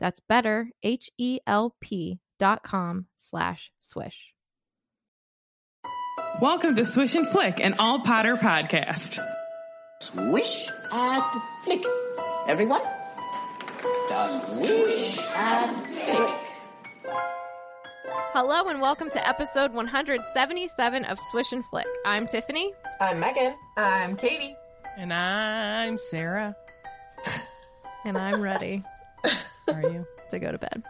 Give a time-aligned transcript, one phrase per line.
[0.00, 4.32] That's better, H-E-L-P dot com slash swish.
[6.40, 9.18] Welcome to Swish and Flick, an all Potter podcast.
[10.00, 11.22] Swish and
[11.64, 11.84] flick.
[12.48, 12.80] Everyone?
[14.08, 16.36] Swish and flick.
[18.32, 21.86] Hello and welcome to episode 177 of Swish and Flick.
[22.06, 22.72] I'm Tiffany.
[23.02, 23.54] I'm Megan.
[23.76, 24.56] I'm Katie.
[24.96, 26.56] And I'm Sarah.
[28.06, 28.82] and I'm ready
[29.68, 30.06] Are you?
[30.30, 30.84] to go to bed.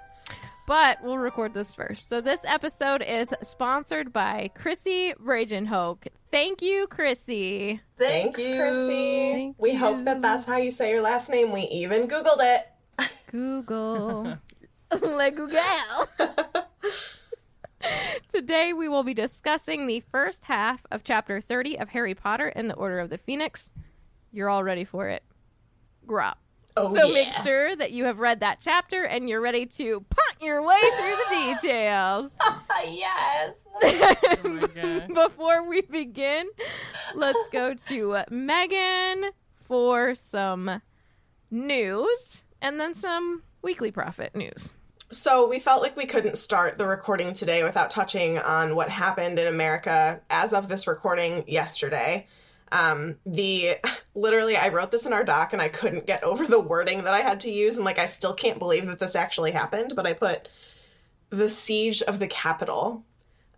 [0.67, 2.09] But we'll record this first.
[2.09, 6.07] So this episode is sponsored by Chrissy Bragenhoek.
[6.31, 7.81] Thank you, Chrissy.
[7.99, 8.57] Thank Thanks, you.
[8.57, 9.33] Chrissy.
[9.33, 9.79] Thank we you.
[9.79, 11.51] hope that that's how you say your last name.
[11.53, 13.09] We even Googled it.
[13.31, 14.39] Google.
[15.01, 16.09] Le Google.
[18.33, 22.71] Today we will be discussing the first half of chapter 30 of Harry Potter and
[22.71, 23.71] the Order of the Phoenix.
[24.33, 25.25] You're all ready for it.
[26.07, 26.35] Grop.
[26.81, 27.15] Oh, so yeah.
[27.15, 30.79] make sure that you have read that chapter and you're ready to punt your way
[30.81, 32.23] through the details.
[32.85, 33.55] yes.
[33.83, 35.07] Oh.
[35.29, 36.49] Before we begin,
[37.15, 39.31] let's go to Megan
[39.63, 40.81] for some
[41.51, 44.73] news and then some weekly Prophet news.
[45.13, 49.39] So we felt like we couldn't start the recording today without touching on what happened
[49.39, 52.29] in America as of this recording yesterday.
[52.73, 53.77] Um, the
[54.15, 57.15] literally, I wrote this in our doc and I couldn't get over the wording that
[57.15, 59.95] I had to use, and like I still can't believe that this actually happened.
[59.97, 60.49] But I put
[61.31, 63.05] the siege of the Capitol,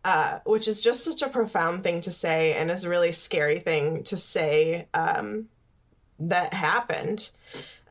[0.05, 3.59] uh, which is just such a profound thing to say and is a really scary
[3.59, 5.49] thing to say um,
[6.19, 7.31] that happened.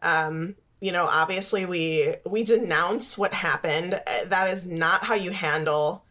[0.01, 3.93] Um, you know, obviously we we denounce what happened.
[3.93, 6.03] Uh, That is not how you handle.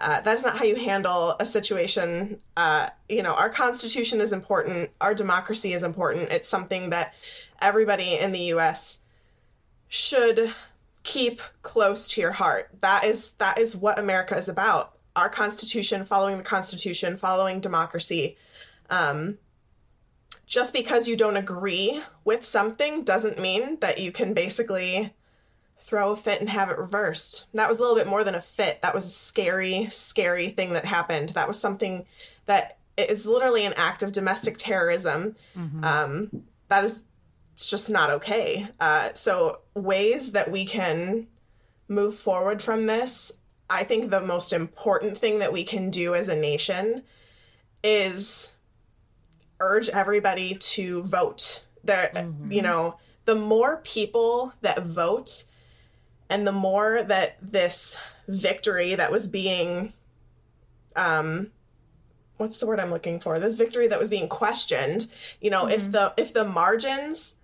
[0.00, 2.40] Uh, that is not how you handle a situation.
[2.56, 4.90] Uh, you know, our Constitution is important.
[5.00, 6.30] Our democracy is important.
[6.30, 7.14] It's something that
[7.60, 9.00] everybody in the U.S.
[9.88, 10.54] should
[11.02, 12.70] keep close to your heart.
[12.80, 14.94] That is that is what America is about.
[15.16, 18.38] Our Constitution, following the Constitution, following democracy.
[18.88, 19.38] Um,
[20.46, 25.14] just because you don't agree with something doesn't mean that you can basically
[25.80, 27.46] throw a fit and have it reversed.
[27.54, 28.82] That was a little bit more than a fit.
[28.82, 31.30] That was a scary, scary thing that happened.
[31.30, 32.06] That was something
[32.46, 35.34] that is literally an act of domestic terrorism.
[35.84, 37.02] Um, that is
[37.52, 38.66] it's just not okay.
[38.80, 41.26] Uh, so ways that we can
[41.88, 46.28] move forward from this, I think the most important thing that we can do as
[46.28, 47.02] a nation
[47.84, 48.54] is
[49.60, 51.64] urge everybody to vote.
[51.84, 52.10] There,
[52.48, 55.44] you know, the more people that vote,
[56.30, 57.98] and the more that this
[58.28, 59.92] victory that was being,
[60.96, 61.50] um,
[62.36, 63.38] what's the word I'm looking for?
[63.38, 65.06] This victory that was being questioned.
[65.40, 67.36] You know, if the if the margins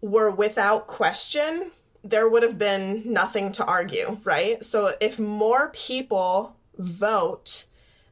[0.00, 1.70] were without question,
[2.04, 4.62] there would have been nothing to argue, right?
[4.62, 7.64] So if more people vote,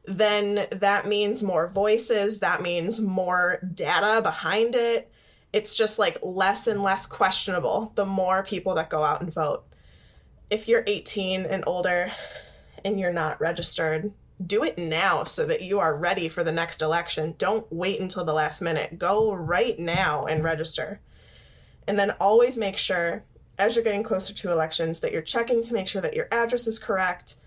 [0.05, 5.11] then that means more voices, that means more data behind it.
[5.53, 9.63] It's just like less and less questionable the more people that go out and vote.
[10.53, 12.11] If you're 18 and older
[12.85, 14.13] and you're not registered,
[14.45, 17.33] do it now so that you are ready for the next election.
[17.39, 18.99] Don't wait until the last minute.
[18.99, 20.99] Go right now and register.
[21.87, 23.23] And then always make sure
[23.57, 26.67] as you're getting closer to elections that you're checking to make sure that your address
[26.67, 27.37] is correct,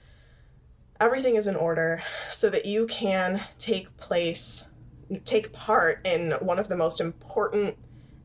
[0.98, 4.64] everything is in order so that you can take place
[5.24, 7.76] take part in one of the most important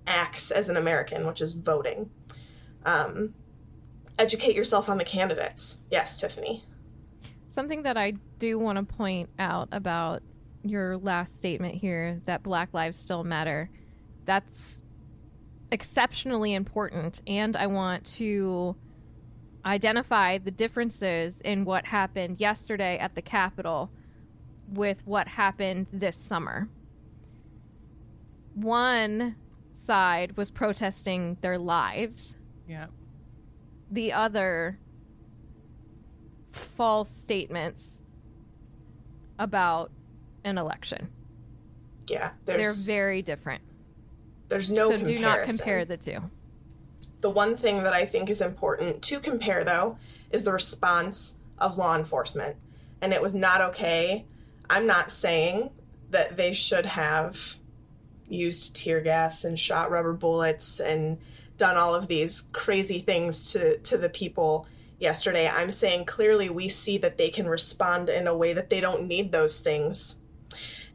[0.07, 2.10] acts as an American, which is voting.
[2.83, 3.36] Um,
[4.21, 5.77] educate yourself on the candidates.
[5.89, 6.63] Yes, Tiffany.
[7.47, 10.21] Something that I do want to point out about
[10.63, 13.69] your last statement here that Black Lives Still Matter.
[14.25, 14.81] That's
[15.71, 17.21] exceptionally important.
[17.25, 18.75] And I want to
[19.65, 23.91] identify the differences in what happened yesterday at the Capitol
[24.71, 26.69] with what happened this summer.
[28.53, 29.35] One
[29.71, 32.35] side was protesting their lives,
[32.68, 32.88] Yeah.
[33.91, 34.77] The other
[36.51, 37.99] false statements
[39.38, 39.91] about
[40.43, 41.09] an election.
[42.07, 43.61] Yeah, They're very different.
[44.49, 46.19] there's no so do not compare the two.
[47.21, 49.97] The one thing that I think is important to compare, though,
[50.31, 52.55] is the response of law enforcement.
[53.01, 54.25] And it was not okay.
[54.69, 55.69] I'm not saying
[56.09, 57.57] that they should have
[58.27, 61.17] used tear gas and shot rubber bullets and
[61.61, 64.65] done all of these crazy things to, to the people
[64.99, 65.47] yesterday.
[65.47, 69.07] I'm saying clearly we see that they can respond in a way that they don't
[69.07, 70.17] need those things.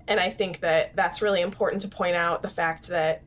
[0.09, 3.23] And I think that that's really important to point out the fact that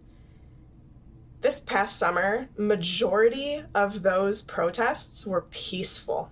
[1.40, 6.30] this past summer, majority of those protests were peaceful.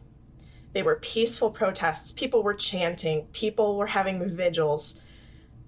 [0.73, 2.11] They were peaceful protests.
[2.11, 5.01] People were chanting, people were having vigils,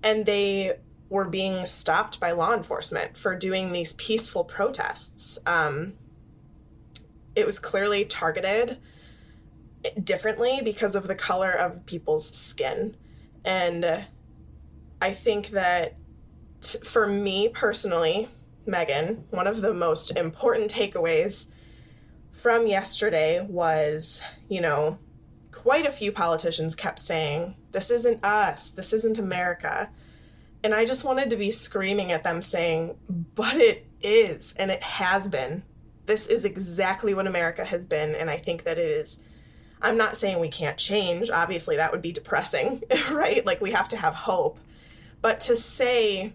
[0.04, 0.80] and they
[1.10, 5.40] were being stopped by law enforcement for doing these peaceful protests.
[5.46, 5.94] Um,
[7.36, 8.78] it was clearly targeted
[10.04, 12.96] differently because of the color of people's skin.
[13.46, 14.06] And
[15.02, 15.96] I think that
[16.62, 18.28] t- for me personally,
[18.66, 21.52] Megan, one of the most important takeaways
[22.32, 25.00] from yesterday was, you know,
[25.52, 29.90] quite a few politicians kept saying, This isn't us, this isn't America.
[30.64, 32.98] And I just wanted to be screaming at them saying,
[33.36, 35.64] But it is, and it has been.
[36.06, 39.24] This is exactly what America has been, and I think that it is.
[39.82, 41.30] I'm not saying we can't change.
[41.30, 43.46] Obviously, that would be depressing, right?
[43.46, 44.60] Like, we have to have hope.
[45.22, 46.34] But to say,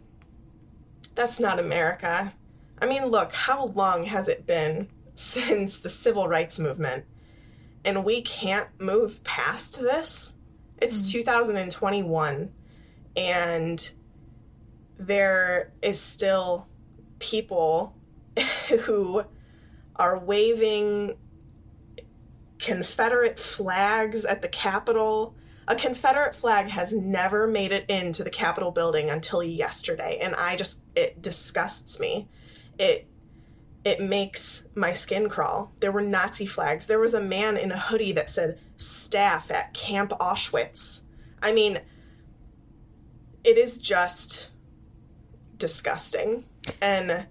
[1.15, 2.33] that's not America.
[2.81, 7.05] I mean, look, how long has it been since the civil rights movement?
[7.85, 10.35] And we can't move past this?
[10.79, 11.19] It's mm-hmm.
[11.19, 12.53] 2021,
[13.17, 13.93] and
[15.07, 16.67] there is still
[17.19, 17.95] people
[18.83, 19.25] who
[19.97, 21.17] are waving
[22.59, 25.35] Confederate flags at the Capitol.
[25.69, 30.57] A Confederate flag has never made it into the Capitol building until yesterday, and I
[30.57, 32.29] just it disgusts me.
[32.79, 33.07] It
[33.85, 35.73] it makes my skin crawl.
[35.81, 36.87] There were Nazi flags.
[36.87, 41.03] There was a man in a hoodie that said staff at Camp Auschwitz.
[41.43, 41.79] I mean,
[43.45, 44.54] it is just
[45.59, 46.45] disgusting.
[46.81, 47.27] And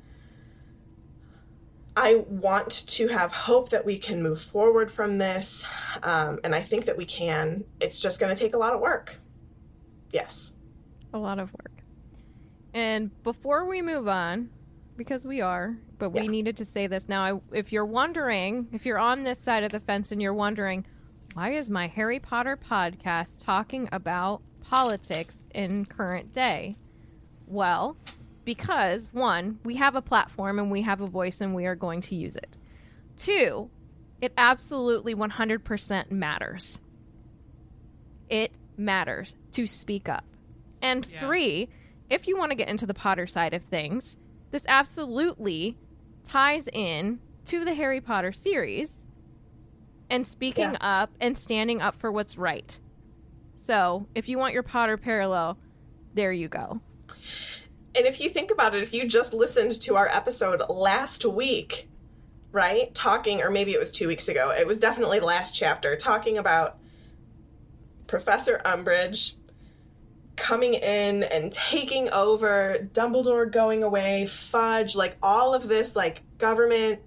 [1.96, 5.66] I want to have hope that we can move forward from this.
[6.02, 7.64] Um, and I think that we can.
[7.80, 9.20] It's just going to take a lot of work.
[10.12, 10.54] Yes.
[11.14, 11.84] A lot of work.
[12.74, 14.50] And before we move on,
[14.98, 16.28] because we are, but we Yeah.
[16.32, 17.22] needed to say this now.
[17.24, 20.86] I, if you're wondering, if you're on this side of the fence and you're wondering,
[21.34, 26.76] why is my Harry Potter podcast talking about politics in current day?
[27.54, 27.96] Well,
[28.46, 32.02] because one, we have a platform and we have a voice and we are going
[32.02, 32.58] to use it.
[33.16, 33.70] Two,
[34.22, 36.80] it absolutely 100% matters.
[38.30, 40.26] It matters to speak up.
[40.82, 41.20] And Yeah.
[41.20, 41.70] three,
[42.10, 44.18] if you want to get into the Potter side of things,
[44.52, 45.78] this absolutely
[46.24, 49.04] ties in to the Harry Potter series
[50.10, 50.78] and speaking Yeah.
[51.02, 52.80] up and standing up for what's right.
[53.56, 55.58] So, if you want your Potter parallel,
[56.14, 56.82] there you go.
[57.96, 61.88] And if you think about it, if you just listened to our episode last week,
[62.52, 62.94] right?
[62.94, 66.38] Talking, or maybe it was two weeks ago, it was definitely the last chapter, talking
[66.38, 66.78] about
[68.08, 69.36] Professor Umbridge
[70.36, 77.02] coming in and taking over, Dumbledore going away, Fudge, like all of this, like government.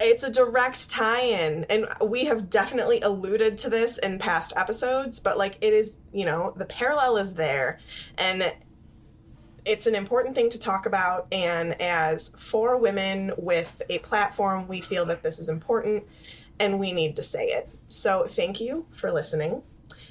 [0.00, 1.66] It's a direct tie in.
[1.68, 6.24] And we have definitely alluded to this in past episodes, but like it is, you
[6.24, 7.80] know, the parallel is there.
[8.16, 8.52] And
[9.70, 14.80] it's an important thing to talk about and as four women with a platform we
[14.80, 16.04] feel that this is important
[16.58, 17.68] and we need to say it.
[17.86, 19.62] So thank you for listening.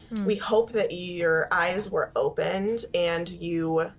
[0.09, 0.25] Hmm.
[0.25, 3.91] We hope that your eyes were opened and you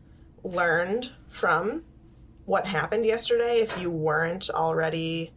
[0.43, 1.85] learned from
[2.47, 5.33] what happened yesterday if you weren't already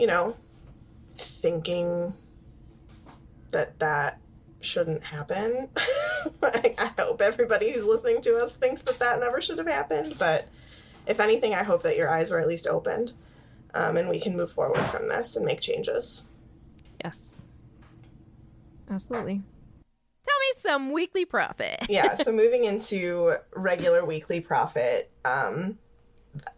[0.00, 0.34] you know,
[1.18, 2.14] thinking
[3.50, 4.18] that that
[4.60, 5.68] shouldn't happen.
[6.42, 10.16] I, I hope everybody who's listening to us thinks that that never should have happened.
[10.18, 10.48] But
[11.06, 13.12] if anything, I hope that your eyes were at least opened
[13.74, 16.26] um, and we can move forward from this and make changes.
[17.02, 17.34] Yes.
[18.90, 19.42] Absolutely.
[20.26, 21.78] Tell me some weekly Prophet.
[21.88, 25.78] yeah, so moving into regular weekly Prophet, um,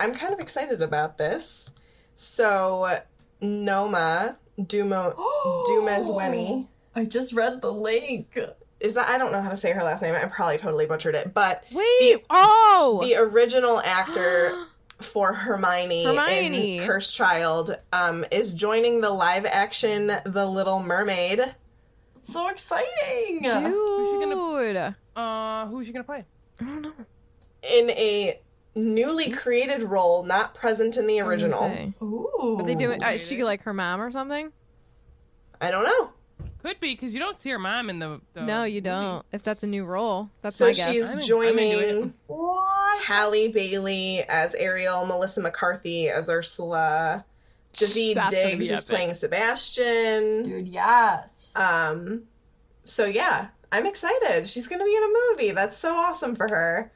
[0.01, 1.73] I'm kind of excited about this.
[2.15, 2.99] So,
[3.41, 5.15] Noma Dumo
[5.69, 8.39] Dumezweni I just read the link.
[8.81, 10.15] is that I don't know how to say her last name.
[10.15, 11.85] I probably totally butchered it, but Wait.
[12.01, 13.01] The- oh.
[13.03, 14.67] the original actor
[15.01, 16.79] for Hermione, Hermione.
[16.79, 21.41] in Cursed Child um, is joining the live action The Little Mermaid.
[22.23, 23.43] So exciting!
[23.43, 23.43] Dude.
[23.43, 23.51] she
[24.21, 26.25] gonna- Uh, who's she gonna play?
[26.61, 26.93] I don't know.
[27.77, 28.41] in a
[28.75, 31.65] newly created role not present in the original.
[32.03, 32.57] Ooh.
[32.61, 33.03] Are they doing?
[33.03, 34.53] Uh, is she like her mom or something?
[35.61, 36.11] I don't know.
[36.63, 38.21] Could be because you don't see her mom in the.
[38.35, 38.81] the no, you movie.
[38.83, 39.27] don't.
[39.33, 40.85] If that's a new role, that's so my guess.
[40.87, 41.27] So she's I'm in- I'm
[41.59, 42.13] joining into
[43.01, 47.25] Halle Bailey as Ariel, Melissa McCarthy as Ursula,
[47.73, 48.89] David That's Diggs is epic.
[48.89, 50.43] playing Sebastian.
[50.45, 51.53] Dude, yes.
[51.57, 52.23] Um,
[52.85, 54.47] so yeah, I'm excited.
[54.49, 55.53] She's gonna be in a movie.
[55.53, 56.93] That's so awesome for her.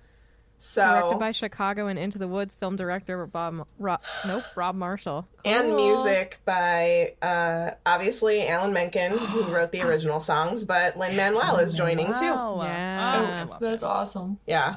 [0.58, 3.66] Directed by Chicago and Into the Woods film director Bob.
[3.78, 5.26] Rob, nope, Rob Marshall.
[5.44, 11.56] and music by uh, obviously Alan Menken, who wrote the original songs, but Lin Manuel
[11.58, 12.32] is joining too.
[12.32, 12.62] Wow.
[12.62, 13.14] Yeah.
[13.16, 14.38] Oh, I love That's awesome.
[14.46, 14.76] Yeah,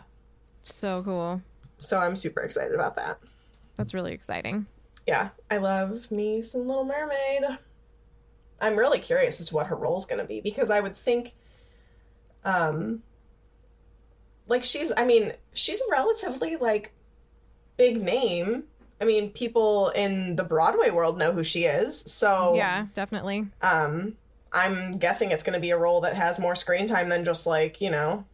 [0.65, 1.41] So cool.
[1.77, 3.19] so I'm super excited about that.
[3.75, 4.65] That's really exciting.
[5.07, 7.57] Yeah, I love me some Little Mermaid.
[8.62, 11.33] I'm really curious as to what her role's going to be because I would think,
[12.43, 13.01] um,
[14.50, 16.91] like she's, I mean, she's a relatively like
[17.77, 18.63] big name.
[19.01, 23.48] I mean, people in the Broadway world know who she is, so Yeah, definitely.
[23.62, 24.18] um,
[24.51, 27.48] I'm guessing it's going to be a role that has more screen time than just
[27.48, 28.25] like you know,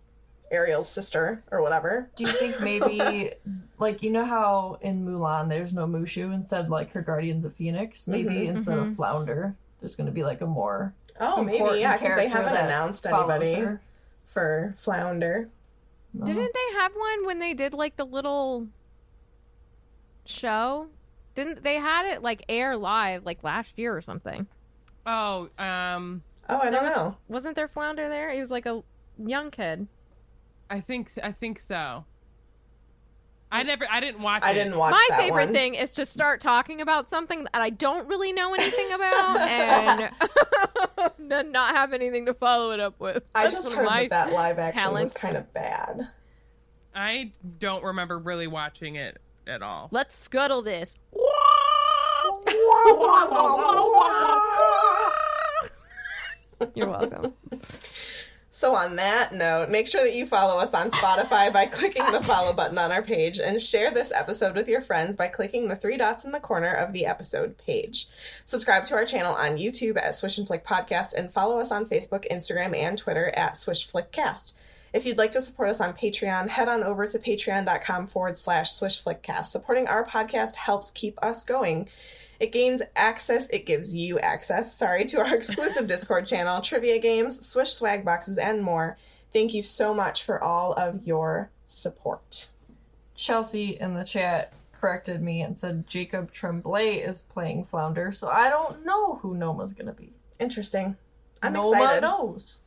[0.51, 2.09] Ariel's sister or whatever.
[2.15, 3.31] Do you think maybe,
[3.77, 8.07] like, you know how in Mulan there's no Mushu instead, like her Guardians of Phoenix?
[8.07, 8.49] Maybe Mhm.
[8.49, 8.89] instead Mhm.
[8.89, 10.93] of Flounder, there's going to be like a more.
[11.19, 13.81] Oh, maybe yeah, because they haven't announced anybody her.
[14.27, 15.47] for Flounder.
[16.17, 16.25] No.
[16.25, 18.67] Didn't they have one when they did like the little
[20.25, 20.87] show?
[21.35, 24.47] Didn't they had it like air live like last year or something?
[25.05, 27.17] Oh, um, Oh, I don't was- know.
[27.27, 28.31] Wasn't there Flounder there?
[28.31, 28.81] He was like a
[29.17, 29.87] young kid.
[30.69, 32.05] I think I think so.
[33.51, 34.43] I never, I didn't watch.
[34.43, 34.55] I it.
[34.55, 35.53] didn't watch My that favorite one.
[35.53, 40.09] thing is to start talking about something that I don't really know anything about and
[41.29, 43.23] then not have anything to follow it up with.
[43.33, 45.13] I That's just one heard that that live action talents.
[45.13, 46.09] was kind of bad.
[46.93, 49.89] I don't remember really watching it at all.
[49.91, 50.95] Let's scuttle this.
[56.73, 57.33] You're welcome.
[58.55, 62.23] So on that note, make sure that you follow us on Spotify by clicking the
[62.23, 65.75] follow button on our page and share this episode with your friends by clicking the
[65.75, 68.07] three dots in the corner of the episode page.
[68.45, 71.85] Subscribe to our channel on YouTube at Swish and Flick Podcast and follow us on
[71.85, 74.55] Facebook, Instagram, and Twitter at Swish Flick Cast.
[74.93, 78.71] If you'd like to support us on Patreon, head on over to patreon.com forward slash
[78.71, 79.51] Swish Flick Cast.
[79.51, 81.89] Supporting our podcast helps keep us going.
[82.39, 87.45] It gains access, it gives you access, sorry, to our exclusive Discord channel, trivia games,
[87.45, 88.97] Swish swag boxes, and more.
[89.33, 92.49] Thank you so much for all of your support.
[93.15, 98.49] Chelsea in the chat corrected me and said Jacob Tremblay is playing Flounder, so I
[98.49, 100.11] don't know who Noma's gonna be.
[100.39, 100.95] Interesting.
[101.41, 102.01] I'm Noma excited.
[102.01, 102.59] knows.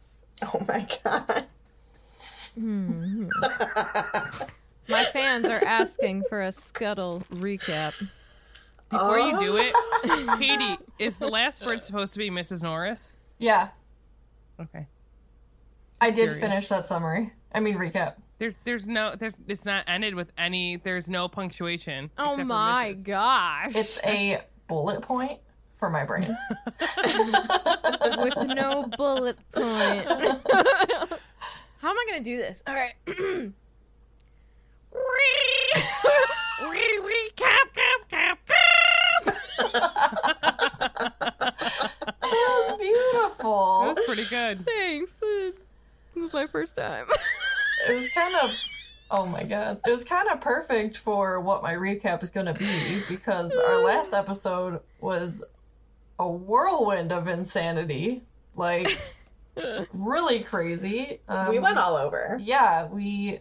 [0.42, 1.44] Oh my god.
[2.54, 3.28] Hmm.
[4.88, 8.08] My fans are asking for a scuttle recap.
[8.90, 10.36] Before you do it, Oh.
[10.38, 12.62] Katie, is the last word supposed to be Mrs.
[12.62, 13.12] Norris?
[13.38, 13.68] Yeah,
[14.60, 14.86] Okay.
[16.00, 16.40] I did curious.
[16.40, 17.32] finish that summary.
[17.52, 18.14] I mean recap.
[18.38, 20.76] There's, there's no, there's, it's not ended with any.
[20.76, 22.10] There's no punctuation.
[22.18, 23.74] Oh my gosh.
[23.74, 25.40] It's a bullet point
[25.78, 26.36] for my brain.
[28.18, 29.66] with no bullet point.
[31.80, 32.62] How am I going to do this?
[32.66, 32.94] All right.
[39.58, 41.54] That
[42.20, 43.80] was beautiful.
[43.82, 44.64] That was pretty good.
[44.66, 45.10] Thanks.
[45.20, 45.54] This
[46.16, 47.06] was my first time.
[47.88, 48.50] It was kind of.
[49.10, 49.80] Oh my god.
[49.86, 53.82] It was kind of perfect for what my recap is going to be because our
[53.82, 55.44] last episode was
[56.18, 58.22] a whirlwind of insanity.
[58.54, 58.98] Like,
[59.94, 61.20] really crazy.
[61.28, 62.38] Um, we went all over.
[62.42, 63.40] Yeah, we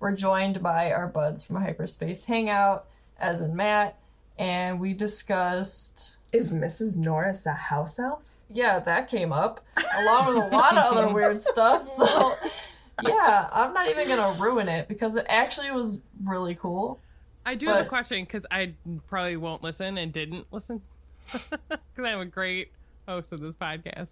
[0.00, 2.86] were joined by our buds from Hyperspace Hangout,
[3.18, 3.98] as in Matt,
[4.38, 6.18] and we discussed.
[6.32, 6.98] Is Mrs.
[6.98, 8.22] Norris a house elf?
[8.50, 9.64] Yeah, that came up
[9.98, 11.88] along with a lot of other weird stuff.
[11.88, 12.34] So,
[13.08, 17.00] yeah, I'm not even gonna ruin it because it actually was really cool.
[17.44, 18.74] I do have a question because I
[19.06, 20.82] probably won't listen and didn't listen
[21.32, 21.58] because
[21.98, 22.72] I'm a great
[23.06, 24.08] host of this podcast.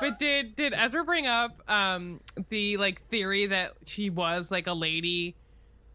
[0.00, 4.72] but did did Ezra bring up um the like theory that she was like a
[4.72, 5.34] lady?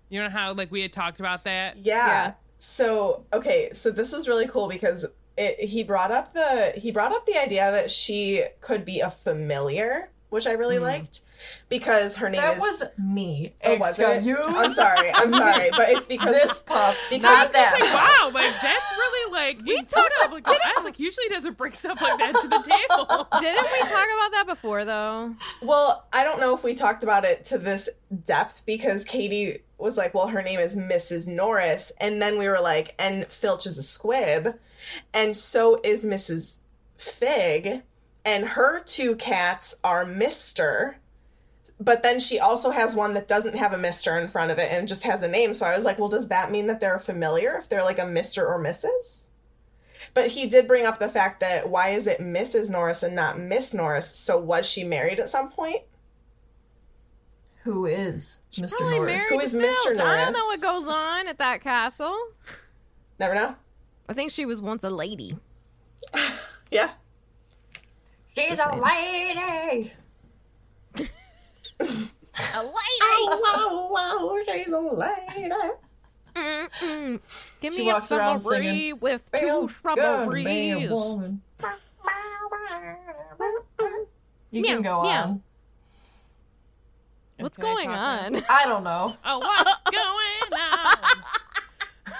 [0.09, 1.77] You know how like we had talked about that.
[1.77, 1.95] Yeah.
[2.07, 2.33] Yeah.
[2.61, 7.11] So okay, so this was really cool because it, he brought up the he brought
[7.11, 10.83] up the idea that she could be a familiar, which I really hmm.
[10.83, 11.21] liked
[11.69, 12.61] because her name That is.
[12.61, 13.55] was me.
[13.63, 14.23] Oh, was it?
[14.23, 14.37] you.
[14.39, 15.09] I'm sorry.
[15.11, 19.31] I'm sorry, but it's because this pup, because- not It's like wow, like that's really
[19.31, 22.59] like we talked about like I like usually doesn't bring stuff like that to the
[22.59, 23.27] table.
[23.41, 25.35] Didn't we talk about that before though?
[25.63, 27.89] Well, I don't know if we talked about it to this
[28.25, 31.27] depth because Katie was like, well, her name is Mrs.
[31.27, 31.91] Norris.
[31.99, 34.55] And then we were like, and Filch is a squib.
[35.13, 36.59] And so is Mrs.
[36.97, 37.83] Fig.
[38.23, 40.95] And her two cats are Mr.
[41.79, 44.21] But then she also has one that doesn't have a Mr.
[44.21, 45.53] in front of it and just has a name.
[45.55, 48.03] So I was like, well, does that mean that they're familiar if they're like a
[48.03, 48.43] Mr.
[48.43, 49.29] or Mrs.?
[50.13, 52.69] But he did bring up the fact that why is it Mrs.
[52.69, 54.15] Norris and not Miss Norris?
[54.15, 55.81] So was she married at some point?
[57.63, 58.77] Who is Mr.
[58.77, 59.11] Probably Norris?
[59.11, 59.83] married Who to is Mr.
[59.85, 59.99] Filch.
[59.99, 62.17] I don't know what goes on at that castle.
[63.19, 63.55] Never know.
[64.09, 65.37] I think she was once a lady.
[66.71, 66.91] Yeah.
[68.33, 69.91] She's a lady.
[70.97, 72.71] A lady.
[73.27, 75.51] wow, wow, she's a lady.
[76.33, 77.19] Mm-mm.
[77.59, 80.91] Give She me a walks around strawberry singing, with two good to be a strawberries.
[80.91, 81.41] woman.
[84.51, 85.23] You Meow, can go meow.
[85.23, 85.43] on.
[87.41, 88.25] What's Can going talk now?
[88.37, 88.43] on?
[88.49, 89.15] I don't know.
[89.25, 90.97] Oh, what's going on?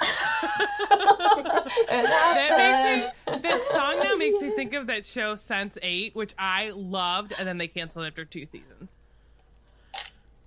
[1.90, 6.72] That makes me that song now makes me think of that show Sense8, which I
[6.76, 8.98] loved, and then they canceled after two seasons,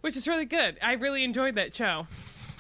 [0.01, 0.79] which is really good.
[0.83, 2.07] I really enjoyed that show.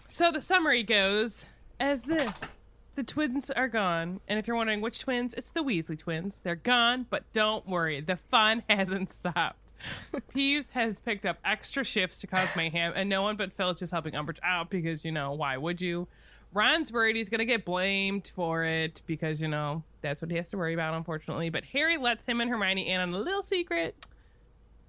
[0.06, 1.46] So the summary goes
[1.78, 2.48] as this:
[2.94, 6.36] The twins are gone, and if you're wondering which twins, it's the Weasley twins.
[6.42, 9.63] They're gone, but don't worry, the fun hasn't stopped.
[10.34, 13.90] Peeves has picked up extra shifts to cause mayhem, and no one but Filch is
[13.90, 16.06] helping Umbridge out because, you know, why would you?
[16.52, 20.36] Ron's worried he's going to get blamed for it because, you know, that's what he
[20.36, 21.50] has to worry about, unfortunately.
[21.50, 23.96] But Harry lets him and Hermione in on a little secret.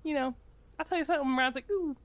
[0.03, 0.35] You know,
[0.77, 1.35] I'll tell you something.
[1.35, 1.95] Ron's like, ooh,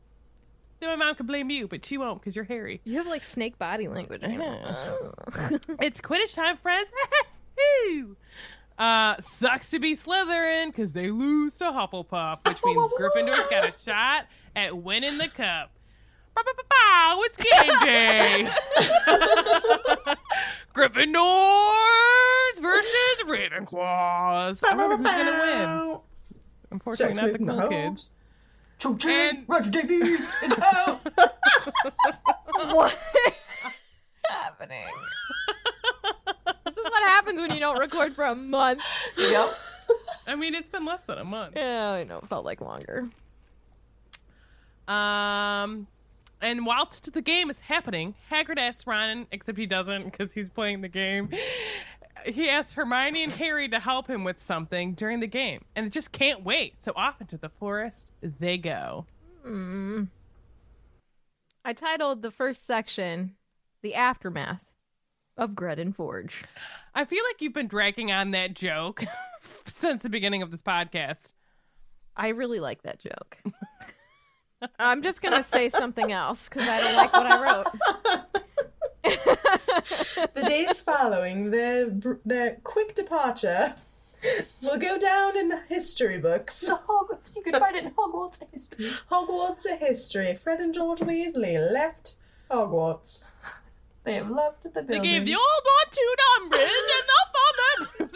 [0.81, 2.81] then my mom could blame you, but she won't because you're Harry.
[2.85, 4.23] You have like snake body language.
[4.25, 5.13] I know.
[5.81, 6.91] It's Quidditch time, friends.
[8.81, 8.85] Woo!
[8.87, 13.73] uh, sucks to be Slytherin because they lose to Hufflepuff, which means Gryffindor's got a
[13.85, 15.71] shot at winning the cup.
[16.35, 18.49] Bow, bow, bow, bow, It's game day.
[20.75, 24.59] Gryffindors versus Ravenclaws.
[24.65, 25.41] I wonder who's gonna
[25.91, 25.99] win.
[26.71, 28.11] Unfortunately, not the cool kids.
[28.79, 31.05] Choo choo, And- Roger Davies in house.
[32.55, 32.97] what
[34.25, 34.87] happening?
[36.83, 38.85] This is what happens when you don't record for a month.
[39.17, 39.49] yep.
[40.27, 41.55] I mean, it's been less than a month.
[41.57, 42.19] Yeah, I know.
[42.19, 43.09] It felt like longer.
[44.87, 45.87] Um,
[46.41, 50.81] and whilst the game is happening, Hagrid asks Ron, except he doesn't because he's playing
[50.81, 51.31] the game.
[52.27, 55.93] He asks Hermione and Harry to help him with something during the game, and it
[55.93, 56.75] just can't wait.
[56.81, 59.07] So off into the forest they go.
[59.47, 60.07] I
[61.73, 63.37] titled the first section
[63.83, 64.70] "The Aftermath
[65.41, 66.45] of Gred and Forge."
[66.95, 69.03] I feel like you've been dragging on that joke
[69.67, 71.33] since the beginning of this podcast.
[72.17, 73.39] I really like that joke.
[74.79, 77.67] I'm just gonna say something else because I don't like what I wrote.
[80.35, 81.91] The days following their
[82.25, 83.75] their quick departure
[84.63, 86.61] will go down in the history books.
[86.61, 87.37] The Hogwarts.
[87.37, 88.85] You can find it in Hogwarts history.
[89.11, 90.35] Hogwarts a history.
[90.35, 92.17] Fred and George Weasley left
[92.51, 93.27] Hogwarts.
[94.05, 95.03] They have left the building.
[95.03, 98.11] They gave the old one to Umbridge, and the fun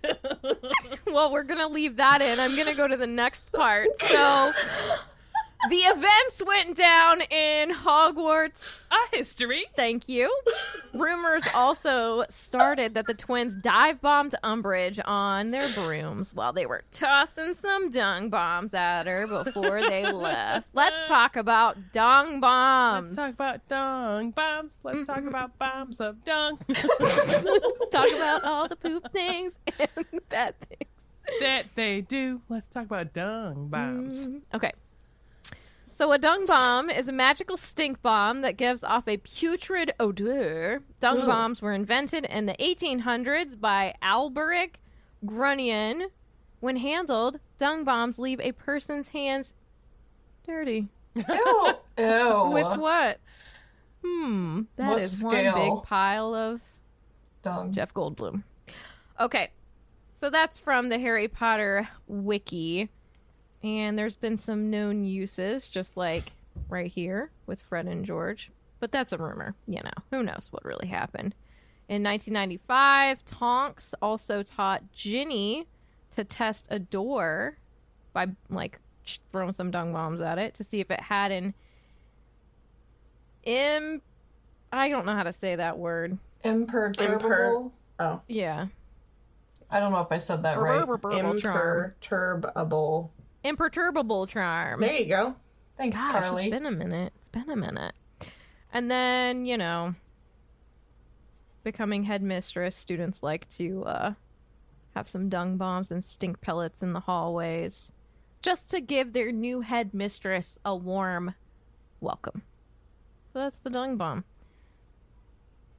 [0.00, 1.06] they went.
[1.06, 2.38] well, we're gonna leave that in.
[2.38, 3.88] I'm gonna go to the next part.
[4.02, 4.52] So,
[5.70, 8.82] the events went down in Hogwarts.
[8.90, 9.66] a history.
[9.76, 10.34] Thank you.
[10.92, 16.82] Rumors also started that the twins dive bombed Umbridge on their brooms while they were
[16.92, 20.68] tossing some dung bombs at her before they left.
[20.74, 23.16] Let's talk about dung bombs.
[23.16, 24.72] Let's talk about dung bombs.
[24.82, 26.90] Let's talk about bombs of dung talk
[28.14, 29.88] about all the poop things and
[30.28, 30.90] bad things.
[31.40, 32.40] that they do.
[32.48, 34.26] Let's talk about dung bombs.
[34.26, 34.72] Mm, Okay.
[35.94, 40.82] So a dung bomb is a magical stink bomb that gives off a putrid odor.
[40.98, 41.26] Dung Ugh.
[41.26, 44.80] bombs were invented in the 1800s by Alberic
[45.24, 46.08] Grunion.
[46.58, 49.52] When handled, dung bombs leave a person's hands
[50.44, 50.88] dirty.
[51.14, 51.24] Ew.
[51.98, 52.50] Ew.
[52.52, 53.20] With what?
[54.04, 55.54] Hmm, that What is one scale?
[55.76, 56.60] big pile of
[57.44, 57.72] Dung.
[57.72, 58.42] Jeff Goldblum.
[59.20, 59.50] Okay,
[60.10, 62.88] so that's from the Harry Potter wiki,
[63.64, 66.24] and there's been some known uses, just like
[66.68, 68.50] right here with Fred and George.
[68.78, 69.90] But that's a rumor, you know.
[70.10, 71.34] Who knows what really happened?
[71.88, 75.66] In 1995, Tonks also taught Ginny
[76.14, 77.56] to test a door
[78.12, 78.78] by like
[79.32, 81.54] throwing some dung bombs at it to see if it had an
[83.44, 84.00] im.
[84.72, 86.18] I don't know how to say that word.
[86.42, 87.72] Imperturbable.
[87.98, 88.66] Oh, Yeah.
[89.70, 90.82] I don't know if I said that right.
[90.82, 91.94] Imperturbable charm.
[93.44, 94.22] Imperturbable.
[94.22, 94.80] Imperturbable charm.
[94.80, 95.36] There you go.
[95.76, 96.44] Thanks, Gosh, Carly.
[96.44, 97.12] it's been a minute.
[97.16, 97.94] It's been a minute.
[98.72, 99.94] And then, you know,
[101.62, 104.14] becoming headmistress, students like to uh,
[104.94, 107.92] have some dung bombs and stink pellets in the hallways
[108.42, 111.34] just to give their new headmistress a warm
[112.00, 112.42] welcome.
[113.32, 114.24] So that's the dung bomb.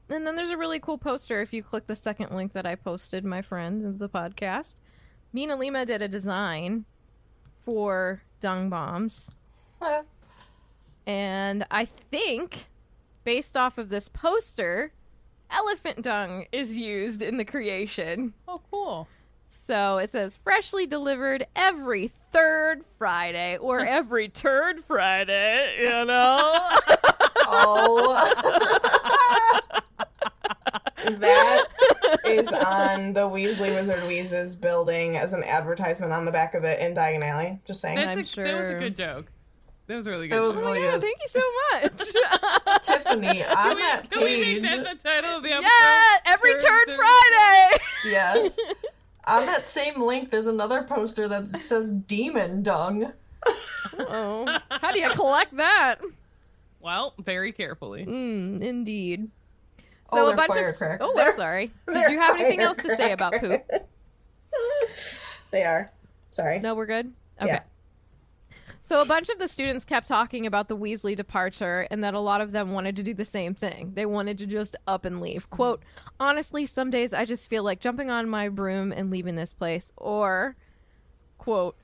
[0.10, 2.76] And then there's a really cool poster if you click the second link that I
[2.76, 4.76] posted, my friends, of the podcast.
[5.34, 6.86] Mina Lima did a design
[7.66, 9.32] for dung bombs.
[11.08, 12.66] And I think,
[13.24, 14.92] based off of this poster,
[15.52, 18.34] elephant dung is used in the creation.
[18.48, 19.08] Oh, cool.
[19.48, 26.70] So it says freshly delivered every third Friday or every turd Friday, you know?
[27.48, 29.12] Oh.
[31.06, 31.66] That
[32.26, 36.80] is on the Weasley Wizard Wheezes building as an advertisement on the back of it
[36.80, 37.60] in Diagon Alley.
[37.66, 37.96] Just saying.
[37.98, 39.32] That's I'm a, That was a good joke.
[39.88, 40.42] That was really it good.
[40.42, 41.02] was really yeah, good.
[41.02, 41.42] thank you so
[41.74, 42.82] much.
[42.82, 44.62] Tiffany, on Can we, that can we page.
[44.64, 45.70] make that the title of the episode?
[45.70, 46.98] yeah, every turn, turd Thursday.
[46.98, 47.84] Friday.
[48.06, 48.58] Yes.
[49.28, 53.12] On that same link, there's another poster that says demon dung.
[53.98, 55.96] oh, how do you collect that?
[56.80, 58.06] Well, very carefully.
[58.06, 59.32] Mm, indeed.
[60.12, 60.98] Oh, So a they're bunch of firecrackers.
[61.02, 61.72] oh, I'm sorry.
[61.88, 63.62] Did you have anything else to say about poop?
[65.52, 65.92] They are.
[66.32, 66.60] Sorry.
[66.60, 67.14] No, we're good.
[67.42, 67.52] Okay.
[67.52, 67.60] Yeah.
[68.82, 72.20] So a bunch of the students kept talking about the Weasley departure and that a
[72.20, 73.94] lot of them wanted to do the same thing.
[73.96, 75.50] They wanted to just up and leave.
[75.50, 75.82] Quote,
[76.20, 79.92] honestly, some days I just feel like jumping on my broom and leaving this place.
[79.98, 80.56] Or,
[81.40, 81.76] quote,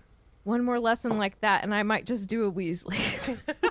[0.43, 3.37] one more lesson like that and I might just do a Weasley.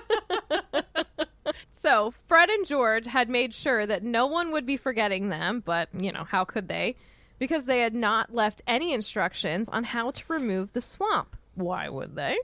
[1.81, 5.89] so Fred and George had made sure that no one would be forgetting them, but,
[5.93, 6.95] you know, how could they?
[7.39, 11.35] Because they had not left any instructions on how to remove the swamp.
[11.55, 12.37] Why would they?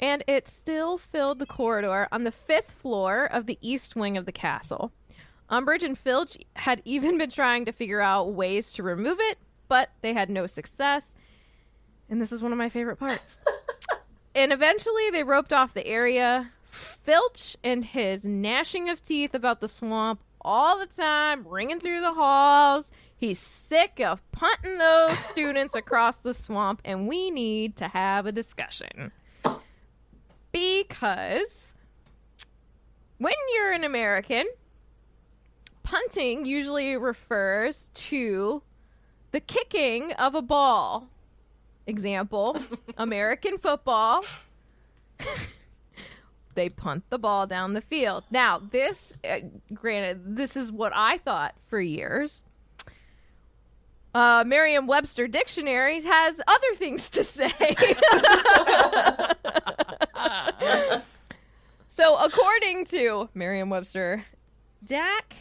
[0.00, 4.24] and it still filled the corridor on the fifth floor of the east wing of
[4.24, 4.92] the castle.
[5.50, 9.38] Umbridge and Filch had even been trying to figure out ways to remove it,
[9.68, 11.14] but they had no success.
[12.08, 13.36] And this is one of my favorite parts.
[14.34, 16.50] and eventually they roped off the area.
[16.70, 22.14] Filch and his gnashing of teeth about the swamp all the time, ringing through the
[22.14, 22.90] halls.
[23.16, 28.32] He's sick of punting those students across the swamp, and we need to have a
[28.32, 29.12] discussion
[30.52, 31.74] because
[33.18, 34.46] when you're an American,
[35.82, 38.62] punting usually refers to
[39.32, 41.08] the kicking of a ball.
[41.86, 42.58] Example
[42.96, 44.24] American football.
[46.54, 48.24] they punt the ball down the field.
[48.30, 49.40] Now, this, uh,
[49.72, 52.44] granted, this is what I thought for years.
[54.12, 57.50] Uh, Merriam Webster Dictionary has other things to say.
[61.88, 64.24] so, according to Merriam Webster,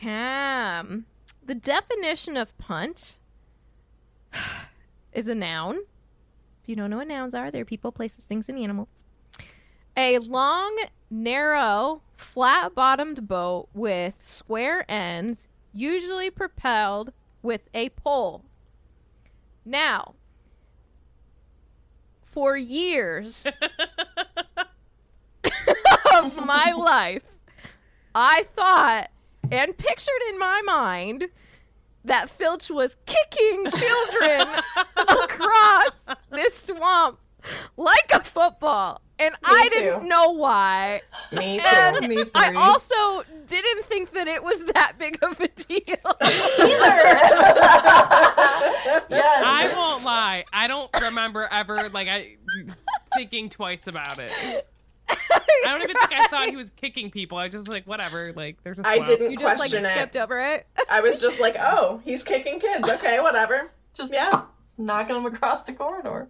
[0.01, 1.05] .com,
[1.43, 3.17] the definition of punt
[5.13, 5.79] is a noun.
[6.61, 8.89] If you don't know what nouns are, they're people, places, things, and animals.
[9.97, 10.77] A long,
[11.09, 18.43] narrow, flat bottomed boat with square ends, usually propelled with a pole.
[19.65, 20.15] Now,
[22.25, 23.47] for years
[26.13, 27.23] of my life,
[28.13, 29.09] I thought
[29.51, 31.27] and pictured in my mind
[32.05, 34.47] that Filch was kicking children
[34.97, 37.19] across this swamp
[37.77, 39.01] like a football.
[39.21, 41.01] And I didn't know why.
[41.33, 41.63] Me too.
[41.65, 45.77] And Me I also didn't think that it was that big of a deal.
[46.21, 47.09] either.
[49.09, 49.43] Yes.
[49.45, 50.45] I won't lie.
[50.53, 52.37] I don't remember ever like I
[53.15, 54.65] thinking twice about it.
[55.09, 57.37] I don't even think I thought he was kicking people.
[57.37, 58.31] I just like, whatever.
[58.33, 59.89] Like, there's a I didn't You just like question it.
[59.89, 60.67] skipped over it.
[60.89, 62.89] I was just like, oh, he's kicking kids.
[62.89, 63.71] Okay, whatever.
[63.95, 64.43] Just Yeah.
[64.77, 66.29] knocking them across the corridor.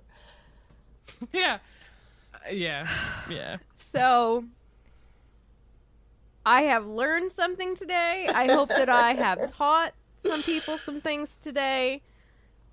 [1.34, 1.60] Yeah.
[2.52, 2.88] Yeah.
[3.30, 3.58] Yeah.
[3.76, 4.46] So
[6.46, 8.28] I have learned something today.
[8.34, 9.94] I hope that I have taught
[10.26, 12.02] some people some things today.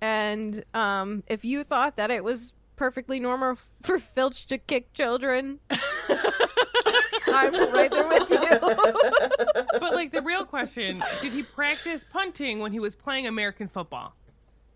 [0.01, 5.59] And um, if you thought that it was perfectly normal for Filch to kick children,
[5.69, 8.37] I'm right there with you.
[9.79, 14.15] But like the real question, did he practice punting when he was playing American football?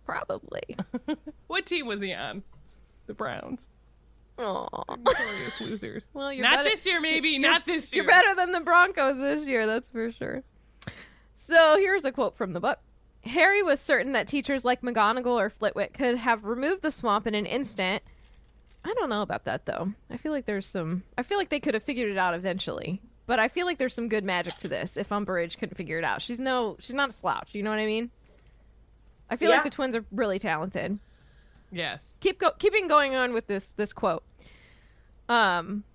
[0.05, 0.75] Probably.
[1.47, 2.43] What team was he on?
[3.07, 3.67] The Browns.
[4.37, 4.67] Aw.
[5.03, 6.09] Glorious losers.
[6.13, 7.37] Well, you're Not better- this year, maybe.
[7.37, 8.03] Not this year.
[8.03, 10.43] You're better than the Broncos this year, that's for sure.
[11.33, 12.79] So here's a quote from the book.
[13.23, 17.35] Harry was certain that teachers like McGonagall or Flitwick could have removed the swamp in
[17.35, 18.01] an instant.
[18.83, 19.93] I don't know about that though.
[20.09, 21.03] I feel like there's some.
[21.17, 22.99] I feel like they could have figured it out eventually.
[23.27, 24.97] But I feel like there's some good magic to this.
[24.97, 27.53] If Umbridge couldn't figure it out, she's no, she's not a slouch.
[27.53, 28.09] You know what I mean?
[29.29, 29.55] I feel Yeah.
[29.57, 30.97] like the twins are really talented
[31.71, 32.13] Yes.
[32.19, 34.23] keep go- keeping going on with this this quote.
[35.29, 35.85] Um,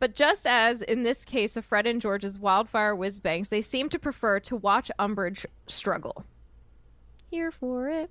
[0.00, 3.88] but just as in this case of Fred and George's wildfire whiz bangs, they seem
[3.90, 6.24] to prefer to watch Umbridge struggle.
[7.30, 8.10] Here for it.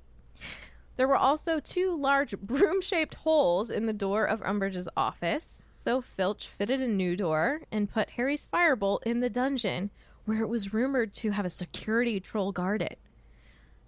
[0.95, 5.65] There were also two large broom-shaped holes in the door of Umbridge's office.
[5.73, 9.89] So Filch fitted a new door and put Harry's firebolt in the dungeon,
[10.25, 12.99] where it was rumored to have a security troll guard it.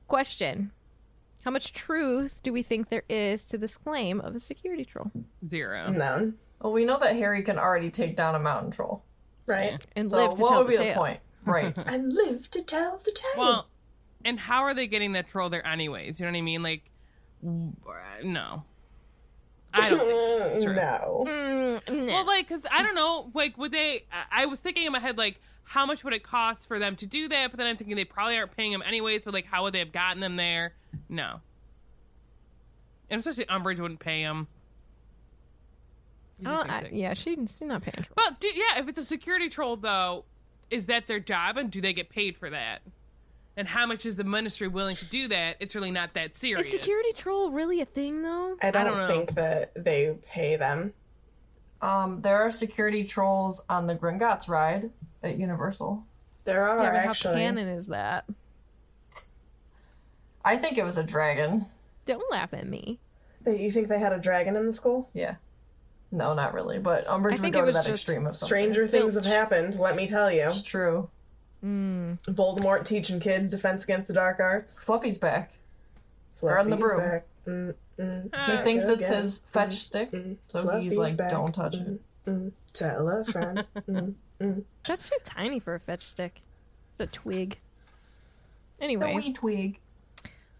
[0.07, 0.71] Question:
[1.45, 5.11] How much truth do we think there is to this claim of a security troll?
[5.47, 5.91] Zero.
[5.91, 6.39] None.
[6.59, 9.03] Well, we know that Harry can already take down a mountain troll.
[9.47, 9.77] Right.
[9.95, 10.93] And So live to what tell would the be tale.
[10.93, 11.19] the point?
[11.45, 11.77] Right.
[11.85, 13.43] And live to tell the tale.
[13.43, 13.67] Well,
[14.25, 16.19] and how are they getting that troll there anyways?
[16.19, 16.63] You know what I mean?
[16.63, 16.89] Like,
[17.43, 18.63] no.
[19.71, 21.25] I don't think that's no.
[21.27, 24.05] Mm, Well, like, cause I don't know, like, would they?
[24.11, 26.95] I- I was thinking in my head, like, how much would it cost for them
[26.95, 27.51] to do that?
[27.51, 29.25] But then I'm thinking they probably aren't paying them anyways.
[29.25, 30.73] But like, how would they have gotten them there?
[31.09, 31.41] No.
[33.09, 34.47] And especially Umbridge wouldn't pay them.
[36.45, 38.07] Oh, I, yeah, she, she's not paying trolls.
[38.15, 40.25] But do, yeah, if it's a security troll though,
[40.69, 42.81] is that their job, and do they get paid for that?
[43.57, 45.57] And how much is the ministry willing to do that?
[45.59, 46.67] It's really not that serious.
[46.67, 48.57] Is security troll really a thing, though?
[48.61, 49.07] I don't, don't know.
[49.07, 50.93] think that they pay them.
[51.81, 54.89] Um, there are security trolls on the Gringotts ride
[55.23, 56.03] at Universal.
[56.43, 57.33] There are yeah, but actually.
[57.35, 58.25] how canon is that?
[60.45, 61.65] I think it was a dragon.
[62.05, 62.99] Don't laugh at me.
[63.41, 65.09] They- You think they had a dragon in the school?
[65.13, 65.35] Yeah.
[66.11, 66.77] No, not really.
[66.79, 68.47] But Umbridge would think go to that extreme of something.
[68.47, 70.43] Stranger things have happened, let me tell you.
[70.45, 71.09] It's true.
[71.63, 74.83] Voldemort teaching kids defense against the dark arts.
[74.83, 75.51] Fluffy's back.
[76.41, 77.09] Or on the Fluffy's broom.
[77.09, 77.25] back.
[77.47, 79.21] Mm, mm, He thinks it's again.
[79.21, 80.09] his fetch stick,
[80.45, 81.31] so Fluffy's he's like, back.
[81.31, 82.51] "Don't touch it." mm.
[82.73, 83.65] Tell a friend.
[84.39, 84.63] mm.
[84.87, 86.41] That's too tiny for a fetch stick.
[86.99, 87.57] It's a twig.
[88.77, 89.79] The Anyway, wee twig.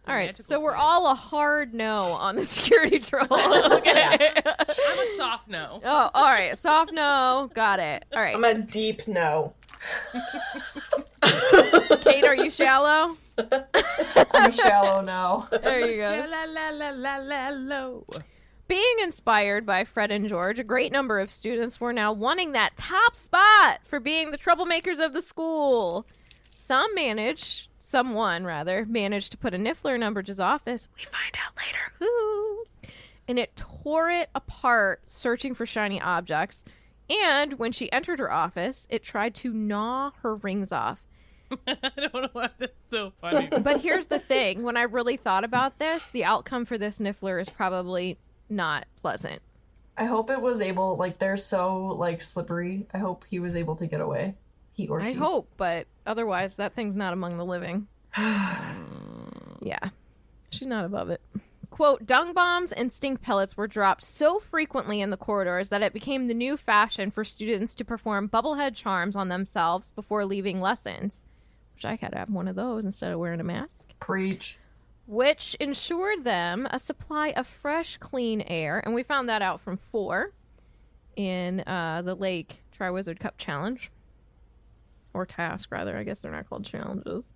[0.07, 0.27] All right.
[0.27, 3.27] magical So we're all a hard no on the security troll.
[3.31, 4.33] okay.
[4.45, 5.79] I'm a soft no.
[5.83, 6.57] oh, all right.
[6.57, 7.49] Soft no.
[7.53, 8.05] Got it.
[8.13, 8.35] All right.
[8.35, 9.53] I'm a deep no.
[12.01, 13.17] Kate, are you shallow?
[14.33, 15.47] I'm shallow now.
[15.63, 16.25] There you go.
[16.29, 18.05] La la la la la lo.
[18.67, 22.75] Being inspired by Fred and George, a great number of students were now wanting that
[22.77, 26.07] top spot for being the troublemakers of the school.
[26.49, 30.89] Some managed, someone rather, managed to put a niffler in Umbridge's office.
[30.97, 32.65] We find out later who.
[33.25, 36.65] And it tore it apart, searching for shiny objects.
[37.09, 40.99] And when she entered her office, it tried to gnaw her rings off.
[41.67, 43.47] I don't know why that's so funny.
[43.61, 47.41] But here's the thing when I really thought about this, the outcome for this niffler
[47.41, 48.17] is probably
[48.49, 49.41] not pleasant.
[49.97, 50.97] I hope it was able.
[50.97, 52.87] Like they're so like slippery.
[52.93, 54.35] I hope he was able to get away.
[54.75, 55.09] He or she.
[55.09, 57.87] I hope, but otherwise, that thing's not among the living.
[58.17, 59.89] yeah,
[60.49, 61.21] she's not above it.
[61.69, 65.91] Quote, dung bombs and stink pellets were dropped so frequently in the corridors that it
[65.91, 71.25] became the new fashion for students to perform bubblehead charms on themselves before leaving lessons.
[71.73, 73.93] Which I had to have one of those instead of wearing a mask.
[73.99, 74.57] Preach.
[75.05, 78.79] Which ensured them a supply of fresh, clean air.
[78.79, 80.31] And we found that out from four
[81.17, 83.91] in uh, the Lake Triwizard Cup Challenge.
[85.15, 85.97] Or task, rather.
[85.97, 87.29] I guess they're not called challenges.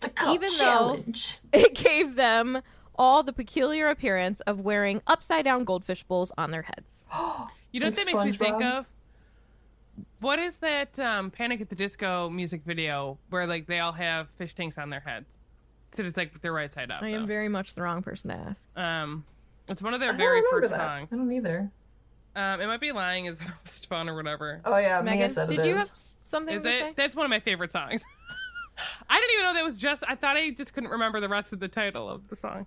[0.00, 1.02] The cup Even though-
[1.52, 2.60] It gave them
[2.94, 6.90] all the peculiar appearance of wearing upside down goldfish bowls on their heads.
[7.74, 8.84] You know what that makes me think of?
[10.20, 14.28] What is that um, Panic at the Disco music video where like they all have
[14.32, 15.38] fish tanks on their heads?
[15.94, 17.02] So it's like they're right side up.
[17.02, 17.26] I am though.
[17.28, 18.60] very much the wrong person to ask.
[18.76, 19.24] Um,
[19.68, 20.86] it's one of their very first that.
[20.86, 21.08] songs.
[21.12, 21.70] I don't either.
[22.34, 24.60] Um, it might be lying is the most fun or whatever.
[24.64, 25.90] Oh yeah, Mia Megan, said it did you have is.
[25.92, 26.78] s- something Is to it?
[26.80, 26.92] say?
[26.96, 28.02] That's one of my favorite songs.
[29.10, 30.02] I didn't even know that was just.
[30.08, 32.66] I thought I just couldn't remember the rest of the title of the song.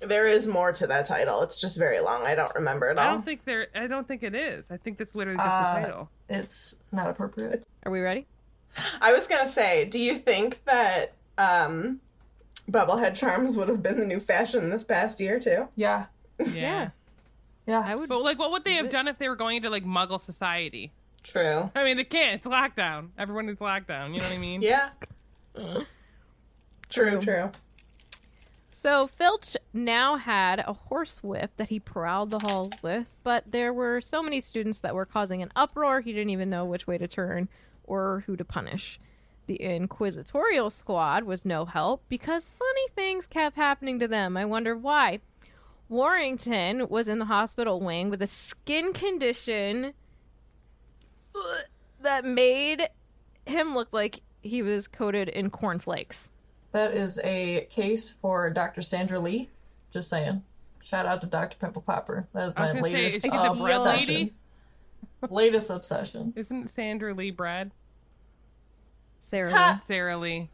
[0.00, 1.42] There is more to that title.
[1.42, 2.22] It's just very long.
[2.24, 3.06] I don't remember it all.
[3.06, 3.66] I don't think there.
[3.74, 4.64] I don't think it is.
[4.70, 6.10] I think that's literally just the Uh, title.
[6.30, 7.64] It's not appropriate.
[7.84, 8.26] Are we ready?
[9.02, 12.00] I was gonna say, do you think that um,
[12.70, 15.68] bubblehead charms would have been the new fashion this past year too?
[15.76, 16.06] Yeah,
[16.52, 16.90] Yeah.
[17.66, 17.82] Yeah.
[17.84, 18.08] I would.
[18.08, 20.92] But like, what would they have done if they were going into like Muggle society?
[21.22, 21.70] True.
[21.74, 22.36] I mean, they can't.
[22.36, 23.10] It's lockdown.
[23.18, 24.14] Everyone is lockdown.
[24.14, 24.62] You know what I mean?
[24.62, 24.90] Yeah.
[26.88, 27.20] True.
[27.20, 27.50] True.
[28.72, 34.00] So Filch now had a horsewhip that he prowled the halls with, but there were
[34.00, 37.06] so many students that were causing an uproar he didn't even know which way to
[37.06, 37.50] turn
[37.84, 38.98] or who to punish.
[39.46, 44.38] The inquisitorial squad was no help because funny things kept happening to them.
[44.38, 45.20] I wonder why.
[45.90, 49.92] Warrington was in the hospital wing with a skin condition
[52.00, 52.88] that made
[53.44, 56.30] him look like he was coated in cornflakes.
[56.72, 58.82] That is a case for Dr.
[58.82, 59.48] Sandra Lee.
[59.92, 60.42] Just saying.
[60.82, 61.56] Shout out to Dr.
[61.58, 62.26] Pimple Popper.
[62.32, 64.14] That is I my was gonna say, latest is she the uh, obsession.
[64.14, 64.32] lady?
[65.28, 66.32] latest obsession.
[66.36, 67.72] Isn't Sandra Lee bread?
[69.20, 69.80] Sara Lee.
[69.86, 70.48] Sara Lee.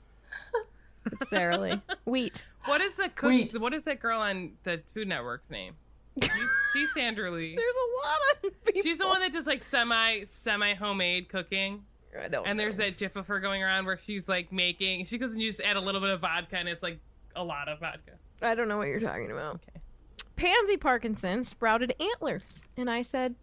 [1.20, 1.80] It's Sara Lee.
[2.04, 2.46] Wheat.
[2.66, 3.30] What is the cook?
[3.30, 3.58] Wheat.
[3.58, 5.74] What is that girl on the Food Network's name?
[6.20, 6.32] She's,
[6.72, 7.56] she's Sandra Lee.
[7.56, 8.82] There's a lot of people.
[8.82, 11.84] She's the one that does like semi semi homemade cooking.
[12.16, 12.42] I don't know.
[12.44, 12.64] And know.
[12.64, 15.04] there's that gif of her going around where she's like making.
[15.04, 16.98] She goes and you just add a little bit of vodka, and it's like
[17.34, 18.12] a lot of vodka.
[18.42, 19.56] I don't know what you're talking about.
[19.56, 19.80] Okay.
[20.36, 22.42] Pansy Parkinson sprouted antlers,
[22.76, 23.34] and I said,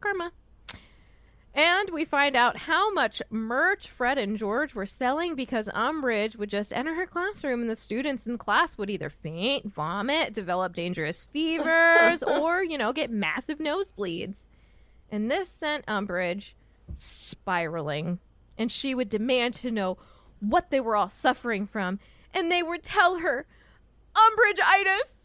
[0.00, 0.32] karma.
[1.56, 6.50] And we find out how much merch Fred and George were selling because Umbridge would
[6.50, 11.24] just enter her classroom and the students in class would either faint, vomit, develop dangerous
[11.24, 14.44] fevers, or, you know, get massive nosebleeds.
[15.10, 16.52] And this sent Umbridge
[16.98, 18.18] spiraling.
[18.58, 19.96] And she would demand to know
[20.40, 22.00] what they were all suffering from.
[22.34, 23.46] And they would tell her,
[24.14, 25.15] Umbridge-itis.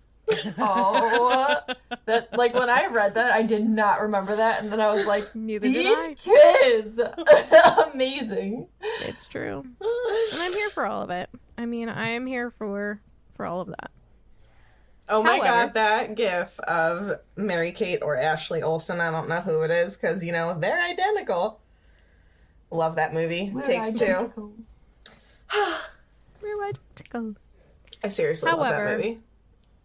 [0.59, 1.59] Oh,
[2.05, 5.05] that like when I read that, I did not remember that, and then I was
[5.05, 6.13] like, Neither did these I.
[6.15, 7.01] kids,
[7.93, 8.67] amazing.
[8.81, 9.65] It's true.
[10.33, 11.29] And I'm here for all of it.
[11.57, 13.01] I mean, I am here for
[13.35, 13.91] for all of that.
[15.09, 19.41] Oh my However- god, that gif of Mary Kate or Ashley Olsen, I don't know
[19.41, 21.59] who it is because, you know, they're identical.
[22.69, 23.53] Love that movie.
[23.63, 24.05] Takes two.
[24.05, 24.53] Identical.
[26.41, 27.35] We're identical.
[28.03, 29.19] I seriously love that movie.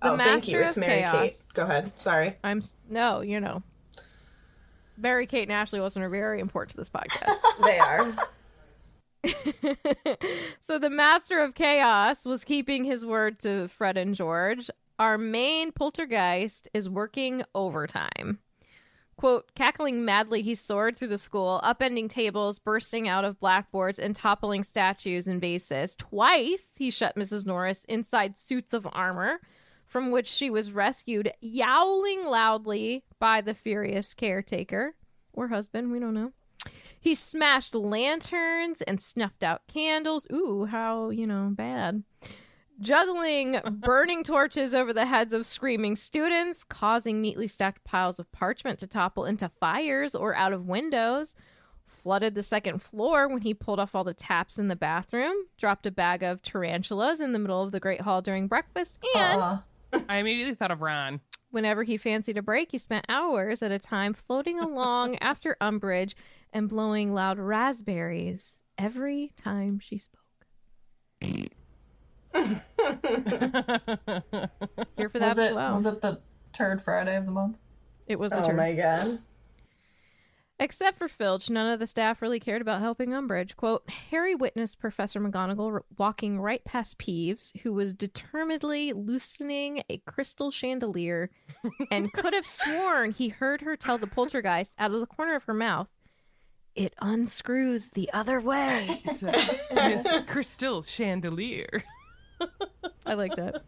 [0.03, 0.59] The Oh, thank you.
[0.59, 1.37] It's Mary Chaos- Kate.
[1.55, 1.93] Go ahead.
[2.01, 2.37] Sorry.
[2.45, 3.63] I'm no, you know.
[4.99, 7.35] Mary Kate, and Ashley Wilson are very important to this podcast.
[7.65, 8.15] They are.
[10.61, 14.71] so the Master of Chaos was keeping his word to Fred and George.
[14.99, 18.39] Our main poltergeist is working overtime.
[19.17, 24.15] Quote, cackling madly, he soared through the school, upending tables, bursting out of blackboards, and
[24.15, 25.97] toppling statues and vases.
[25.97, 27.47] Twice he shut Mrs.
[27.47, 29.41] Norris inside suits of armor,
[29.97, 34.95] from which she was rescued, yowling loudly by the furious caretaker
[35.33, 36.33] or husband, we don't know.
[37.01, 40.27] He smashed lanterns and snuffed out candles.
[40.31, 42.03] Ooh, how, you know, bad.
[42.79, 48.79] Juggling burning torches over the heads of screaming students, causing neatly stacked piles of parchment
[48.81, 51.35] to topple into fires or out of windows.
[51.87, 55.87] Flooded the second floor when he pulled off all the taps in the bathroom, dropped
[55.87, 59.59] a bag of tarantulas in the middle of the Great Hall during breakfast, and Uh,
[60.09, 61.20] I immediately thought of Ron.
[61.51, 66.14] Whenever he fancied a break, he spent hours at a time floating along after Umbridge
[66.53, 70.20] and blowing loud raspberries every time she spoke.
[74.96, 75.72] Here for that was as it well.
[75.75, 76.20] was it the
[76.55, 77.59] third Friday of the month?
[78.07, 78.57] It was the Oh turn.
[78.57, 79.18] my god.
[80.59, 83.57] Except for Filch, none of the staff really cared about helping Umbridge.
[83.57, 90.51] Quote, Harry witnessed Professor McGonagall walking right past Peeves, who was determinedly loosening a crystal
[90.51, 91.31] chandelier,
[91.90, 95.45] and could have sworn he heard her tell the poltergeist out of the corner of
[95.45, 95.88] her mouth,
[96.75, 99.03] It unscrews the other way.
[99.05, 101.85] It's a Crystal Chandelier.
[103.05, 103.62] I like that.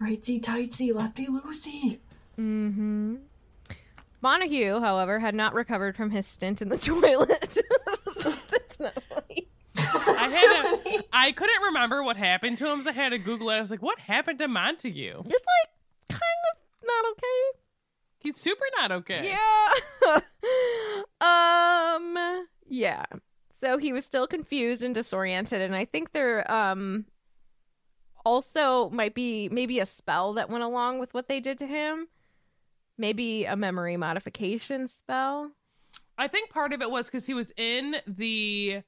[0.00, 1.98] Rightsy tightsy, lefty loosey.
[2.38, 3.16] Mm-hmm.
[4.22, 7.58] Montague, however, had not recovered from his stint in the toilet.
[8.50, 9.48] That's not funny.
[9.76, 13.50] I had to, I couldn't remember what happened to him, so I had to Google
[13.50, 13.56] it.
[13.56, 15.22] I was like, "What happened to Montague?
[15.24, 16.20] It's like kind
[16.52, 17.58] of not okay.
[18.20, 19.34] He's super not okay."
[20.04, 20.20] Yeah.
[21.20, 23.04] um yeah.
[23.60, 27.06] So he was still confused and disoriented and I think there um
[28.24, 32.08] also might be maybe a spell that went along with what they did to him.
[33.02, 35.50] Maybe a memory modification spell.
[36.16, 38.82] I think part of it was because he was in the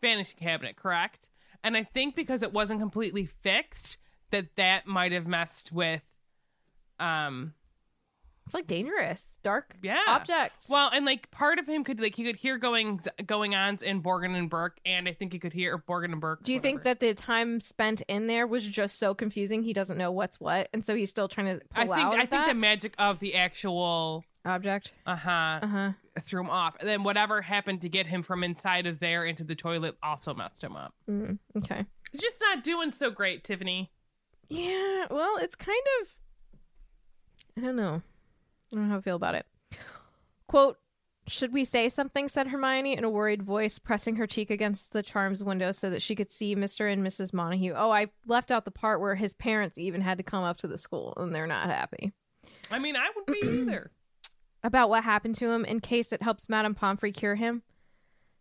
[0.00, 1.28] vanishing cabinet, correct?
[1.62, 3.98] And I think because it wasn't completely fixed,
[4.30, 6.06] that that might have messed with,
[6.98, 7.52] um,
[8.50, 10.66] It's like dangerous, dark yeah, object.
[10.68, 14.02] Well, and like part of him could like he could hear going going ons in
[14.02, 16.42] Borgin and Burke, and I think he could hear Borgin and Burke.
[16.42, 19.96] Do you think that the time spent in there was just so confusing he doesn't
[19.96, 22.46] know what's what, and so he's still trying to I think out I of think
[22.46, 24.94] the magic of the actual object?
[25.06, 25.92] uh huh Uh huh.
[26.22, 29.44] threw him off, and then whatever happened to get him from inside of there into
[29.44, 30.92] the toilet also messed him up.
[31.08, 31.86] Mm, okay.
[32.10, 33.92] He's just not doing so great, Tiffany.
[34.48, 35.06] Yeah.
[35.08, 36.08] Well, it's kind of.
[37.56, 38.02] I don't know.
[38.72, 39.46] I don't know how I feel about it.
[40.46, 40.76] Quote.
[41.28, 42.26] Should we say something?
[42.26, 46.02] said Hermione in a worried voice, pressing her cheek against the charms window so that
[46.02, 46.92] she could see Mr.
[46.92, 47.32] and Mrs.
[47.32, 47.74] Montague.
[47.76, 50.66] Oh, I left out the part where his parents even had to come up to
[50.66, 52.12] the school and they're not happy.
[52.68, 53.92] I mean, I would be either.
[54.64, 57.62] about what happened to him in case it helps Madame Pomfrey cure him.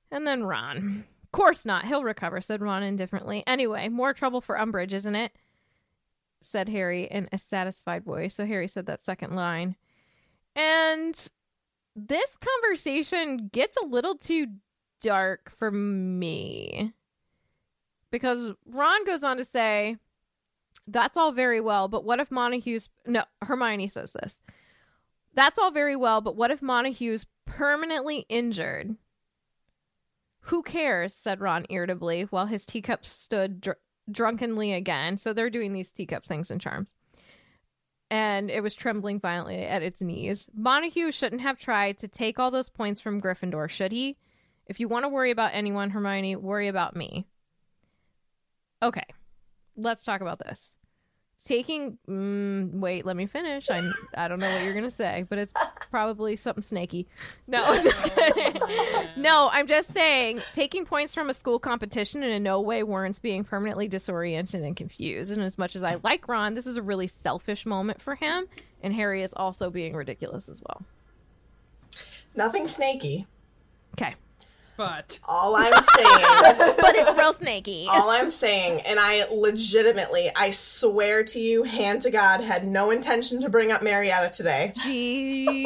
[0.09, 1.05] And then Ron.
[1.23, 1.85] Of course not.
[1.85, 3.43] He'll recover, said Ron indifferently.
[3.45, 5.33] Anyway, more trouble for Umbridge, isn't it?
[6.41, 8.33] said Harry in a satisfied voice.
[8.33, 9.75] So Harry said that second line.
[10.59, 11.15] And
[11.95, 14.47] this conversation gets a little too
[15.01, 16.91] dark for me.
[18.11, 19.95] Because Ron goes on to say,
[20.85, 22.89] that's all very well, but what if Montague's.
[23.05, 24.41] No, Hermione says this.
[25.33, 28.97] That's all very well, but what if Montague's permanently injured?
[30.41, 31.13] Who cares?
[31.13, 33.77] said Ron irritably, while his teacup stood dr-
[34.11, 35.17] drunkenly again.
[35.17, 36.93] So they're doing these teacup things and charms.
[38.11, 40.49] And it was trembling violently at its knees.
[40.55, 44.17] Montague shouldn't have tried to take all those points from Gryffindor, should he?
[44.65, 47.27] If you want to worry about anyone, Hermione, worry about me.
[48.81, 49.05] Okay,
[49.75, 50.73] let's talk about this
[51.45, 53.69] taking mm, wait let me finish.
[53.69, 55.53] I i don't know what you're gonna say but it's
[55.89, 57.07] probably something snaky.
[57.47, 58.61] No i'm just kidding.
[59.17, 63.43] no i'm just saying taking points from a school competition in no way warrants being
[63.43, 65.31] permanently disoriented and confused.
[65.31, 68.45] And as much as i like ron this is a really selfish moment for him
[68.83, 70.83] and harry is also being ridiculous as well.
[72.35, 73.25] Nothing snaky.
[73.95, 74.15] okay
[74.79, 80.51] But All I'm saying, but it's real snaky all I'm saying, and I legitimately, I
[80.51, 84.71] swear to you, hand to God, had no intention to bring up Marietta today.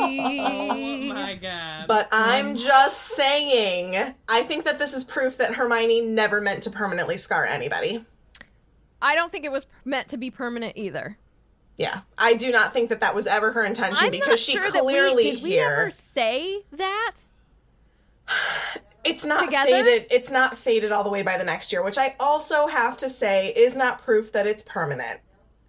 [0.02, 1.86] oh my god.
[1.88, 6.64] But oh I'm just saying, I think that this is proof that Hermione never meant
[6.64, 8.04] to permanently scar anybody.
[9.00, 11.18] i don't think it was meant to be permanent either
[11.78, 14.54] Yeah, I do not think that that was ever her intention I'm because not she
[14.54, 15.70] sure that we- clearly did we here.
[15.70, 17.14] ever say that
[19.06, 19.70] It's not Together?
[19.72, 20.08] faded.
[20.12, 23.10] It's not faded all the way by the next year, which I also have to
[23.10, 25.20] say is not proof that it's permanent.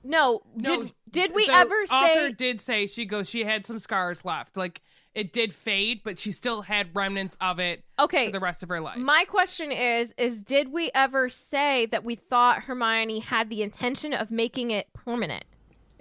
[0.02, 3.64] No, No, did did we the ever author say did say she goes she had
[3.64, 4.82] some scars left like
[5.14, 8.26] it did fade but she still had remnants of it Okay.
[8.26, 12.04] for the rest of her life My question is is did we ever say that
[12.04, 15.44] we thought Hermione had the intention of making it permanent?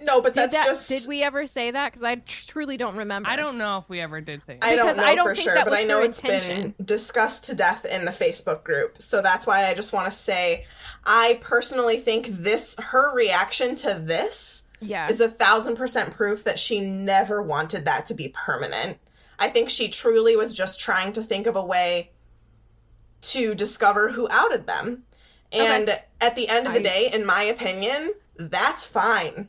[0.04, 0.88] No, but Did that's that, just.
[0.88, 3.28] did we ever say that cuz I tr- truly don't remember.
[3.28, 4.70] i don't know if we ever did say That.
[4.70, 6.74] I don't know I don't for sure, but I know her it's intention.
[6.76, 9.00] been discussed to death in the Facebook group.
[9.00, 10.66] So that's why I just want to say,
[11.04, 15.08] I personally think this her reaction to this Yeah.
[15.08, 18.98] is a thousand percent proof that she never wanted that to be permanent.
[19.38, 22.10] I think she truly was just trying to think of a way
[23.22, 25.04] to discover who outed them.
[25.52, 25.88] And
[26.20, 29.48] at the end of the I- day, in my opinion, that's fine.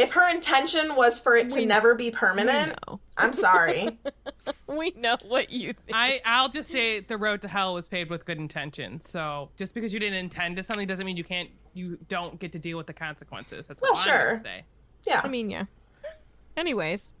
[0.00, 2.74] If her intention was for it to We- never be permanent.
[3.18, 3.98] I'm sorry.
[4.66, 5.92] we know what you think.
[5.92, 9.08] I, I'll just say the road to hell was paved with good intentions.
[9.10, 12.50] So just because you didn't intend to something doesn't mean you can't, you don't get
[12.52, 13.66] to deal with the consequences.
[13.68, 14.30] That's Well, I'm sure.
[14.36, 14.64] gonna say.
[15.06, 15.20] Yeah.
[15.22, 15.64] I mean, yeah.
[16.56, 17.12] Anyways,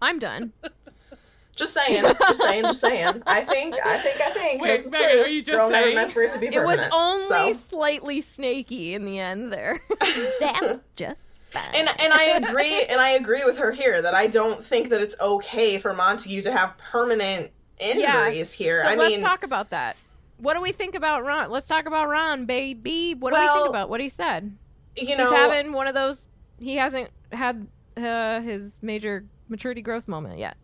[0.00, 0.52] I'm done.
[1.56, 3.22] Just saying, just saying, just saying.
[3.26, 4.60] I think, I think, I think.
[4.60, 6.80] Wait, this Megan, are you just Girl never meant for it to be permanent.
[6.80, 7.58] It was only so.
[7.70, 9.80] slightly snaky in the end there.
[10.38, 11.16] That's just
[11.56, 11.74] fine.
[11.74, 15.00] and and I agree, and I agree with her here that I don't think that
[15.00, 18.82] it's okay for Montague to have permanent injuries here.
[18.84, 19.96] So I let's mean, talk about that.
[20.38, 21.50] What do we think about Ron?
[21.50, 23.14] Let's talk about Ron, baby.
[23.14, 24.56] What do we think about what he said?
[24.96, 26.26] you know, He's having one of those.
[26.58, 30.56] He hasn't had uh, his major maturity growth moment yet.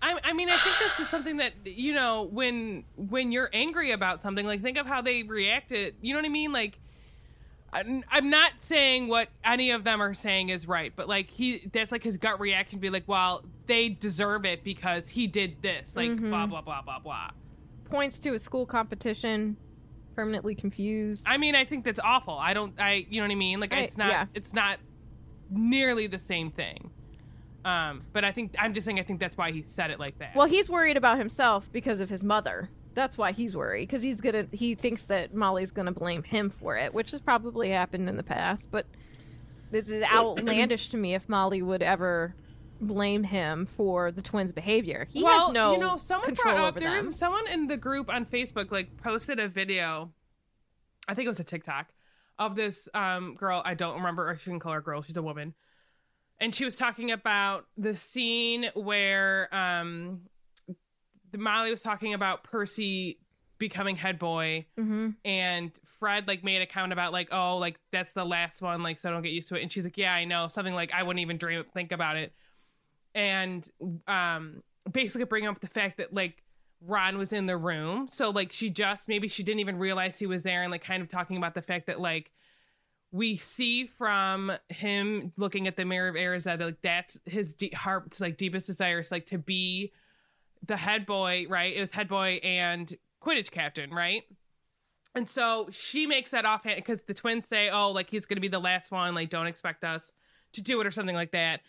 [0.00, 3.92] I, I mean, I think this is something that you know when when you're angry
[3.92, 5.94] about something, like think of how they reacted.
[6.00, 6.52] You know what I mean?
[6.52, 6.78] Like,
[7.72, 11.68] I'm, I'm not saying what any of them are saying is right, but like he,
[11.72, 15.62] that's like his gut reaction to be like, well, they deserve it because he did
[15.62, 17.30] this, like blah blah blah blah blah.
[17.90, 19.56] Points to a school competition.
[20.14, 21.22] Permanently confused.
[21.24, 22.34] I mean, I think that's awful.
[22.36, 23.60] I don't, I, you know what I mean?
[23.60, 24.26] Like, I- it's not, yeah.
[24.34, 24.78] it's not
[25.50, 26.90] nearly the same thing.
[27.64, 30.18] Um, but I think I'm just saying I think that's why he said it like
[30.18, 30.34] that.
[30.34, 32.68] Well, he's worried about himself because of his mother.
[32.94, 34.46] That's why he's worried because he's gonna.
[34.52, 38.22] He thinks that Molly's gonna blame him for it, which has probably happened in the
[38.22, 38.68] past.
[38.70, 38.86] But
[39.70, 42.34] this is outlandish to me if Molly would ever
[42.80, 45.06] blame him for the twins' behavior.
[45.10, 47.06] He well, has no you know, someone control brought up over there them.
[47.06, 50.12] was someone in the group on Facebook like posted a video.
[51.08, 51.88] I think it was a TikTok
[52.38, 53.62] of this um girl.
[53.64, 54.28] I don't remember.
[54.28, 55.02] Or she can call her girl.
[55.02, 55.54] She's a woman,
[56.40, 60.22] and she was talking about the scene where um
[61.36, 63.18] Molly was talking about Percy
[63.58, 65.70] becoming head boy hmm and
[66.00, 69.10] Fred like made a comment about like oh like that's the last one like so
[69.10, 69.62] don't get used to it.
[69.62, 72.32] And she's like yeah I know something like I wouldn't even dream think about it.
[73.14, 73.68] And
[74.08, 76.42] um basically bring up the fact that like
[76.84, 78.08] Ron was in the room.
[78.10, 81.00] So like she just maybe she didn't even realize he was there and like kind
[81.00, 82.32] of talking about the fact that like
[83.12, 87.70] we see from him looking at the mirror of Erised that like that's his de-
[87.70, 89.92] heart's like deepest desires like to be
[90.66, 94.24] the head boy right it was head boy and quidditch captain right
[95.14, 98.40] and so she makes that offhand because the twins say, "Oh, like he's going to
[98.40, 99.14] be the last one.
[99.14, 100.12] Like, don't expect us
[100.52, 101.60] to do it or something like that."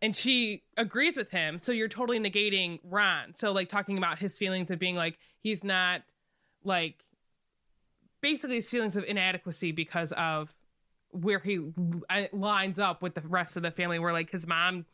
[0.00, 1.58] And she agrees with him.
[1.58, 3.34] So you're totally negating Ron.
[3.36, 6.02] So like talking about his feelings of being like he's not
[6.64, 7.04] like
[8.20, 10.54] basically his feelings of inadequacy because of
[11.10, 11.60] where he
[12.08, 13.98] uh, lines up with the rest of the family.
[13.98, 14.86] Where like his mom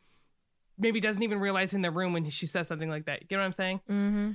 [0.79, 3.23] maybe doesn't even realize in the room when she says something like that.
[3.29, 3.81] You know what I'm saying?
[3.89, 4.31] Mm-hmm.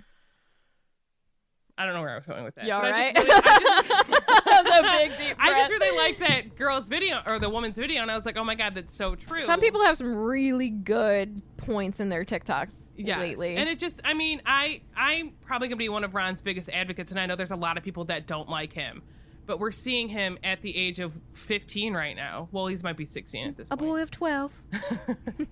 [1.76, 2.70] I don't know where I was going with that.
[2.70, 3.16] I right?
[3.16, 6.86] just really- I just- that was a big deep I just really like that girl's
[6.86, 9.42] video or the woman's video, and I was like, oh my god, that's so true.
[9.42, 13.18] Some people have some really good points in their TikToks yes.
[13.18, 13.56] lately.
[13.56, 17.10] and it just, I mean, I I'm probably gonna be one of Ron's biggest advocates,
[17.10, 19.02] and I know there's a lot of people that don't like him,
[19.46, 22.48] but we're seeing him at the age of 15 right now.
[22.52, 23.90] Well, he's might be 16 at this a point.
[23.90, 24.52] boy of twelve.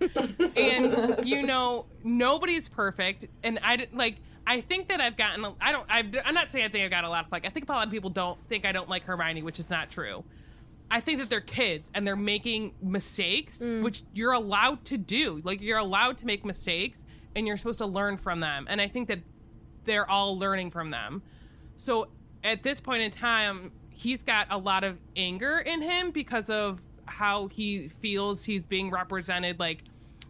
[0.57, 3.27] and you know nobody's perfect.
[3.43, 4.17] And i like
[4.47, 7.05] i think that i've gotten I don't I've, i'm not saying i think i've got
[7.05, 9.05] a lot of like i think a lot of people don't think i don't like
[9.05, 10.25] hermione which is not true.
[10.91, 13.83] I think that they're kids and they're making mistakes mm.
[13.83, 15.41] which you're allowed to do.
[15.43, 17.03] Like you're allowed to make mistakes
[17.35, 18.67] and you're supposed to learn from them.
[18.69, 19.21] And i think that
[19.85, 21.23] they're all learning from them.
[21.77, 22.09] So
[22.45, 23.73] at this point in time,
[24.03, 28.91] he's got a lot of anger in him because of how he feels he's being
[28.91, 29.85] represented, like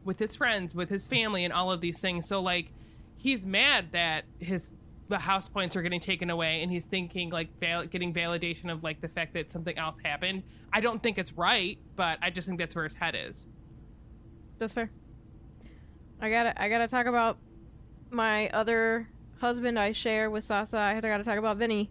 [0.05, 2.29] with his friends, with his family, and all of these things.
[2.29, 2.71] So like,
[3.17, 4.75] he's mad that his
[5.09, 8.83] the house points are getting taken away, and he's thinking like val- getting validation of
[8.83, 10.43] like the fact that something else happened.
[10.73, 13.47] I don't think it's right, but I just think that's where his head is.
[14.59, 14.91] That's fair.
[16.21, 17.39] I gotta I gotta talk about
[18.11, 19.09] my other
[19.41, 20.79] husband I share with Sasa.
[20.79, 21.91] I gotta talk about Vinny.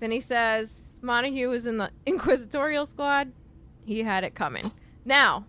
[0.00, 3.30] Vinny says Montague was in the Inquisitorial squad.
[3.84, 4.72] He had it coming.
[5.04, 5.44] Now,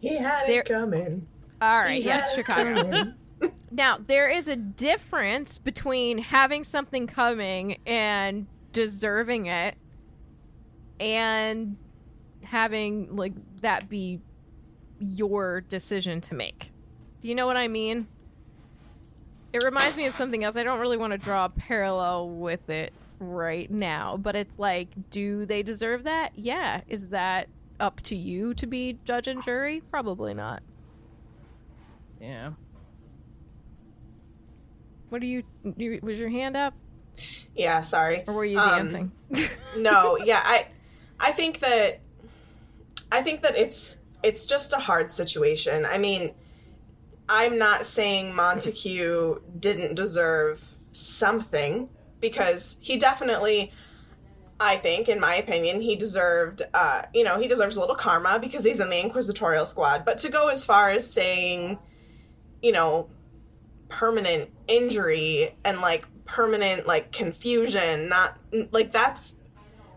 [0.00, 1.26] He had There- it coming.
[1.60, 3.12] all right, He yes, Chicago.
[3.74, 9.76] Now, there is a difference between having something coming and deserving it
[11.00, 11.76] and
[12.44, 13.32] having like
[13.62, 14.20] that be
[15.00, 16.70] your decision to make.
[17.22, 18.06] Do you know what I mean?
[19.54, 20.56] It reminds me of something else.
[20.56, 22.92] I don't really want to draw a parallel with it
[23.22, 26.32] right now, but it's like, do they deserve that?
[26.36, 26.80] Yeah.
[26.88, 27.48] Is that
[27.80, 29.82] up to you to be judge and jury?
[29.90, 30.62] Probably not.
[32.20, 32.50] Yeah.
[35.08, 35.42] What are you,
[35.76, 36.74] you was your hand up
[37.54, 38.24] Yeah, sorry.
[38.26, 39.12] or were you Um, dancing?
[39.78, 40.66] no yeah i
[41.20, 42.00] i think that
[43.10, 46.34] i think that it's it's just a hard situation i mean
[47.30, 50.62] i'm not saying montague didn't deserve
[50.92, 51.88] something
[52.22, 53.70] because he definitely
[54.58, 58.38] i think in my opinion he deserved uh you know he deserves a little karma
[58.40, 60.06] because he's in the inquisitorial squad.
[60.06, 61.78] But to go as far as saying
[62.62, 63.10] you know
[63.90, 68.38] permanent injury and like permanent like confusion not
[68.70, 69.36] like that's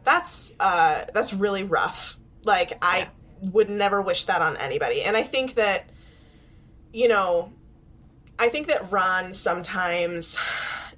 [0.04, 2.20] that's uh that's really rough.
[2.44, 3.08] Like i
[3.54, 5.04] would never wish that on anybody.
[5.04, 5.90] And i think that
[6.92, 7.54] you know
[8.40, 10.38] i think that ron sometimes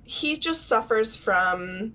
[0.08, 1.94] he just suffers from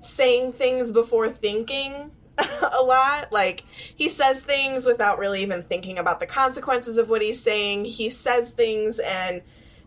[0.00, 2.10] saying things before thinking
[2.78, 3.32] a lot.
[3.32, 7.84] Like he says things without really even thinking about the consequences of what he's saying.
[7.84, 9.42] He says things and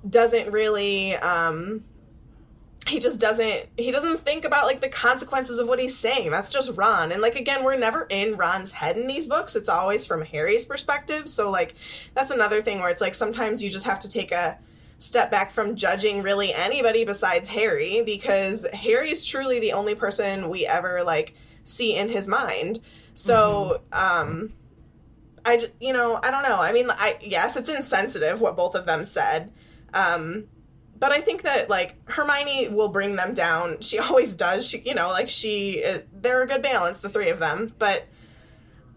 [0.10, 1.84] doesn't really um
[2.88, 6.32] he just doesn't he doesn't think about like the consequences of what he's saying.
[6.32, 7.12] That's just ron.
[7.12, 9.58] And like again we're never in ron's head in these books.
[9.58, 11.28] It's always from harry's perspective.
[11.28, 11.76] So like
[12.14, 14.58] that's another thing where it's like sometimes you just have to take a
[15.00, 20.66] step back from judging really anybody besides harry because harry's truly the only person we
[20.68, 21.34] ever like
[21.64, 22.80] see in his mind
[23.14, 24.54] so um
[25.46, 26.58] I, you know, I don't know.
[26.60, 29.52] I mean, I yes, it's insensitive what both of them said,
[29.94, 30.46] um,
[31.00, 33.82] but I think that like Hermione will bring them down.
[33.82, 34.68] She always does.
[34.68, 37.74] She, you know, like she, uh, they're a good balance, the three of them.
[37.80, 38.06] But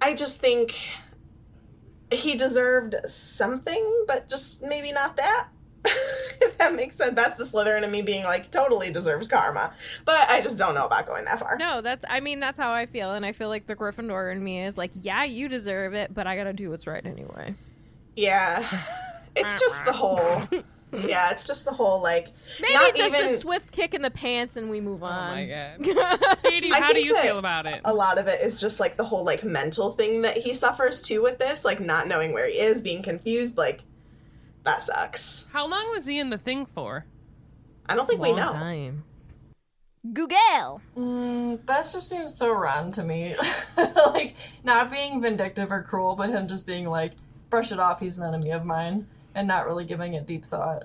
[0.01, 0.77] I just think
[2.13, 5.49] he deserved something, but just maybe not that.
[6.43, 9.73] if that makes sense, that's the Slytherin in me being like totally deserves karma,
[10.05, 11.57] but I just don't know about going that far.
[11.59, 14.43] No, that's I mean that's how I feel, and I feel like the Gryffindor in
[14.43, 17.55] me is like, yeah, you deserve it, but I gotta do what's right anyway.
[18.17, 18.67] Yeah,
[19.37, 20.43] it's just the whole.
[20.93, 22.29] Yeah, it's just the whole like.
[22.61, 25.31] Maybe not just even a swift kick in the pants and we move Oh on.
[25.35, 26.39] my god.
[26.45, 27.81] Katie, how do you feel about it?
[27.87, 31.01] a lot of it is just like the whole like mental thing that he suffers
[31.01, 33.57] too with this, like not knowing where he is, being confused.
[33.57, 33.83] Like
[34.65, 35.49] that sucks.
[35.53, 37.05] How long was he in the thing for?
[37.87, 38.53] I don't think we know.
[38.53, 39.05] time.
[40.13, 40.81] Google.
[40.97, 43.37] Mm, that just seems so rotten to me.
[44.07, 44.35] like,
[44.65, 47.13] not being vindictive or cruel, but him just being like,
[47.51, 50.85] brush it off, he's an enemy of mine, and not really giving it deep thought.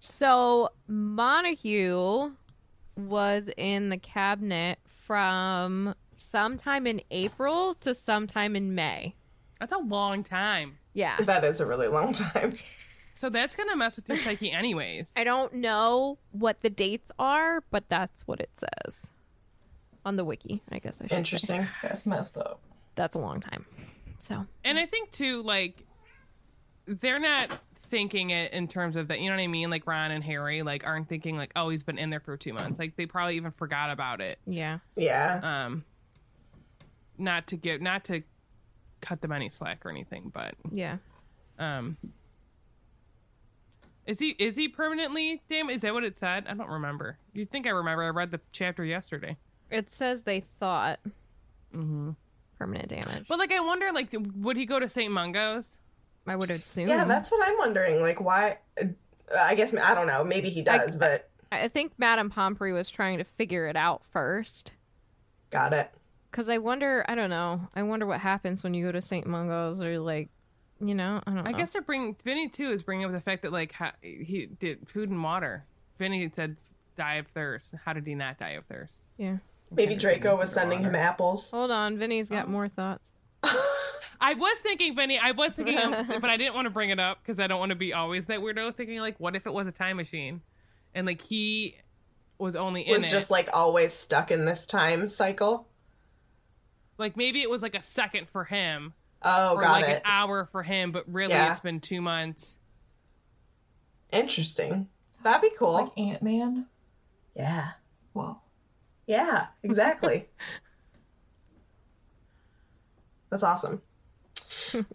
[0.00, 2.32] So Montague
[2.96, 9.14] was in the cabinet from sometime in April to sometime in May.
[9.60, 10.78] That's a long time.
[10.94, 11.16] Yeah.
[11.20, 12.56] That is a really long time.
[13.14, 15.10] So that's gonna mess with your psyche anyways.
[15.14, 19.06] I don't know what the dates are, but that's what it says
[20.04, 20.62] on the wiki.
[20.70, 21.10] I guess I should.
[21.12, 21.16] say.
[21.18, 21.66] Interesting.
[21.82, 22.60] That's messed up.
[22.96, 23.66] That's a long time.
[24.18, 25.84] So And I think too, like
[26.86, 27.56] they're not
[27.90, 29.20] thinking it in terms of that.
[29.20, 29.70] You know what I mean?
[29.70, 32.52] Like Ron and Harry, like aren't thinking like, oh, he's been in there for two
[32.52, 32.78] months.
[32.78, 34.38] Like they probably even forgot about it.
[34.46, 35.40] yeah, Yeah.
[35.42, 35.84] Um,
[37.16, 38.22] not to give, not to
[39.04, 40.96] cut them any slack or anything, but yeah.
[41.58, 41.96] um,
[44.06, 45.76] is he is he permanently damaged?
[45.76, 46.46] Is that what it said?
[46.48, 47.18] I don't remember.
[47.32, 48.02] You'd think I remember.
[48.02, 49.36] I read the chapter yesterday.
[49.70, 51.00] It says they thought
[51.74, 52.10] Mm-hmm.
[52.58, 53.26] permanent damage.
[53.28, 55.10] But like, I wonder, like, would he go to St.
[55.12, 55.78] Mungo's?
[56.26, 56.86] I would assume.
[56.86, 58.00] Yeah, that's what I'm wondering.
[58.00, 58.58] Like, why?
[58.80, 58.84] uh,
[59.40, 60.22] I guess I don't know.
[60.22, 64.72] Maybe he does, but I think Madame Pomfrey was trying to figure it out first.
[65.50, 65.90] got it.
[66.34, 67.60] Because I wonder, I don't know.
[67.76, 69.24] I wonder what happens when you go to St.
[69.24, 70.30] Mungo's or like,
[70.80, 71.48] you know, I don't know.
[71.48, 74.46] I guess they're bringing Vinny too is bringing up the fact that like ha, he
[74.58, 75.64] did food and water.
[75.96, 76.56] Vinny said
[76.96, 77.72] die of thirst.
[77.84, 78.98] How did he not die of thirst?
[79.16, 79.36] Yeah.
[79.70, 81.52] Maybe Draco was sending him apples.
[81.52, 82.34] Hold on, Vinny's Oh.
[82.34, 83.12] got more thoughts.
[84.20, 85.20] I was thinking Vinny.
[85.20, 85.76] I was thinking,
[86.20, 88.26] but I didn't want to bring it up because I don't want to be always
[88.26, 88.74] that weirdo.
[88.74, 90.40] Thinking like, what if it was a time machine,
[90.96, 91.76] and like he
[92.38, 93.08] was only in Was it.
[93.10, 95.68] just like always stuck in this time cycle.
[96.98, 98.92] Like maybe it was like a second for him
[99.22, 99.96] Oh, or got like it.
[99.96, 101.50] an hour for him, but really Yeah.
[101.50, 102.58] it's been two months.
[104.12, 104.88] Interesting.
[105.22, 105.72] That'd be cool.
[105.72, 106.66] Like Ant Man.
[107.34, 107.70] yeah.
[108.12, 108.38] Whoa.
[109.06, 109.46] Yeah.
[109.62, 110.28] Exactly.
[113.30, 113.82] That's awesome.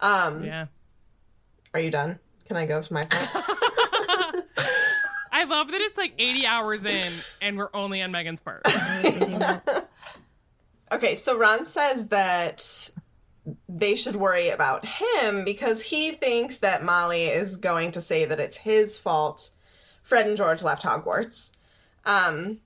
[0.00, 0.66] Um, Yeah.
[1.74, 2.18] Are you done?
[2.46, 3.12] Can I go to my point?
[5.32, 7.08] I love that it's like 80 hours in
[7.40, 8.62] and we're only on Megan's part.
[10.92, 12.90] Okay, so Ron says that
[13.68, 18.40] they should worry about him because he thinks that Molly is going to say that
[18.40, 19.50] it's his fault
[20.02, 21.52] Fred and George left Hogwarts.
[22.04, 22.58] Um,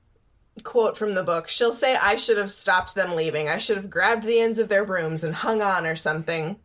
[0.63, 3.49] quote from the book She'll say, I should have stopped them leaving.
[3.49, 6.57] I should have grabbed the ends of their brooms and hung on or something.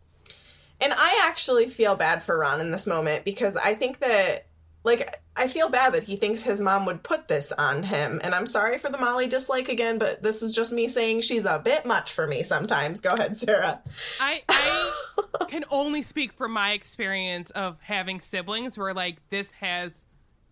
[0.82, 4.46] And I actually feel bad for Ron in this moment because I think that,
[4.84, 8.20] like, I feel bad that he thinks his mom would put this on him.
[8.24, 11.46] And I'm sorry for the Molly dislike again, but this is just me saying she's
[11.46, 13.02] a bit much for me sometimes.
[13.02, 13.82] Go ahead, Sarah.
[14.20, 14.92] I I
[15.48, 20.06] can only speak from my experience of having siblings where like this has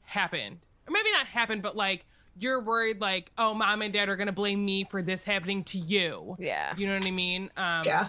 [0.03, 0.59] happened.
[0.87, 2.05] Or maybe not happened, but like
[2.39, 5.79] you're worried like, oh, mom and dad are gonna blame me for this happening to
[5.79, 6.35] you.
[6.39, 6.73] Yeah.
[6.77, 7.49] You know what I mean?
[7.57, 8.07] Um Yeah.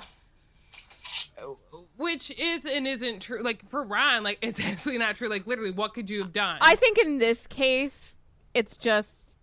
[1.97, 3.43] Which is and isn't true.
[3.43, 5.29] Like for Ron, like it's absolutely not true.
[5.29, 6.59] Like literally, what could you have done?
[6.61, 8.17] I think in this case,
[8.55, 9.37] it's just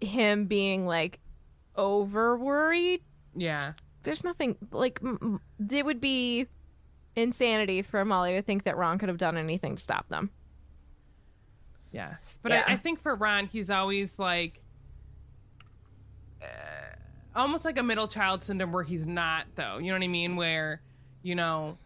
[0.00, 1.18] him being like
[1.76, 3.02] over worried.
[3.34, 3.72] yeah.
[4.04, 6.46] There's nothing like m- m- it would be
[7.16, 10.30] insanity for Molly to think that Ron could have done anything to stop them.
[11.92, 12.64] Yes, but Yeah.
[12.68, 14.60] I, I think for Ron, he's always like,
[16.42, 16.46] uh,
[17.34, 19.78] almost like a middle child syndrome where he's not though.
[19.78, 20.36] You know what I mean?
[20.36, 20.80] Where,
[21.28, 21.76] you know,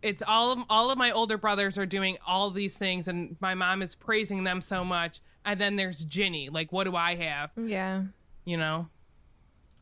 [0.00, 3.54] it's all of all of my older brothers are doing all these things, and my
[3.54, 6.48] mom is praising them so much, and then there's Ginny.
[6.48, 7.50] Like, what do I have?
[7.56, 8.04] Yeah.
[8.44, 8.88] You know?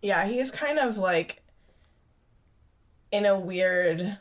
[0.01, 1.43] Yeah, he's kind of like
[3.13, 4.19] in a weird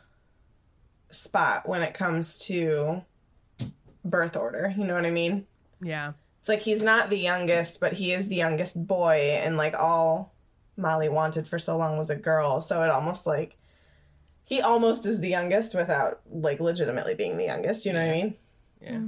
[1.10, 3.02] spot when it comes to
[4.04, 4.74] birth order.
[4.76, 5.46] You know what I mean?
[5.80, 6.12] Yeah.
[6.40, 10.34] It's like he's not the youngest, but he is the youngest boy, and like all
[10.76, 12.60] Molly wanted for so long was a girl.
[12.60, 13.57] So it almost like
[14.48, 17.84] he almost is the youngest without like legitimately being the youngest.
[17.84, 18.34] You know what I mean?
[18.80, 19.00] Yeah.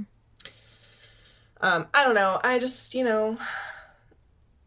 [1.61, 2.39] Um, I don't know.
[2.43, 3.39] I just, you know,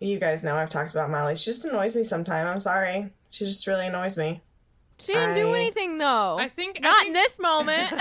[0.00, 1.36] you guys know I've talked about Molly.
[1.36, 2.48] She just annoys me sometime.
[2.48, 3.08] I'm sorry.
[3.30, 4.40] She just really annoys me.
[4.98, 6.38] She didn't do anything though.
[6.38, 7.92] I think I not think- in this moment.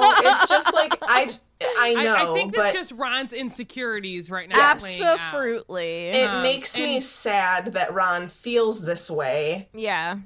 [0.00, 1.30] No, it's just like I,
[1.78, 4.74] I know, I, I think but that's just Ron's insecurities right now.
[4.74, 5.20] playing out.
[5.20, 6.08] Absolutely.
[6.08, 9.68] it um, makes me sad that Ron feels this way.
[9.72, 10.18] yeah.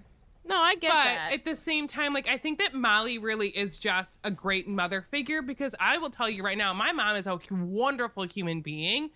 [0.45, 0.93] No, I get it.
[0.93, 1.33] But that.
[1.33, 5.07] at the same time, like I think that Molly really is just a great mother
[5.11, 9.11] figure because I will tell you right now, my mom is a wonderful human being,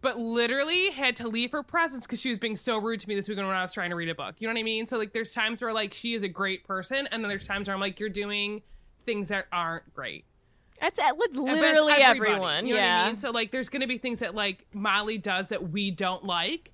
[0.00, 3.14] but literally had to leave her presence because she was being so rude to me
[3.14, 4.34] this weekend when I was trying to read a book.
[4.38, 4.86] You know what I mean?
[4.88, 7.68] So like, there's times where like she is a great person, and then there's times
[7.68, 8.62] where I'm like, you're doing
[9.06, 10.24] things that aren't great.
[10.80, 12.66] That's with literally everyone.
[12.66, 12.98] You know yeah.
[12.98, 13.16] what I mean?
[13.18, 16.72] So like there's gonna be things that like Molly does that we don't like,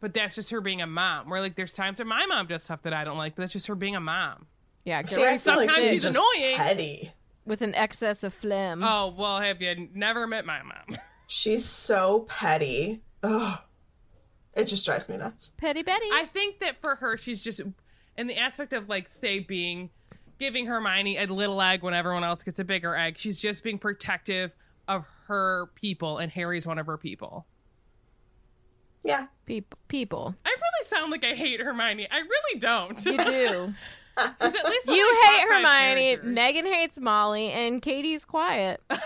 [0.00, 1.28] but that's just her being a mom.
[1.28, 3.52] Where like there's times where my mom does stuff that I don't like, but that's
[3.52, 4.46] just her being a mom.
[4.84, 5.02] Yeah.
[5.02, 6.56] Get See, I feel for like sometimes she's she's annoying.
[6.56, 7.12] petty.
[7.46, 8.82] with an excess of phlegm.
[8.84, 10.98] Oh well, have you never met my mom?
[11.26, 13.02] She's so petty.
[13.22, 13.58] Ugh.
[14.54, 15.52] It just drives me nuts.
[15.58, 16.06] Petty Betty.
[16.12, 17.60] I think that for her, she's just
[18.18, 19.90] in the aspect of like say being
[20.40, 23.16] giving Hermione a little egg when everyone else gets a bigger egg.
[23.18, 24.50] She's just being protective
[24.88, 27.46] of her people, and Harry's one of her people.
[29.04, 29.26] Yeah.
[29.46, 30.34] Peop- people.
[30.44, 32.08] I really sound like I hate Hermione.
[32.10, 33.04] I really don't.
[33.04, 33.22] You do.
[34.18, 36.02] at least you hate Hermione.
[36.02, 38.82] characters- Megan hates Molly, and Katie's quiet.
[38.90, 38.98] I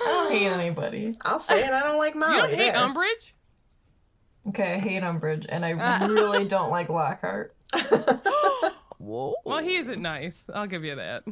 [0.00, 1.14] don't hate anybody.
[1.22, 1.72] I'll say it.
[1.72, 2.34] I don't like Molly.
[2.34, 2.82] You don't hate there.
[2.82, 3.32] Umbridge?
[4.48, 6.08] Okay, I hate Umbridge, and I uh.
[6.08, 7.54] really don't like Lockhart.
[8.98, 9.34] Whoa.
[9.44, 10.48] Well, he isn't nice.
[10.52, 11.24] I'll give you that.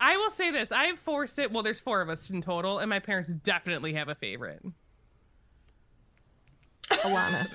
[0.00, 1.52] I will say this: I have four sit.
[1.52, 4.62] Well, there's four of us in total, and my parents definitely have a favorite.
[6.90, 7.46] Alana.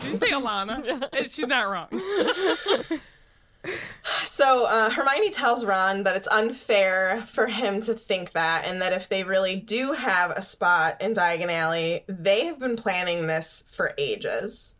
[0.00, 1.08] Did you say Alana?
[1.30, 3.00] She's not wrong.
[4.24, 8.92] So uh, Hermione tells Ron that it's unfair for him to think that, and that
[8.92, 13.64] if they really do have a spot in Diagon Alley, they have been planning this
[13.70, 14.76] for ages.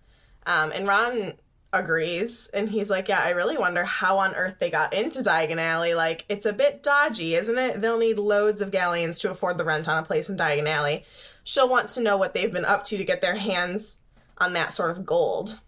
[0.46, 1.34] Um, and Ron
[1.72, 5.58] agrees, and he's like, "Yeah, I really wonder how on earth they got into Diagon
[5.58, 5.94] Alley.
[5.94, 7.80] Like, it's a bit dodgy, isn't it?
[7.80, 11.04] They'll need loads of galleons to afford the rent on a place in Diagon Alley.
[11.44, 13.98] She'll want to know what they've been up to to get their hands
[14.38, 15.58] on that sort of gold."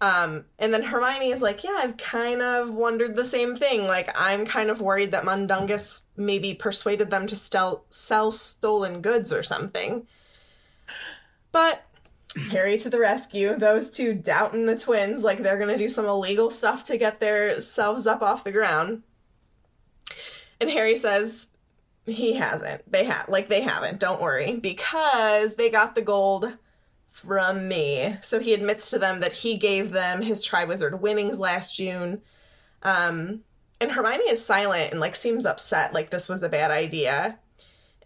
[0.00, 3.86] Um, and then Hermione is like, Yeah, I've kind of wondered the same thing.
[3.86, 9.32] Like, I'm kind of worried that Mundungus maybe persuaded them to sell, sell stolen goods
[9.32, 10.06] or something.
[11.50, 11.84] But
[12.50, 16.04] Harry to the rescue, those two doubting the twins like they're going to do some
[16.04, 19.02] illegal stuff to get their selves up off the ground.
[20.60, 21.48] And Harry says,
[22.08, 22.90] he hasn't.
[22.90, 24.00] They have like they haven't.
[24.00, 26.56] Don't worry because they got the gold
[27.08, 28.16] from me.
[28.22, 32.22] So he admits to them that he gave them his Triwizard winnings last June.
[32.82, 33.40] Um,
[33.80, 37.38] and Hermione is silent and like seems upset, like this was a bad idea.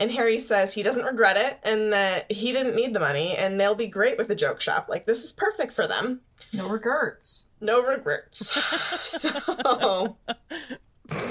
[0.02, 3.60] And Harry says he doesn't regret it and that he didn't need the money and
[3.60, 4.86] they'll be great with the joke shop.
[4.88, 6.22] Like this is perfect for them.
[6.52, 7.44] No regrets.
[7.60, 8.48] No regrets.
[8.98, 10.16] so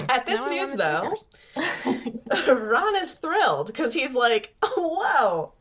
[0.07, 1.13] at this Now news though,
[2.47, 5.51] Ron is thrilled because he's like, oh, whoa,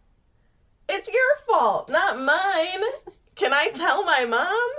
[0.88, 3.16] it's your fault, not mine.
[3.34, 4.70] Can I tell my mom?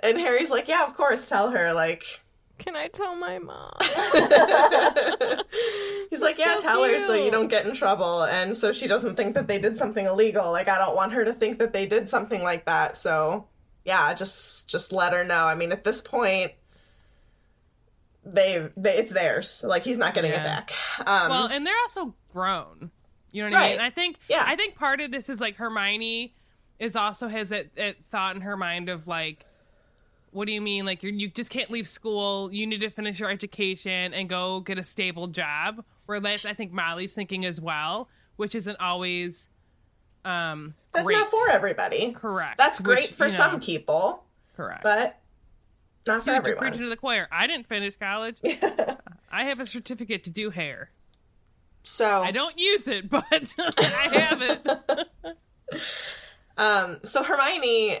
[0.00, 1.72] and Harry's like, yeah, of course, tell her.
[1.72, 2.02] Like,
[2.58, 3.72] Can I tell my mom?
[6.10, 8.22] he's like, yeah, so tell her so you don't get in trouble.
[8.24, 10.50] And so she doesn't think that they did something illegal.
[10.52, 12.96] Like, I don't want her to think that they did something like that.
[12.96, 13.46] So,
[13.84, 15.44] yeah, just just let her know.
[15.44, 16.52] I mean, at this point,
[18.24, 19.64] they, they it's theirs.
[19.66, 20.40] Like, he's not getting Yeah.
[20.40, 20.72] it back.
[21.06, 22.90] Um, Well, and they're also grown.
[23.32, 23.70] You know what I Right.
[23.72, 23.80] mean?
[23.80, 24.44] I think Yeah.
[24.46, 26.34] I think part of this is like Hermione
[26.78, 29.44] is also has it, that thought in her mind of like
[30.36, 30.84] what do you mean?
[30.84, 32.52] Like you're, you just can't leave school.
[32.52, 35.82] You need to finish your education and go get a stable job.
[36.06, 39.48] Where that's i think molly's thinking as well which isn't always
[40.24, 41.14] um that's great.
[41.16, 42.12] not for everybody.
[42.12, 42.58] correct.
[42.58, 44.24] That's great Which, for you some know, people,
[44.56, 44.82] correct.
[44.82, 45.18] but
[46.06, 46.60] not for you're everyone.
[46.62, 47.28] preaching to the choir.
[47.30, 48.36] I didn't finish college.
[49.30, 50.90] I have a certificate to do hair.
[51.82, 53.24] So, i don't use it but
[53.78, 55.78] i have it.
[56.56, 57.98] Um, so Hermione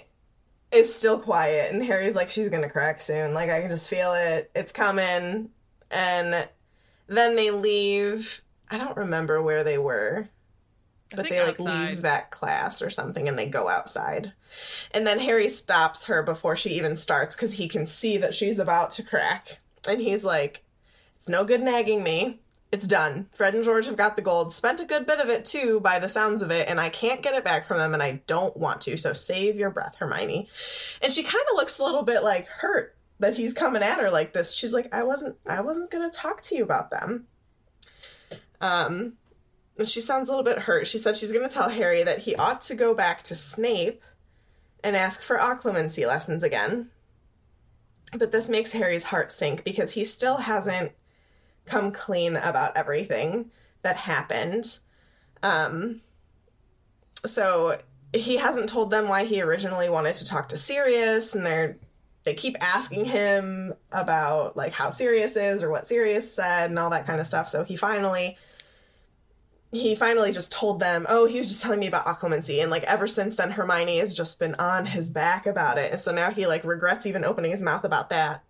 [0.72, 3.34] is still quiet, and Harry's like, she's gonna crack soon.
[3.34, 4.50] Like, I can just feel it.
[4.54, 5.50] It's coming.
[5.90, 6.48] And
[7.06, 8.42] then they leave.
[8.70, 10.28] I don't remember where they were,
[11.14, 11.88] but they like outside.
[11.88, 14.32] leave that class or something and they go outside.
[14.90, 18.58] And then Harry stops her before she even starts because he can see that she's
[18.58, 19.60] about to crack.
[19.88, 20.64] And he's like,
[21.16, 22.40] it's no good nagging me.
[22.72, 23.28] It's done.
[23.32, 24.52] Fred and George have got the gold.
[24.52, 27.22] Spent a good bit of it too, by the sounds of it, and I can't
[27.22, 28.96] get it back from them, and I don't want to.
[28.96, 30.48] So save your breath, Hermione.
[31.00, 34.10] And she kind of looks a little bit like hurt that he's coming at her
[34.10, 34.54] like this.
[34.54, 37.26] She's like, I wasn't, I wasn't gonna talk to you about them.
[38.60, 39.12] Um,
[39.78, 40.86] and she sounds a little bit hurt.
[40.86, 44.02] She said she's gonna tell Harry that he ought to go back to Snape
[44.82, 46.90] and ask for occlumency lessons again.
[48.18, 50.92] But this makes Harry's heart sink because he still hasn't
[51.66, 53.50] come clean about everything
[53.82, 54.78] that happened.
[55.42, 56.00] Um,
[57.24, 57.78] so
[58.14, 61.76] he hasn't told them why he originally wanted to talk to Sirius, and they're
[62.24, 66.90] they keep asking him about like how Sirius is or what Sirius said and all
[66.90, 67.48] that kind of stuff.
[67.48, 68.36] So he finally
[69.72, 72.84] he finally just told them, "Oh, he was just telling me about occlumency," and like
[72.84, 76.30] ever since then, Hermione has just been on his back about it, and so now
[76.30, 78.42] he like regrets even opening his mouth about that.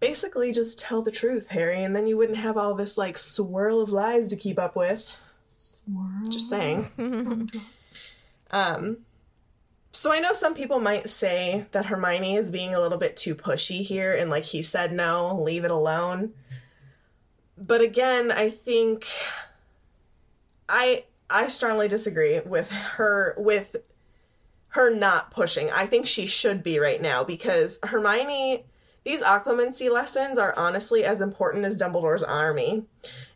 [0.00, 3.80] Basically, just tell the truth, Harry, and then you wouldn't have all this like swirl
[3.80, 5.16] of lies to keep up with.
[5.56, 6.22] Swirl.
[6.28, 6.88] Just saying.
[8.52, 8.98] um,
[9.92, 13.34] so I know some people might say that Hermione is being a little bit too
[13.34, 16.32] pushy here, and like he said no, leave it alone.
[17.56, 19.06] But again, I think
[20.68, 23.76] I I strongly disagree with her with
[24.68, 25.68] her not pushing.
[25.74, 28.64] I think she should be right now because Hermione
[29.08, 32.84] these occlumency lessons are honestly as important as Dumbledore's army.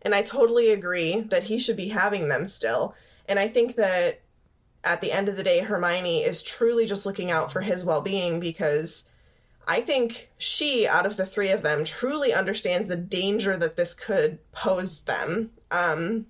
[0.02, 2.94] And I totally agree that he should be having them still.
[3.26, 4.20] And I think that
[4.84, 8.38] at the end of the day Hermione is truly just looking out for his well-being
[8.38, 9.06] because
[9.66, 13.94] I think she out of the three of them truly understands the danger that this
[13.94, 15.52] could pose them.
[15.70, 16.26] Um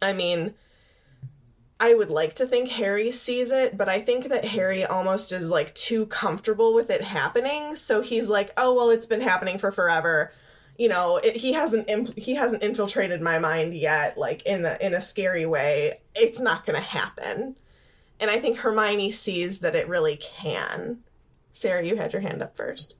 [0.00, 0.54] I mean,
[1.80, 5.50] I would like to think Harry sees it, but I think that Harry almost is
[5.50, 7.76] like too comfortable with it happening.
[7.76, 10.32] So he's like, "Oh well, it's been happening for forever."
[10.76, 14.92] You know, it, he hasn't he hasn't infiltrated my mind yet, like in a in
[14.92, 16.00] a scary way.
[16.16, 17.54] It's not going to happen,
[18.18, 20.98] and I think Hermione sees that it really can.
[21.52, 22.96] Sarah, you had your hand up first.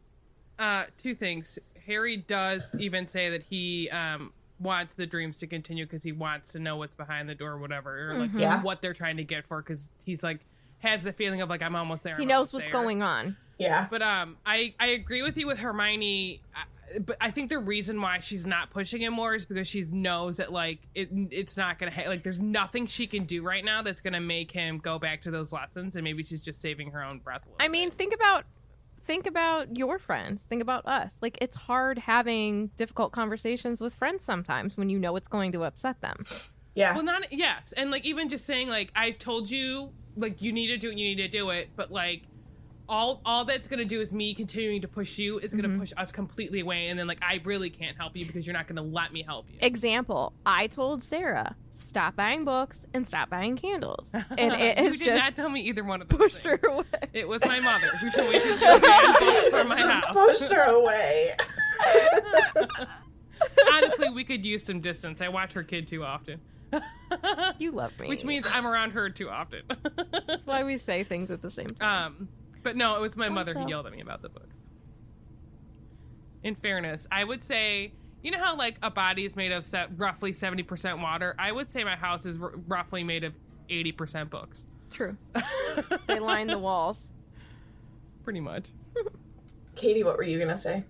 [0.58, 1.58] Uh, two things.
[1.86, 6.52] Harry does even say that he um wants the dreams to continue because he wants
[6.52, 8.62] to know what's behind the door or whatever, or like Yeah.
[8.62, 9.60] what they're trying to get for.
[9.62, 10.40] Because he's like
[10.80, 12.16] has the feeling of like I'm almost there.
[12.16, 12.72] he I'm knows what's there.
[12.72, 13.36] going on.
[13.58, 16.40] Yeah, But um, I I agree with you with Hermione.
[16.54, 16.62] I-
[17.00, 20.38] But I think the reason why she's not pushing him more is because she knows
[20.38, 23.82] that like it it's not gonna ha- like there's nothing she can do right now
[23.82, 27.02] that's gonna make him go back to those lessons, and maybe she's just saving her
[27.04, 27.44] own breath.
[27.44, 28.44] A little I mean, think about
[29.08, 30.42] think about your friends.
[30.42, 31.14] Think about us.
[31.20, 35.64] Like it's hard having difficult conversations with friends sometimes when you know it's going to
[35.64, 36.22] upset them.
[36.74, 40.52] yeah, Well, not yes, and like even just saying like I told you like you
[40.52, 42.22] need to do it, you need to do it, but like
[42.88, 45.80] all all that's gonna do is me continuing to push you is gonna mm-hmm.
[45.80, 48.68] push us completely away, and then like I really can't help you because you're not
[48.68, 49.56] gonna let me help you.
[49.62, 54.12] Example, I told Sarah, stop buying books and stop buying candles.
[54.38, 56.60] And it is you did just not tell me either one of those pushed things.
[56.62, 56.84] her away.
[57.12, 60.14] It was my mother who told me she's gonna ban books from my just house.
[60.14, 61.30] pushed her away.
[63.72, 65.20] Honestly, we could use some distance.
[65.20, 66.40] I watch her kid too often.
[67.58, 68.08] You love me.
[68.08, 69.62] Which means I'm around her too often.
[70.26, 72.06] that's why we say things at the same time.
[72.18, 72.28] Um,
[72.62, 74.56] but no, it was my mother who yelled at me about the books.
[76.42, 77.92] In fairness, I would say,
[78.22, 81.34] you know how like a body is made of se- roughly seventy percent water.
[81.38, 83.34] I would say my house is r- roughly made of
[83.68, 85.16] eighty percent books, True.
[86.06, 87.10] they line the walls.
[88.24, 88.66] pretty much.
[89.76, 90.84] Katie, what were you gonna say?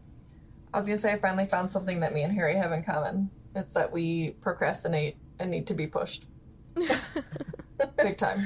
[0.72, 3.30] I was gonna say I finally found something that me and Harry have in common.
[3.54, 6.24] It's that we procrastinate and need to be pushed.
[7.96, 8.40] Big time.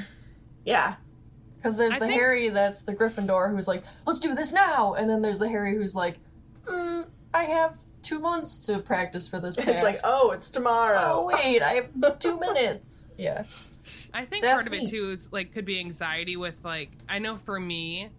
[0.65, 0.95] Yeah,
[1.57, 4.93] Because there's I the think- Harry that's the Gryffindor who's like, let's do this now.
[4.93, 6.15] And then there's the Harry who's like,
[6.65, 9.69] mm, I have two months to practice for this task.
[9.69, 10.99] it's like, oh, it's tomorrow.
[11.01, 11.73] oh, wait, I
[12.03, 13.07] have two minutes.
[13.17, 13.43] Yeah.
[14.13, 14.79] I think That's part of me.
[14.83, 18.09] it too is like could be anxiety with like I know for me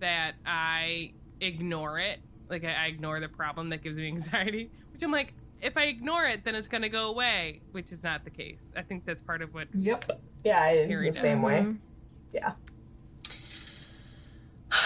[0.00, 2.18] that I ignore it.
[2.50, 5.32] Like I, I ignore the problem that gives me anxiety, which I'm like,
[5.62, 8.58] if I ignore it, then it's gonna go away, which is not the case.
[8.76, 10.20] I think that's part of what Yep.
[10.44, 11.46] Yeah, I did Harry the same does.
[11.46, 11.60] way.
[11.60, 11.78] Mhm.
[12.34, 12.52] Yeah.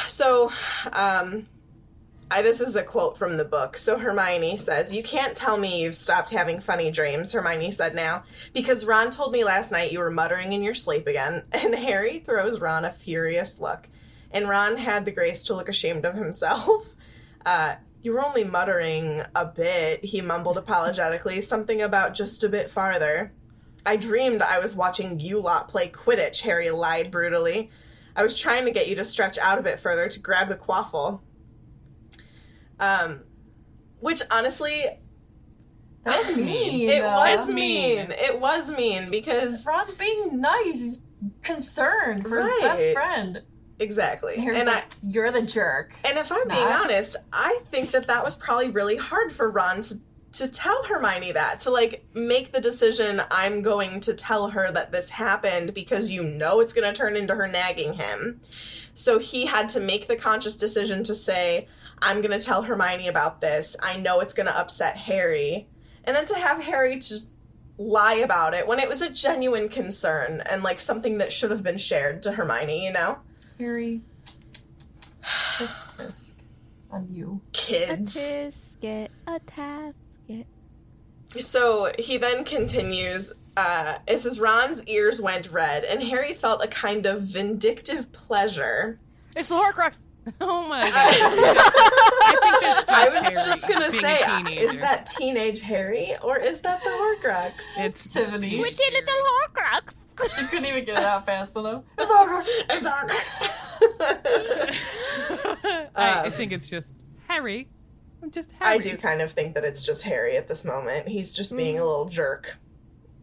[0.07, 0.53] So,
[0.92, 1.44] um,
[2.33, 3.76] I, this is a quote from the book.
[3.76, 8.22] So Hermione says, "You can't tell me you've stopped having funny dreams." Hermione said now,
[8.55, 11.45] because Ron told me last night you were muttering in your sleep again.
[11.53, 13.89] And Harry throws Ron a furious look,
[14.31, 16.95] and Ron had the grace to look ashamed of himself.
[17.47, 22.68] Uh, you were only muttering a bit, he mumbled apologetically, something about just a bit
[22.68, 23.33] farther.
[23.87, 27.70] I dreamed I was watching you lot play Quidditch, Harry lied brutally.
[28.14, 30.57] I was trying to get you to stretch out a bit further to grab the
[30.57, 31.20] quaffle.
[32.81, 33.22] Um,
[34.01, 34.83] which honestly,
[36.05, 36.89] That was mean.
[36.89, 37.99] It uh, was mean.
[37.99, 38.07] mean.
[38.11, 40.64] It was mean because Ron's being nice.
[40.64, 41.03] He's
[41.43, 43.43] concerned for his best friend.
[43.78, 44.37] exactly.
[44.37, 45.93] Harry's and I you're the jerk.
[46.09, 49.83] and if I'm being honest, I think that that was probably really hard for Ron
[49.83, 49.95] to
[50.33, 54.93] to tell Hermione that to like make the decision I'm going to tell her that
[54.93, 58.41] this happened because you know it's going to turn into her nagging him.
[58.95, 61.66] So he had to make the conscious decision to say
[62.03, 63.76] I'm going to tell Hermione about this.
[63.82, 65.68] I know it's going to upset Harry.
[66.05, 67.30] And then to have Harry just
[67.76, 71.62] lie about it when it was a genuine concern and like something that should have
[71.62, 73.18] been shared to Hermione, you know?
[73.59, 74.03] Harry,
[75.22, 76.34] tisk tisk
[76.90, 77.40] on you.
[77.46, 78.16] A Kids.
[78.16, 80.46] tisket, a tasket.
[81.38, 83.34] So he then continues.
[83.57, 88.98] Uh, it says Ron's ears went red, and Harry felt a kind of vindictive pleasure.
[89.36, 89.98] It's the Horcrux.
[90.40, 90.92] Oh my god.
[92.22, 94.16] I I was Harry just gonna say,
[94.62, 97.64] is that teenage Harry or is that the Horcrux?
[97.78, 98.50] it's Tiffany.
[98.50, 98.58] Harry.
[98.58, 99.14] little
[99.48, 99.94] Horcrux.
[100.36, 101.82] She couldn't even get it out fast enough.
[101.98, 103.20] It's all It's Horcrux.
[105.96, 106.92] I, I think it's just
[107.28, 107.68] Harry.
[108.22, 108.74] I'm just Harry.
[108.74, 111.08] I do kind of think that it's just Harry at this moment.
[111.08, 111.80] He's just being Mm.
[111.80, 112.58] a little jerk.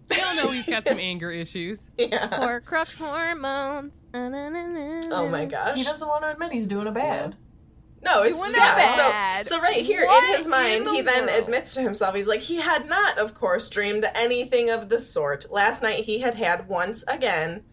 [0.09, 1.87] We all know he's got some anger issues.
[1.97, 2.27] Yeah.
[2.29, 3.91] Horcrux hormones.
[4.14, 5.78] Oh my gosh.
[5.78, 7.36] He doesn't want to admit he's doing a bad.
[8.03, 8.76] No, it's Doing yeah.
[8.76, 9.45] bad.
[9.45, 11.43] So, so right here What in his mind, in he then world?
[11.43, 15.51] admits to himself, he's like, he had not, of course, dreamed anything of the sort.
[15.51, 17.64] Last night, he had had once again.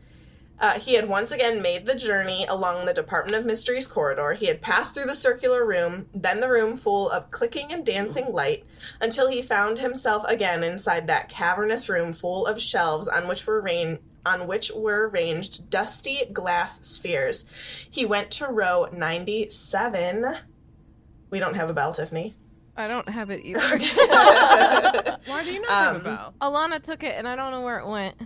[0.58, 4.32] Uh, he had once again made the journey along the Department of Mysteries corridor.
[4.32, 8.32] He had passed through the circular room, then the room full of clicking and dancing
[8.32, 8.64] light,
[9.00, 13.60] until he found himself again inside that cavernous room full of shelves on which were
[13.60, 17.46] rain on which were arranged dusty glass spheres.
[17.90, 20.24] He went to row ninety-seven.
[21.30, 22.34] We don't have a bell, Tiffany.
[22.76, 23.60] I don't have it either.
[23.60, 26.34] Why do you not have Um, a bell?
[26.40, 28.16] Alana took it and I don't know where it went.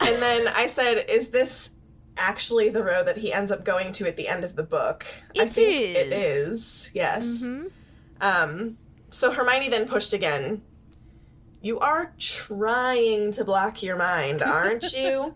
[0.00, 1.72] And then I said, "Is this
[2.16, 5.04] actually the row that he ends up going to at the end of the book?"
[5.38, 6.86] I It think it is.
[6.86, 6.90] is.
[6.94, 7.46] Yes.
[7.48, 7.70] Mhm.
[8.20, 8.78] Um.
[9.10, 10.62] So Hermione then pushed again.
[11.62, 15.34] You are trying to block your mind, aren't you?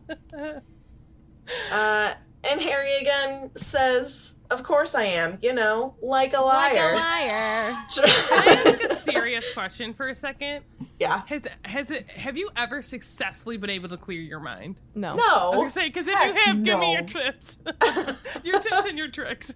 [1.72, 2.14] uh,
[2.50, 5.38] and Harry again says, "Of course I am.
[5.42, 6.92] You know, like a liar.
[6.92, 7.76] Like a liar.
[7.94, 10.64] Can I ask a serious question for a second?
[10.98, 11.22] yeah.
[11.26, 12.08] Has has it?
[12.10, 14.76] Have you ever successfully been able to clear your mind?
[14.94, 15.14] No.
[15.14, 15.22] No.
[15.24, 17.58] I was gonna say because if Heck you have, give me your tips,
[18.44, 19.54] your tips and your tricks.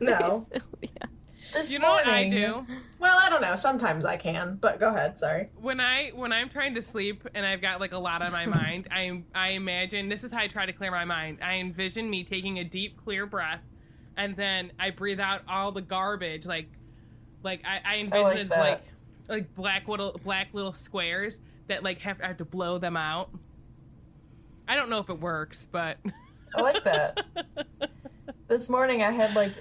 [0.00, 0.46] No.
[0.82, 0.88] yeah.
[1.52, 2.66] This you know what I do
[2.98, 3.54] Well, I don't know.
[3.54, 5.18] Sometimes I can, but go ahead.
[5.18, 5.48] Sorry.
[5.60, 8.46] when I when I'm trying to sleep and I've got like a lot on my
[8.60, 8.88] mind.
[8.90, 11.38] I I imagine this is how I try to clear my mind.
[11.42, 13.62] I envision me taking a deep, clear breath,
[14.16, 16.46] and then I breathe out all the garbage.
[16.46, 16.68] Like
[17.42, 18.60] like I, I envision like it's that.
[18.60, 18.82] like
[19.28, 23.30] like black little black little squares that like have, I have to blow them out.
[24.68, 25.98] I don't know if it works, but
[26.56, 27.24] I like that.
[28.48, 29.52] this morning I had like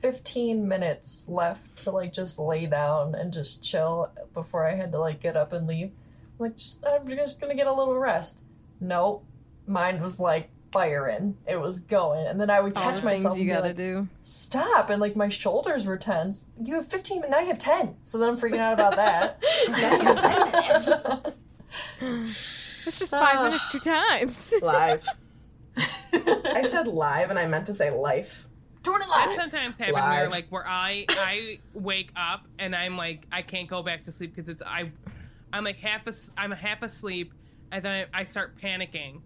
[0.00, 4.98] 15 minutes left to like just lay down and just chill before I had to
[4.98, 5.92] like get up and leave.
[6.38, 8.42] I'm like, just, I'm just gonna get a little rest.
[8.80, 9.24] Nope.
[9.66, 11.36] Mine was like firing.
[11.46, 12.26] It was going.
[12.26, 14.08] And then I would All catch the myself you and be gotta like, do.
[14.22, 14.90] stop.
[14.90, 16.46] And like my shoulders were tense.
[16.62, 17.30] You have 15 minutes.
[17.30, 17.96] Now you have 10.
[18.04, 19.42] So then I'm freaking out about that.
[19.68, 21.36] Now you have 10 minutes.
[22.86, 23.44] It's just five Ah.
[23.44, 24.54] minutes two times.
[24.62, 25.06] live.
[25.76, 28.48] I said live, and I meant to say life.
[28.82, 29.36] Doing it that live.
[29.40, 30.30] sometimes happen where Live.
[30.30, 34.34] like where I I wake up and I'm like I can't go back to sleep
[34.34, 34.90] because it's I
[35.52, 37.34] I'm like half as I'm half asleep
[37.72, 39.20] and then I, I start panicking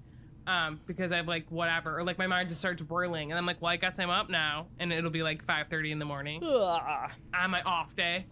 [0.47, 3.63] um because I'm like whatever or like my mind just starts whirling and I'm like
[3.63, 7.11] well I guess I'm up now and it'll be like 5:30 in the morning Ugh.
[7.35, 8.27] on my off day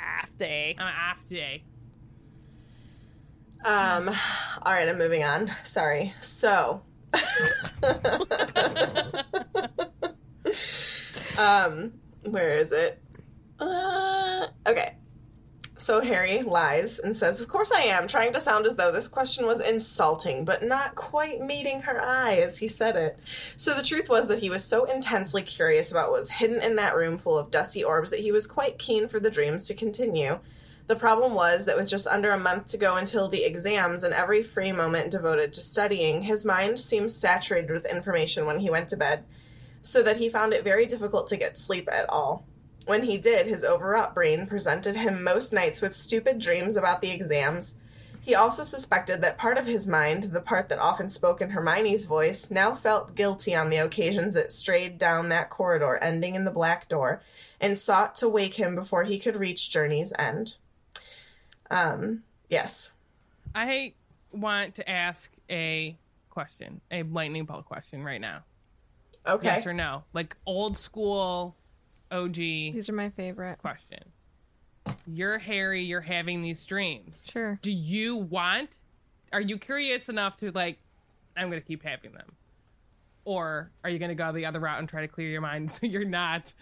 [0.00, 0.44] After.
[0.78, 1.62] on my off day
[3.64, 4.08] Um,
[4.62, 5.48] all right, I'm moving on.
[5.64, 6.12] Sorry.
[6.20, 6.82] So,
[11.38, 11.92] um,
[12.24, 13.02] where is it?
[13.58, 14.96] Uh, okay.
[15.78, 19.08] So Harry lies and says, Of course I am, trying to sound as though this
[19.08, 23.18] question was insulting, but not quite meeting her eye as he said it.
[23.56, 26.76] So the truth was that he was so intensely curious about what was hidden in
[26.76, 29.74] that room full of dusty orbs that he was quite keen for the dreams to
[29.74, 30.38] continue.
[30.88, 34.14] The problem was that with just under a month to go until the exams and
[34.14, 38.88] every free moment devoted to studying, his mind seemed saturated with information when he went
[38.90, 39.24] to bed,
[39.82, 42.46] so that he found it very difficult to get sleep at all.
[42.84, 47.10] When he did, his overwrought brain presented him most nights with stupid dreams about the
[47.10, 47.74] exams.
[48.20, 52.04] He also suspected that part of his mind, the part that often spoke in Hermione's
[52.04, 56.52] voice, now felt guilty on the occasions it strayed down that corridor ending in the
[56.52, 57.22] black door
[57.60, 60.58] and sought to wake him before he could reach Journey's end.
[61.70, 62.92] Um, yes.
[63.54, 63.94] I
[64.32, 65.96] want to ask a
[66.30, 68.40] question, a lightning bolt question right now.
[69.26, 69.46] Okay.
[69.46, 70.04] Yes or no?
[70.12, 71.56] Like old school
[72.10, 73.58] OG These are my favorite.
[73.58, 74.00] question.
[75.06, 77.24] You're Harry, you're having these dreams.
[77.28, 77.58] Sure.
[77.62, 78.80] Do you want
[79.32, 80.78] are you curious enough to like
[81.36, 82.32] I'm going to keep having them?
[83.24, 85.70] Or are you going to go the other route and try to clear your mind
[85.72, 86.52] so you're not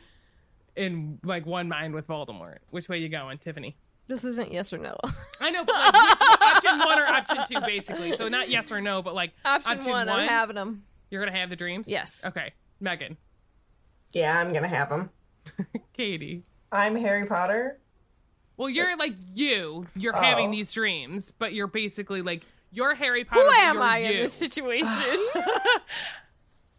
[0.76, 2.58] in like one mind with Voldemort?
[2.70, 3.76] Which way you going, Tiffany?
[4.06, 4.96] This isn't yes or no.
[5.40, 5.94] I know, but like
[6.42, 8.16] option one or option two, basically.
[8.16, 10.84] So not yes or no, but like Option, one, I'm having them.
[11.10, 11.88] You're gonna have the dreams.
[11.88, 12.22] Yes.
[12.26, 13.16] Okay, Megan,
[14.12, 15.10] Yeah, I'm gonna have them.
[15.96, 16.42] Katie.
[16.70, 17.78] I'm Harry Potter.
[18.56, 19.86] Well, you're like you.
[19.96, 20.52] You're having Oh.
[20.52, 22.42] these dreams, but you're basically like
[22.72, 23.42] you're Harry Potter.
[23.42, 24.06] Who am I you.
[24.10, 24.88] in this situation?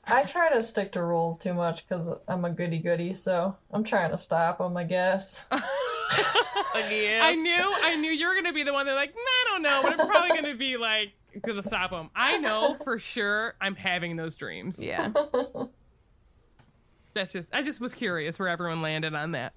[0.08, 3.84] I try to stick to rules too much because I'm a goody goody, so I'm
[3.84, 5.48] trying to stop them, I guess.
[5.52, 9.62] I knew, I knew you were gonna be the one that like, nah, I don't
[9.64, 12.10] know, but I'm probably gonna be like gonna stop them.
[12.16, 14.82] I know for sure I'm having those dreams.
[14.82, 15.12] yeah.
[17.14, 19.54] That's just, I just was curious where everyone landed on that.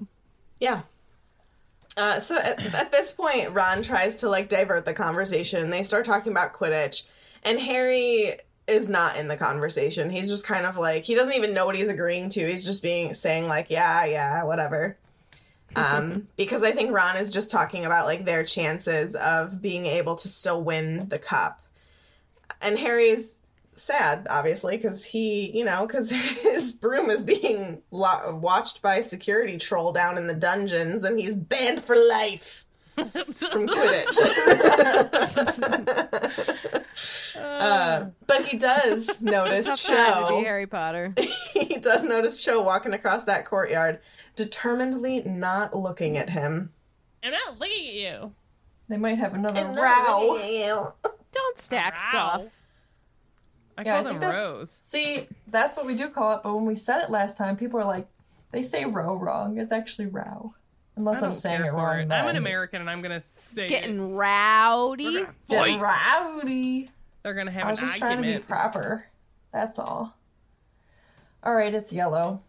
[0.61, 0.83] Yeah.
[1.97, 5.69] Uh, so at, at this point, Ron tries to like divert the conversation.
[5.69, 7.09] They start talking about Quidditch,
[7.43, 8.37] and Harry
[8.69, 10.11] is not in the conversation.
[10.11, 12.47] He's just kind of like he doesn't even know what he's agreeing to.
[12.47, 14.97] He's just being saying like, yeah, yeah, whatever.
[15.77, 20.16] Um, because I think Ron is just talking about like their chances of being able
[20.16, 21.61] to still win the cup,
[22.62, 23.39] and Harry's
[23.79, 26.11] sad obviously because he you know because
[26.43, 31.19] his broom is being lo- watched by a security troll down in the dungeons and
[31.19, 32.64] he's banned for life
[33.05, 34.19] from quidditch
[37.37, 41.15] uh, but he does notice Tough time to be cho Harry Potter.
[41.55, 44.01] he does notice cho walking across that courtyard
[44.37, 46.73] determinedly not looking at him
[47.23, 48.33] And I look at you.
[48.89, 50.37] They might have another And row.
[50.37, 50.93] row
[51.33, 52.43] Don't stack stuff.
[53.77, 54.79] I Yeah, I call think them that's- rows.
[54.83, 57.79] See, that's what we do call it, but when we said it last time, people
[57.79, 58.09] are like,
[58.51, 59.59] they say row wrong.
[59.59, 60.55] It's actually row.
[60.99, 62.01] Unless I I'm saying it wrong.
[62.01, 62.13] it.
[62.13, 63.69] I'm an American and I'm gonna say it.
[63.69, 65.05] Getting rowdy.
[65.05, 65.81] We're gonna Get fight.
[65.81, 66.91] rowdy.
[67.23, 69.07] They're gonna have I was an just trying to be proper.
[69.53, 70.17] That's all.
[71.45, 72.43] All right, it's yellow.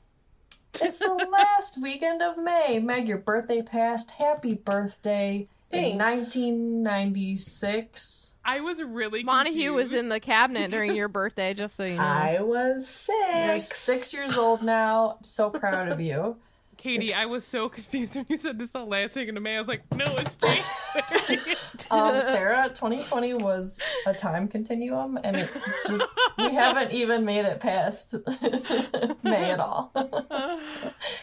[0.82, 2.80] It's the last weekend of May.
[2.80, 4.10] Meg, your birthday passed.
[4.12, 5.48] Happy birthday.
[5.72, 8.34] In 1996.
[8.44, 12.02] I was really Montague was in the cabinet during your birthday, just so you know.
[12.02, 13.16] i was six.
[13.36, 15.18] You're six six years old now.
[15.20, 16.38] I'm so proud of you.
[16.80, 19.58] Katie, I was so confused when you said this the last week in May.
[19.58, 21.56] I was like, no, it's January.
[21.92, 25.50] Um, Sarah, 2020 was a time continuum, and it
[25.88, 26.06] just
[26.38, 28.16] we haven't even made it past
[29.24, 29.92] May at all.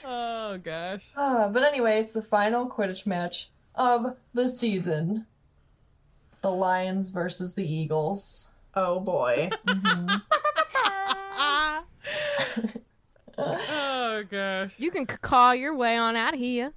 [0.04, 1.04] oh gosh.
[1.16, 5.24] Ah, but anyway, it's the final Quidditch match of the season.
[6.42, 8.50] The Lions versus the Eagles.
[8.74, 9.48] oh boy
[13.38, 14.74] Oh gosh.
[14.78, 16.72] You can call your way on out of here.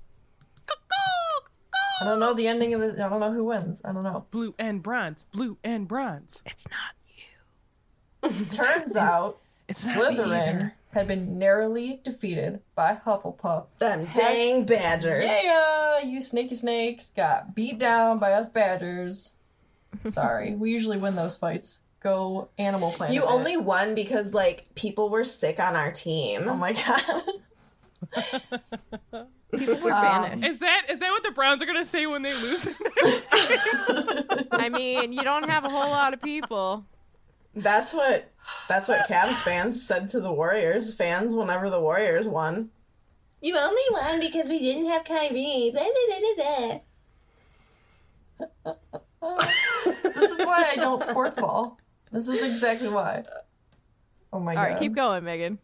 [2.01, 3.05] I don't know the ending of the.
[3.05, 3.81] I don't know who wins.
[3.83, 4.25] I don't know.
[4.31, 5.25] Blue and bronze.
[5.33, 6.41] Blue and bronze.
[6.45, 8.45] It's not you.
[8.49, 13.65] Turns out It's Slytherin had been narrowly defeated by Hufflepuff.
[13.79, 19.35] them dang badgers Yeah, you sneaky snakes got beat down by us badgers.
[20.07, 21.81] Sorry, we usually win those fights.
[22.01, 23.13] Go Animal Planet.
[23.15, 26.43] You only won because like people were sick on our team.
[26.45, 27.23] Oh my god.
[29.51, 30.47] People were Um, banished.
[30.53, 32.67] Is that is that what the Browns are gonna say when they lose?
[34.51, 36.85] I mean, you don't have a whole lot of people.
[37.55, 38.31] That's what
[38.67, 42.69] that's what Cavs fans said to the Warriors fans whenever the Warriors won.
[43.41, 45.71] You only won because we didn't have Kyrie.
[45.73, 46.79] Blah, blah, blah,
[48.63, 48.73] blah,
[49.23, 49.33] blah.
[50.13, 51.79] this is why I don't sports ball.
[52.11, 53.23] This is exactly why.
[54.33, 54.71] Oh my All god.
[54.71, 55.59] right, keep going, Megan.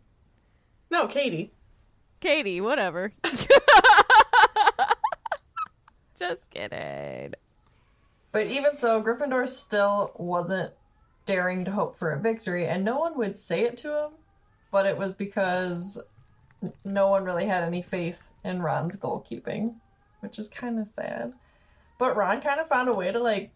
[0.92, 1.52] No, Katie.
[2.20, 3.12] Katie, whatever.
[6.18, 7.34] Just kidding.
[8.32, 10.74] But even so, Gryffindor still wasn't
[11.26, 14.12] daring to hope for a victory, and no one would say it to him,
[14.72, 16.02] but it was because
[16.84, 19.76] no one really had any faith in Ron's goalkeeping,
[20.22, 21.34] which is kind of sad.
[21.98, 23.52] But Ron kind of found a way to like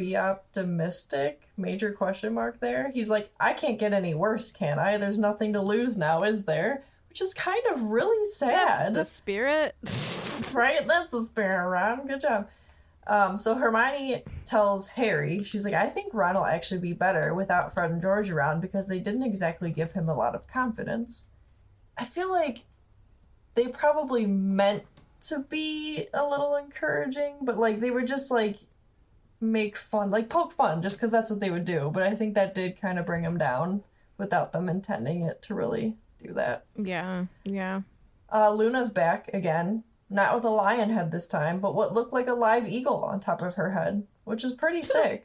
[0.00, 1.42] be optimistic.
[1.58, 2.90] Major question mark there.
[2.92, 4.96] He's like, I can't get any worse, can I?
[4.96, 6.82] There's nothing to lose now, is there?
[7.10, 9.74] Which is kind of really That's sad the spirit.
[10.54, 10.86] right?
[10.86, 12.06] That's the spirit, Ron.
[12.06, 12.48] Good job.
[13.06, 17.74] Um, so Hermione tells Harry, she's like, I think Ron will actually be better without
[17.74, 21.26] Fred and George around because they didn't exactly give him a lot of confidence.
[21.98, 22.60] I feel like
[23.54, 24.84] they probably meant
[25.22, 28.58] to be a little encouraging, but like they were just like
[29.40, 31.90] make fun, like poke fun, just because that's what they would do.
[31.92, 33.82] But I think that did kind of bring him down
[34.18, 36.66] without them intending it to really do that.
[36.76, 37.82] Yeah, yeah.
[38.32, 42.28] Uh, Luna's back again, not with a lion head this time, but what looked like
[42.28, 45.24] a live eagle on top of her head, which is pretty sick.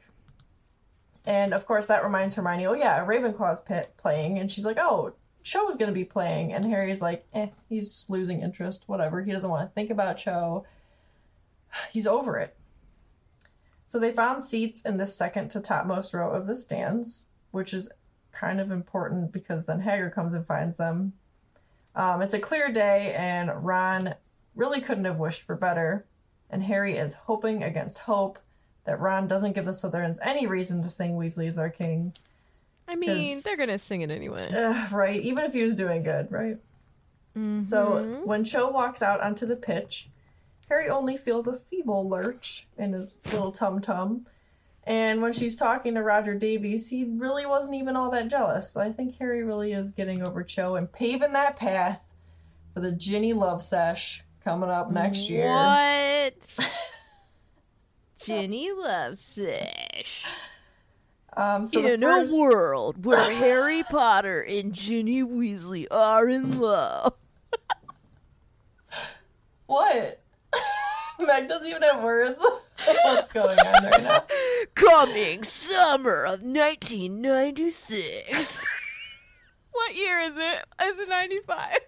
[1.26, 5.14] And of course, that reminds Hermione, oh yeah, Ravenclaw's pit playing, and she's like, oh,
[5.44, 9.22] Cho's gonna be playing, and Harry's like, eh, he's just losing interest, whatever.
[9.22, 10.66] He doesn't want to think about Cho.
[11.92, 12.55] He's over it.
[13.88, 17.90] So they found seats in the second to topmost row of the stands, which is
[18.32, 21.14] kind of important because then Hagrid comes and finds them.
[21.96, 24.16] Um, it's a clear day, and Ron
[24.56, 26.06] really couldn't have wished for better.
[26.50, 28.40] And Harry is hoping against hope
[28.86, 32.14] that Ron doesn't give the Slytherins any reason to sing Weasley is our king.
[32.88, 34.52] I mean, they're gonna sing it anyway.
[34.56, 36.58] Ugh, right, even if he was doing good, right?
[37.66, 40.08] So when Cho walks out onto the pitch,
[40.70, 44.26] Harry only feels a feeble lurch in his little tum tum.
[44.88, 48.70] And when she's talking to Roger Davies, he really wasn't even all that jealous.
[48.70, 52.04] So I think Harry really is getting over Cho and paving that path
[52.74, 55.48] for the Ginny Love Sesh coming up next year.
[55.48, 56.60] What?
[58.20, 60.24] Ginny loves Sish.
[61.36, 67.14] Um, so In first- a world where Harry Potter and Ginny Weasley are in love.
[69.66, 70.22] What?
[71.20, 72.40] Meg doesn't even have words.
[73.04, 74.24] What's going on right now?
[74.76, 78.66] Coming summer of 1996.
[79.72, 80.66] what year is it?
[80.84, 81.80] Is it 95?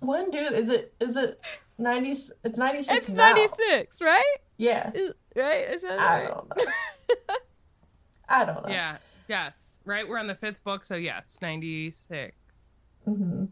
[0.00, 0.52] When, dude?
[0.52, 0.94] Is it?
[1.00, 1.40] Is it
[1.78, 2.10] ninety?
[2.10, 3.30] It's ninety six It's now.
[3.30, 4.36] 96, right?
[4.58, 4.90] Yeah.
[4.94, 5.66] Is, right?
[5.70, 6.28] Is that I right?
[6.28, 6.54] don't know.
[8.28, 8.68] I don't know.
[8.68, 8.98] Yeah.
[9.28, 9.54] Yes.
[9.86, 10.06] Right.
[10.06, 12.36] We're on the fifth book, so yes, ninety six.
[13.08, 13.46] Mm-hmm.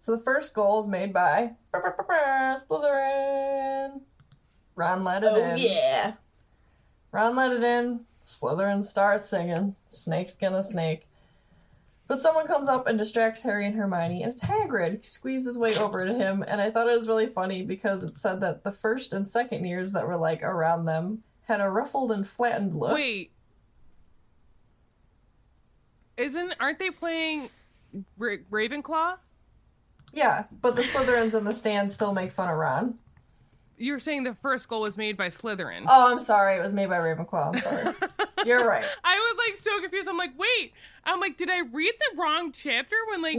[0.00, 4.00] So the first goal is made by Slytherin.
[4.74, 5.58] Ron let it Oh in.
[5.58, 6.14] yeah.
[7.12, 8.00] Ron let it in.
[8.24, 9.76] Slytherin starts singing.
[9.86, 11.06] Snake's gonna snake.
[12.06, 14.96] But someone comes up and distracts Harry and Hermione, and it's Hagrid.
[14.96, 18.02] He squeezes his way over to him, and I thought it was really funny because
[18.02, 21.68] it said that the first and second years that were like around them had a
[21.70, 22.94] ruffled and flattened look.
[22.94, 23.30] Wait.
[26.16, 27.48] Isn't aren't they playing
[28.18, 29.16] Ra- Ravenclaw?
[30.12, 32.98] Yeah, but the Slytherins in the stands still make fun of Ron.
[33.78, 35.84] You were saying the first goal was made by Slytherin.
[35.88, 36.56] Oh, I'm sorry.
[36.56, 37.54] It was made by Ravenclaw.
[37.54, 37.94] I'm sorry.
[38.46, 38.84] You're right.
[39.04, 40.06] I was like so confused.
[40.08, 40.72] I'm like, wait.
[41.04, 43.38] I'm like, did I read the wrong chapter when like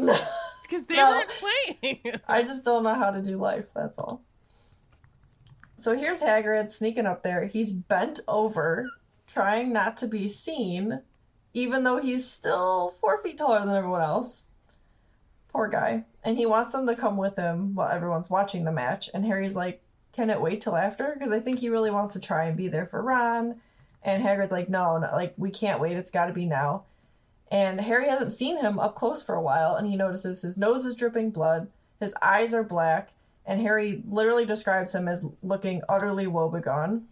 [0.64, 1.12] because they No.
[1.12, 2.20] weren't playing?
[2.28, 4.24] I just don't know how to do life, that's all.
[5.78, 7.46] So here's Hagrid sneaking up there.
[7.46, 8.90] He's bent over,
[9.28, 11.02] trying not to be seen,
[11.54, 14.46] even though he's still four feet taller than everyone else.
[15.52, 16.06] Poor guy.
[16.24, 19.10] And he wants them to come with him while everyone's watching the match.
[19.14, 19.82] And Harry's like,
[20.14, 21.14] Can it wait till after?
[21.14, 23.56] Because I think he really wants to try and be there for Ron.
[24.04, 25.98] And Hagrid's like, No, no like, we can't wait.
[25.98, 26.84] It's got to be now.
[27.52, 30.86] And Harry hasn't seen him up close for a while, and he notices his nose
[30.86, 31.68] is dripping blood,
[32.00, 33.10] his eyes are black,
[33.46, 37.04] and Harry literally describes him as looking utterly woebegone.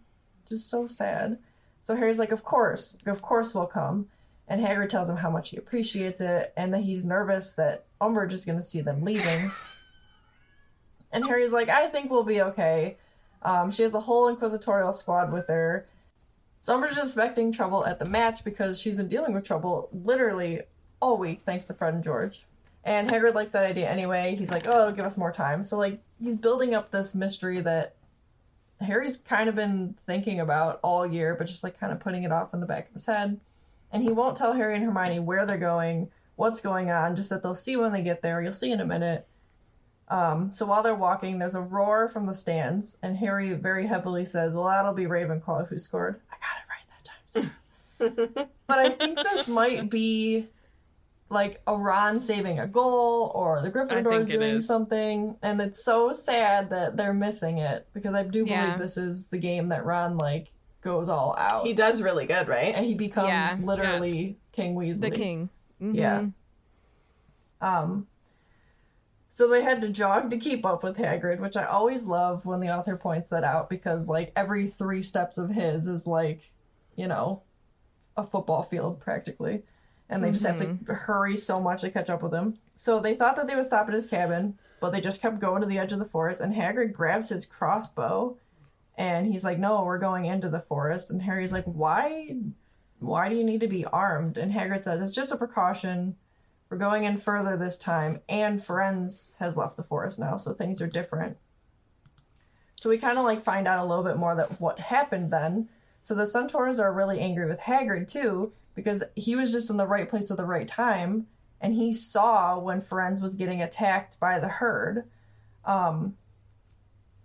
[0.48, 1.38] Just so sad.
[1.82, 4.08] So Harry's like, Of course, of course we'll come.
[4.50, 8.32] And Hagrid tells him how much he appreciates it, and that he's nervous that Umbridge
[8.32, 9.50] is going to see them leaving.
[11.12, 12.96] and Harry's like, I think we'll be okay.
[13.42, 15.86] Um, she has the whole Inquisitorial squad with her.
[16.58, 20.62] So Umbridge is expecting trouble at the match because she's been dealing with trouble literally
[21.00, 22.44] all week, thanks to Fred and George.
[22.82, 24.34] And Hagrid likes that idea anyway.
[24.34, 25.62] He's like, oh, it'll give us more time.
[25.62, 27.94] So, like, he's building up this mystery that
[28.80, 32.32] Harry's kind of been thinking about all year, but just, like, kind of putting it
[32.32, 33.38] off in the back of his head.
[33.92, 37.42] And he won't tell Harry and Hermione where they're going, what's going on, just that
[37.42, 38.40] they'll see when they get there.
[38.40, 39.26] You'll see in a minute.
[40.08, 44.24] Um, so while they're walking, there's a roar from the stands, and Harry very heavily
[44.24, 46.20] says, Well, that'll be Ravenclaw who scored.
[46.32, 47.50] I got it right
[48.24, 48.48] that time.
[48.66, 50.48] but I think this might be
[51.28, 54.66] like a Ron saving a goal or the Gryffindors think doing is.
[54.66, 55.36] something.
[55.42, 58.76] And it's so sad that they're missing it because I do believe Yeah.
[58.76, 60.48] this is the game that Ron like
[60.82, 61.62] goes all out.
[61.66, 62.74] He does really good, right?
[62.74, 63.56] and he becomes Yeah.
[63.62, 65.00] literally King Weasley.
[65.00, 65.50] The king.
[65.80, 66.20] Yeah.
[66.20, 66.32] Mhm.
[67.60, 68.06] Um,
[69.28, 72.60] so they had to jog to keep up with Hagrid, which I always love when
[72.60, 76.52] the author points that out because like every three steps of his is like,
[76.96, 77.42] you know,
[78.16, 79.62] a football field practically.
[80.08, 82.58] And they just have to hurry so much to catch up with him.
[82.74, 85.60] So they thought that they would stop at his cabin, but they just kept going
[85.60, 88.36] to the edge of the forest and Hagrid grabs his crossbow
[88.96, 92.36] And he's like, "No, we're going into the forest." And Harry's like, "Why?
[92.98, 96.16] Why do you need to be armed?" And Hagrid says, "It's just a precaution.
[96.68, 100.80] We're going in further this time, and Firenze has left the forest now, so things
[100.82, 101.36] are different."
[102.76, 105.68] So we kind of like find out a little bit more that what happened then.
[106.02, 109.86] So the centaurs are really angry with Hagrid too because he was just in the
[109.86, 111.26] right place at the right time
[111.60, 115.04] and he saw when Firenze was getting attacked by the herd.
[115.64, 116.16] Um,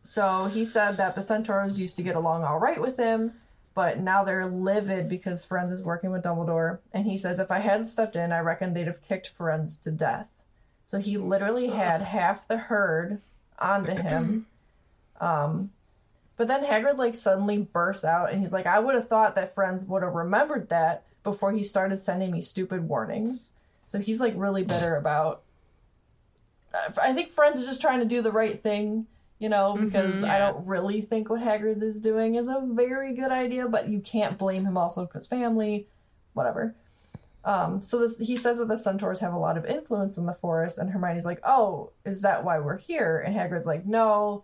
[0.05, 3.33] so he said that the centaurs used to get along all right with him,
[3.73, 6.77] but now they're livid because Firenze is working with Dumbledore.
[6.93, 9.91] And he says if I hadn't stepped in, I reckon they'd have kicked Firenze to
[9.91, 10.29] death.
[10.85, 13.19] So he literally had half the herd
[13.59, 14.45] onto him.
[15.21, 15.71] Um,
[16.35, 19.55] but then Hagrid like suddenly bursts out and he's like, I would have thought that
[19.55, 23.53] Firenze would have remembered that before he started sending me stupid warnings.
[23.87, 25.43] So he's like really bitter about.
[27.01, 29.07] I think Firenze is just trying to do the right thing,
[29.39, 33.31] you know, because I don't really think what Hagrid is doing is a very good
[33.31, 35.87] idea, but you can't blame him also because family,
[36.33, 36.73] whatever.
[37.43, 40.33] Um, so this he says that the centaurs have a lot of influence in the
[40.33, 44.43] forest, and Hermione's like, "Oh, is that why we're here?" And Hagrid's like, "No,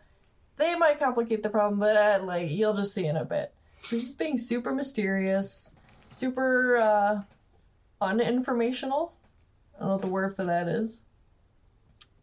[0.57, 3.95] they might complicate the problem, but uh, like you'll just see in a bit." So
[3.95, 5.73] he's just being super mysterious,
[6.09, 7.21] super uh,
[8.01, 9.11] uninformational.
[9.75, 11.03] I don't know what the word for that is.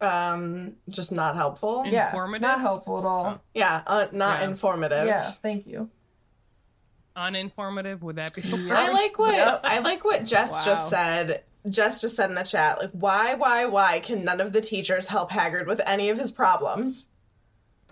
[0.00, 1.84] Um, just not helpful.
[1.86, 2.42] Yeah, Informative?
[2.42, 3.42] not helpful at all.
[3.54, 4.48] Yeah, uh, not Yeah.
[4.50, 5.06] informative.
[5.06, 5.90] Yeah, thank you.
[7.16, 8.00] Uninformative.
[8.02, 8.42] Would that be?
[8.70, 9.60] I like what Yep.
[9.64, 11.42] I like what Jess just said.
[11.68, 15.08] Jess just said in the chat, like, why, why, why can none of the teachers
[15.08, 17.10] help Hagrid with any of his problems?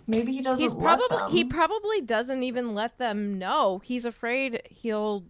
[0.07, 0.63] Maybe he doesn't.
[0.63, 3.81] He's let probably he probably doesn't even let them know.
[3.85, 5.25] He's afraid he'll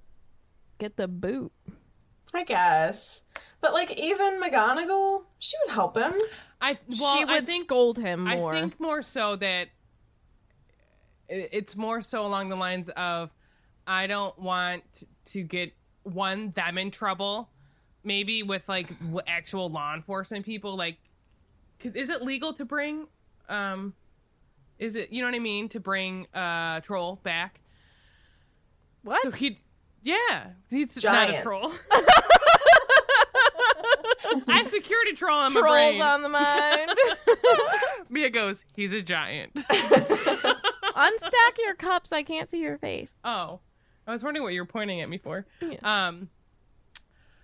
[0.79, 1.51] get the boot.
[2.35, 3.23] I guess,
[3.63, 6.13] but like even McGonagall, she would help him.
[6.61, 8.55] I well, she I think scold him more.
[8.55, 9.69] I think more so that
[11.29, 13.31] it's more so along the lines of
[13.87, 15.73] I don't want to get
[16.03, 17.51] one them in trouble,
[18.05, 18.91] maybe with like
[19.27, 20.77] actual law enforcement people.
[20.77, 20.99] Like,
[21.81, 23.07] 'cause is it legal to bring?
[23.49, 23.95] Um,
[24.79, 27.61] is it you know what I mean to bring uh troll back?
[29.03, 29.23] what?
[29.23, 29.61] So he,
[30.03, 31.43] yeah, he's not a Giant.
[31.43, 31.73] troll.
[34.49, 36.03] I have security troll on my Trolls brain.
[36.03, 36.91] on the mind.
[38.09, 39.55] Mia goes, he's a giant.
[40.97, 42.13] Unstack your cups.
[42.13, 43.15] I can't see your face.
[43.25, 43.61] Oh,
[44.07, 45.47] I was wondering what you were pointing at me for.
[45.61, 45.79] Yeah.
[45.83, 46.31] Um,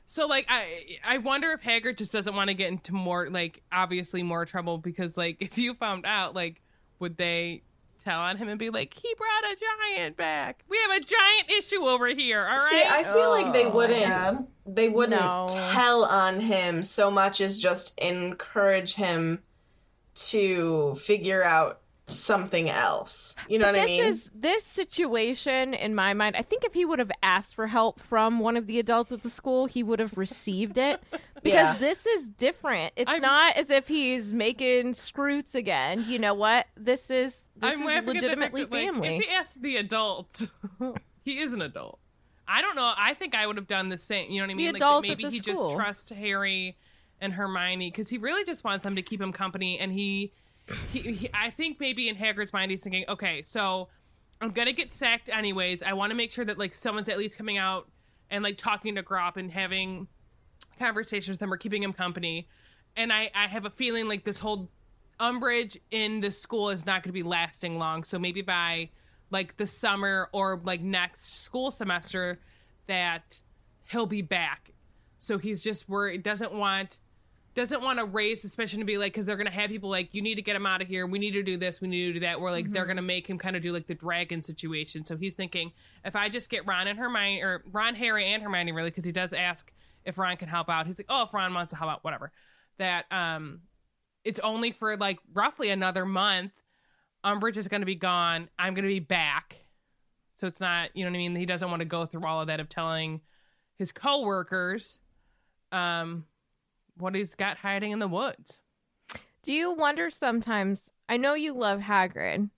[0.06, 3.62] so like I I wonder if Hagrid just doesn't want to get into more like
[3.72, 6.60] obviously more trouble because like if you found out like
[6.98, 7.62] would they
[8.02, 10.64] tell on him and be like he brought a giant back?
[10.68, 12.40] We have a giant issue over here.
[12.42, 12.68] All right.
[12.70, 14.06] See, I feel like they Oh, wouldn't.
[14.08, 14.46] God.
[14.66, 15.46] They wouldn't No.
[15.48, 19.42] tell on him so much as just encourage him
[20.14, 23.34] to figure out something else.
[23.48, 24.04] You know what this I mean?
[24.04, 26.36] This is this situation in my mind.
[26.36, 29.22] I think if he would have asked for help from one of the adults at
[29.22, 31.00] the school, he would have received it.
[31.42, 31.78] Because Yeah.
[31.78, 32.92] this is different.
[32.94, 36.04] It's I'm- not as if he's making Skrewts again.
[36.06, 36.68] You know what?
[36.76, 39.16] This is this I'm is laughing at the fact legitimately that, like, family.
[39.16, 40.48] if he asked the adult,
[41.24, 41.98] he is an adult.
[42.48, 42.92] I don't know.
[42.96, 44.30] I think I would have done the same.
[44.30, 44.66] You know what I mean?
[44.66, 45.68] like that adult maybe the he school.
[45.68, 46.76] just trusts Harry
[47.20, 49.78] and Hermione because he really just wants them to keep him company.
[49.78, 50.32] And he,
[50.92, 53.88] he, he, I think maybe in Hagrid's mind he's thinking, okay, so
[54.40, 55.82] I'm gonna get sacked anyways.
[55.82, 57.88] I want to make sure that like someone's at least coming out
[58.28, 60.08] and like talking to Grawp and having
[60.78, 62.48] conversations with him or keeping him company.
[62.96, 64.68] And I, I have a feeling like this whole
[65.20, 68.04] Umbridge in the school is not going to be lasting long.
[68.04, 68.90] So maybe by
[69.30, 72.38] like the summer or like next school semester
[72.86, 73.40] that
[73.90, 74.72] he'll be back.
[75.18, 77.00] So he's just worried, doesn't want
[77.54, 80.22] doesn't want to raise suspicion to be like because they're gonna have people like you
[80.22, 81.06] need to get him out of here.
[81.06, 81.80] We need to do this.
[81.80, 82.40] We need to do that.
[82.40, 85.04] Where like they're gonna make him kind of do like the dragon situation.
[85.04, 85.72] So he's thinking
[86.04, 89.12] if i just get ron and hermione or ron harry and hermione really because he
[89.12, 89.70] does ask
[90.04, 90.86] if ron can help out.
[90.86, 92.32] He's like oh if ron wants to help out whatever.
[92.78, 93.60] That um
[94.24, 96.52] it's only for like roughly another month
[97.24, 99.56] umbridge is gonna be gone i'm gonna be back
[100.34, 102.40] so it's not you know what i mean he doesn't want to go through all
[102.40, 103.20] of that of telling
[103.78, 104.98] his coworkers
[105.70, 106.24] um
[106.96, 108.60] what he's got hiding in the woods.
[109.42, 110.90] Do you wonder sometimes?
[111.08, 112.50] I know you love Hagrid,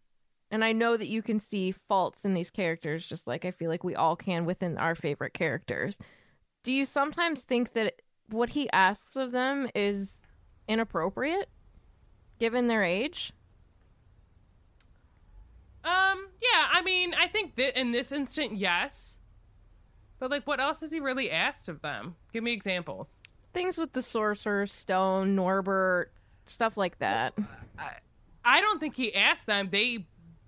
[0.51, 3.70] and I know that you can see faults in these characters, just like I feel
[3.70, 5.99] like we all can within our favorite characters.
[6.62, 10.19] Do you sometimes think that what he asks of them is
[10.69, 11.49] inappropriate,
[12.39, 13.32] given their age?
[15.85, 19.19] Um, yeah, I mean, I think that in this instant, yes.
[20.19, 22.16] But like, what else has he really asked of them?
[22.32, 23.15] Give me examples.
[23.53, 26.12] Things with the Sorcerer's Stone, Norbert,
[26.47, 27.35] stuff like that.
[28.45, 29.69] I don't think he asked them.
[29.70, 30.07] They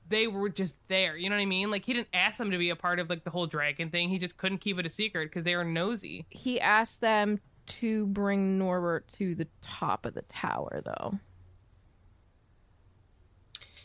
[0.08, 1.16] they were just there.
[1.16, 1.70] You know what I mean?
[1.70, 4.08] Like he didn't ask them to be a part of like the whole dragon thing.
[4.08, 6.26] He just couldn't keep it a secret because they were nosy.
[6.30, 11.18] He asked them to bring Norbert to the top of the tower, though.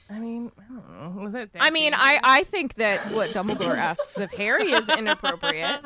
[0.09, 1.23] I mean, I don't know.
[1.23, 1.51] Was it?
[1.59, 1.93] I mean.
[1.95, 5.85] I I think that what Dumbledore asks of Harry is inappropriate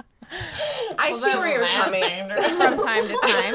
[0.97, 2.29] I see where you're coming.
[2.57, 3.53] from time to time.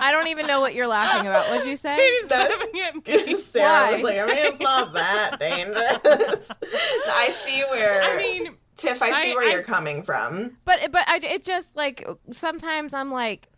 [0.00, 1.50] I don't even know what you're laughing about.
[1.50, 1.96] What'd you say?
[1.96, 3.34] Katie's That- laughing at me.
[3.34, 3.92] Sarah Why?
[3.94, 6.50] was like, I mean, it's not that dangerous.
[7.08, 8.02] I see where.
[8.02, 10.56] I mean, Tiff, I see I- where I- you're coming from.
[10.64, 13.48] But but I it just like sometimes I'm like,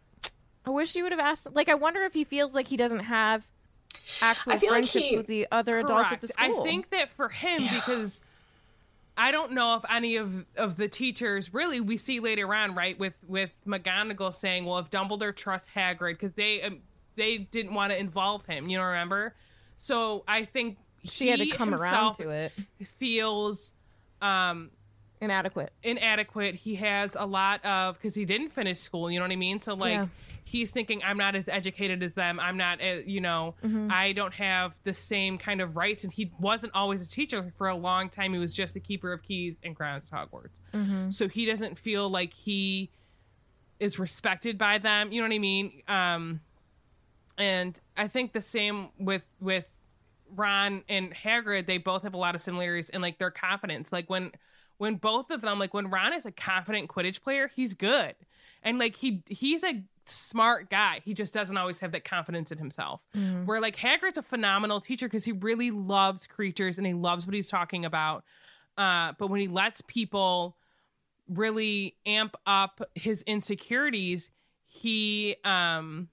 [0.66, 1.46] I wish you would have asked.
[1.52, 3.46] Like I wonder if he feels like he doesn't have
[4.20, 6.60] actual I feel like friendships he- with the other adults at the school.
[6.60, 8.20] I think that for him, because
[9.16, 12.98] I don't know if any of of the teachers really we see later on, right?
[12.98, 16.78] With with McGonagall saying, "Well, if Dumbledore trusts Hagrid, because they um,
[17.16, 19.34] they didn't want to involve him," you know, remember?
[19.76, 22.52] So I think she had to come around to it.
[22.98, 23.74] Feels
[24.22, 24.70] um
[25.20, 25.72] Inadequate.
[25.82, 26.54] inadequate.
[26.54, 29.10] He has a lot of because he didn't finish school.
[29.10, 29.60] You know what I mean?
[29.60, 30.06] So like Yeah.
[30.44, 32.40] he's thinking, I'm not as educated as them.
[32.40, 33.54] I'm not, uh, you know,
[33.90, 36.04] I don't have the same kind of rights.
[36.04, 38.32] And he wasn't always a teacher for a long time.
[38.32, 41.12] He was just the keeper of keys and grounds at Hogwarts.
[41.12, 42.90] So he doesn't feel like he
[43.78, 45.12] is respected by them.
[45.12, 45.82] You know what I mean?
[45.88, 46.40] Um,
[47.38, 49.66] and I think the same with with
[50.34, 51.66] Ron and Hagrid.
[51.66, 53.92] They both have a lot of similarities in like their confidence.
[53.92, 54.32] Like when
[54.80, 58.14] when both of them, like when Ron is a confident Quidditch player, he's good,
[58.62, 61.00] and like he he's a smart guy.
[61.04, 63.06] He just doesn't always have that confidence in himself.
[63.44, 67.34] Where like Hagrid's a phenomenal teacher because he really loves creatures and he loves what
[67.34, 68.24] he's talking about.
[68.78, 70.56] Uh, but when he lets people
[71.28, 74.30] really amp up his insecurities,
[74.66, 76.08] he um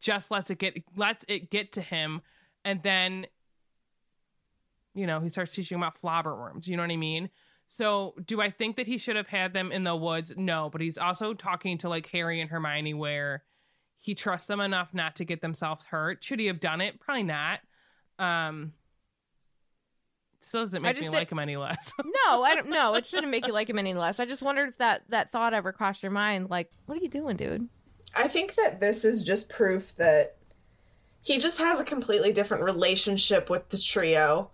[0.00, 2.20] just lets it get lets it get to him
[2.64, 3.28] and then
[4.94, 7.30] you know, he starts teaching about flobberworms, you know what I mean?
[7.68, 10.32] So, do I think that he should have had them in the woods?
[10.36, 13.44] No, but he's also talking to like Harry and Hermione where
[14.00, 16.24] he trusts them enough not to get themselves hurt.
[16.24, 16.98] Should he have done it?
[17.00, 17.60] Probably not.
[18.18, 18.72] Um
[20.40, 21.92] still doesn't make me just like did- him any less.
[22.26, 22.68] No, I don't.
[22.70, 24.18] No, it shouldn't make you like him any less.
[24.20, 26.48] I just wondered if that that thought ever crossed your mind.
[26.50, 27.68] Like, what are you doing, dude?
[28.16, 30.36] I think that this is just proof that
[31.24, 34.50] he just has a completely different relationship with the trio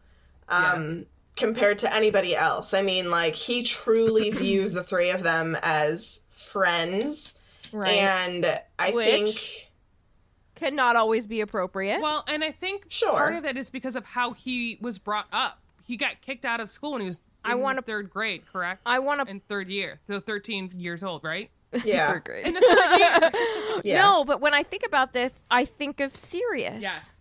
[0.48, 0.64] um,
[0.96, 1.04] Yes.
[1.36, 2.74] Compared to anybody else.
[2.74, 7.38] I mean, like, he truly views the three of them as friends.
[7.72, 7.88] Right.
[7.98, 8.46] And
[8.78, 9.70] I Which- think.
[10.54, 12.00] Cannot always be appropriate.
[12.00, 13.10] Well, and I think Sure.
[13.10, 15.58] part of that is because of how he was brought up.
[15.82, 18.44] He got kicked out of school when he was in I wanna- his third grade,
[18.50, 18.80] correct?
[18.86, 19.28] I want to.
[19.30, 21.50] in third year, so 13 years old, right?
[21.84, 22.16] Yeah.
[22.24, 22.46] great.
[22.46, 23.30] In the third year.
[23.82, 24.02] Yeah.
[24.02, 26.80] No, but when I think about this, I think of Sirius.
[26.82, 27.18] yes,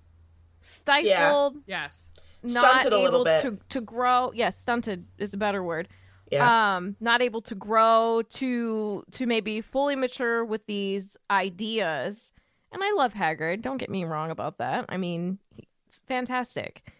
[0.59, 2.09] Stifled, yes.
[2.43, 3.41] Not Stunted a able little bit.
[3.41, 4.31] to to grow.
[4.33, 5.87] Yes, stunted is a better word.
[6.31, 6.75] Yeah.
[6.77, 12.31] Um, not able to grow to to maybe fully mature with these ideas.
[12.71, 13.61] And I love Hagrid.
[13.61, 14.85] Don't get me wrong about that.
[14.89, 16.91] I mean, he's fantastic.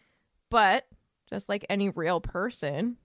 [0.49, 0.87] But
[1.29, 2.97] just like any real person,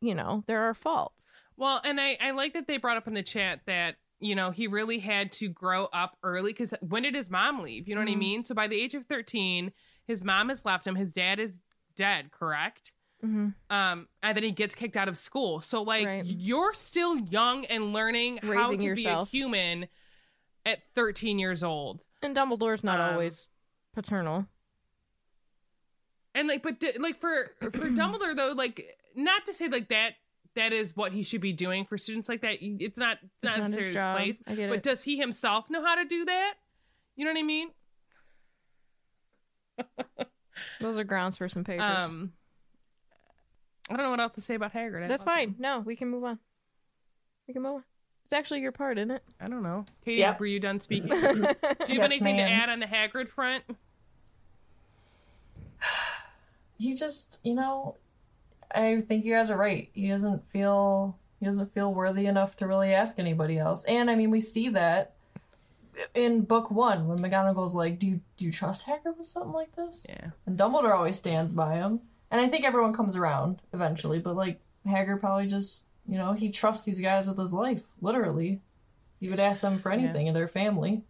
[0.00, 1.44] you know, there are faults.
[1.56, 4.52] Well, and I, I like that they brought up in the chat that, you know,
[4.52, 7.88] he really had to grow up early because when did his mom leave?
[7.88, 8.18] You know what I Mhm.
[8.18, 8.44] mean?
[8.44, 9.72] So by the age of 13,
[10.10, 10.96] his mom has left him.
[10.96, 11.58] His dad is
[11.96, 12.92] dead, correct?
[13.24, 13.48] Mm-hmm.
[13.74, 15.60] Um, and then he gets kicked out of school.
[15.60, 16.24] So, like, Right.
[16.24, 19.30] you're still young and learning how to yourself.
[19.30, 19.88] be a human
[20.66, 22.06] at 13 years old.
[22.22, 23.46] And Dumbledore's not Um, always
[23.94, 24.46] paternal.
[26.34, 30.12] and like but d- like for for dumbledore though like not to say like that
[30.54, 33.66] that is what he should be doing for students like that it's not not, not
[33.66, 34.46] his necessarily his job.
[34.46, 34.82] place but it.
[34.82, 36.54] does he himself know how to do that
[37.16, 37.68] you know what i mean
[40.80, 41.84] Those are grounds for some papers.
[42.06, 42.32] um
[43.90, 45.48] i don't know what else to say about hagrid I That's fine.
[45.48, 45.56] him.
[45.58, 46.38] No, we can move on.
[47.48, 47.84] We can move on.
[48.24, 49.22] It's actually your part, isn't it?
[49.40, 50.38] i don't know katie Yep.
[50.40, 53.64] were you done speaking do you have Yes, anything to add on the hagrid front
[56.78, 57.96] he just you know
[58.74, 62.66] i think you guys are right he doesn't feel he doesn't feel worthy enough to
[62.66, 65.14] really ask anybody else and i mean we see that
[66.14, 69.74] in book one when mcgonagall's like do you, do you trust hagrid with something like
[69.76, 70.06] this?
[70.08, 70.30] Yeah.
[70.46, 72.00] And dumbledore always stands by him.
[72.30, 76.50] And i think everyone comes around eventually but like hagrid probably just you know he
[76.50, 78.60] trusts these guys with his life literally.
[79.20, 81.02] He would ask them for anything in their family.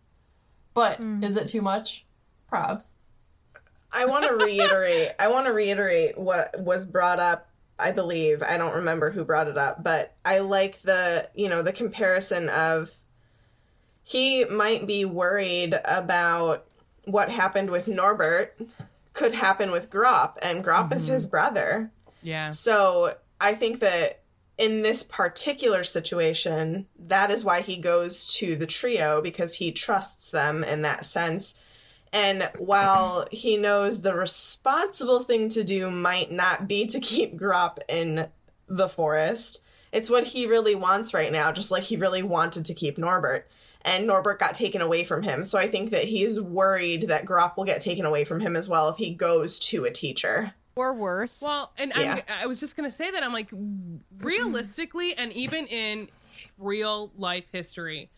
[0.74, 1.22] But hmm.
[1.22, 2.04] is it too much?
[2.52, 2.86] Probs.
[3.92, 5.10] I want to reiterate.
[5.18, 7.48] I want to reiterate what was brought up.
[7.78, 8.42] I believe.
[8.42, 12.48] I don't remember who brought it up, but I like the you know the comparison
[12.50, 12.90] of
[14.10, 16.66] he might be worried about
[17.04, 18.60] what happened with Norbert
[19.12, 21.30] could happen with Grawp, and Grawp is his mm-hmm.
[21.30, 21.92] brother.
[22.20, 22.50] Yeah.
[22.50, 24.22] So I think that
[24.58, 30.30] in this particular situation, that is why he goes to the trio because he trusts
[30.30, 31.54] them in that sense.
[32.12, 37.78] And while he knows the responsible thing to do might not be to keep Grawp
[37.88, 38.26] in
[38.66, 39.62] the forest,
[39.92, 43.48] it's what he really wants right now, just like he really wanted to keep Norbert.
[43.82, 45.44] And Norbert got taken away from him.
[45.44, 48.68] So I think that he's worried that Grawp will get taken away from him as
[48.68, 50.52] well if he goes to a teacher.
[50.76, 51.40] Or worse.
[51.40, 52.20] Well, and Yeah.
[52.28, 53.48] I'm, I was just gonna say that I'm like,
[54.20, 56.08] realistically, and even in
[56.58, 58.10] real life history,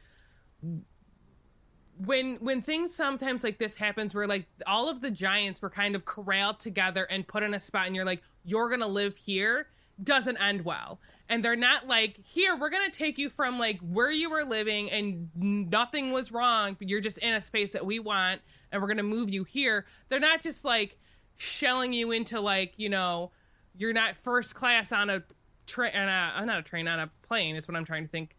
[1.97, 5.95] when when things sometimes like this happens, where like all of the giants were kind
[5.95, 9.69] of corralled together and put in a spot, and you're like, you're gonna live here,
[10.03, 10.99] doesn't end well.
[11.33, 14.91] And they're not like, here, we're gonna take you from like where you were living
[14.91, 18.89] and nothing was wrong, but you're just in a space that we want, and we're
[18.89, 19.87] gonna move you here.
[20.11, 20.99] They're not just like
[21.39, 23.31] shelling you into like you know
[23.79, 25.23] you're not first class on a
[25.67, 28.11] train on a uh, not a train on a plane is what i'm trying to
[28.11, 28.37] think.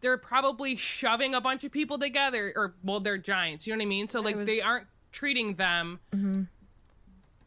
[0.00, 3.82] They're probably shoving a bunch of people together or well they're giants you know what
[3.82, 4.06] i mean?
[4.06, 5.98] So like was- they aren't treating them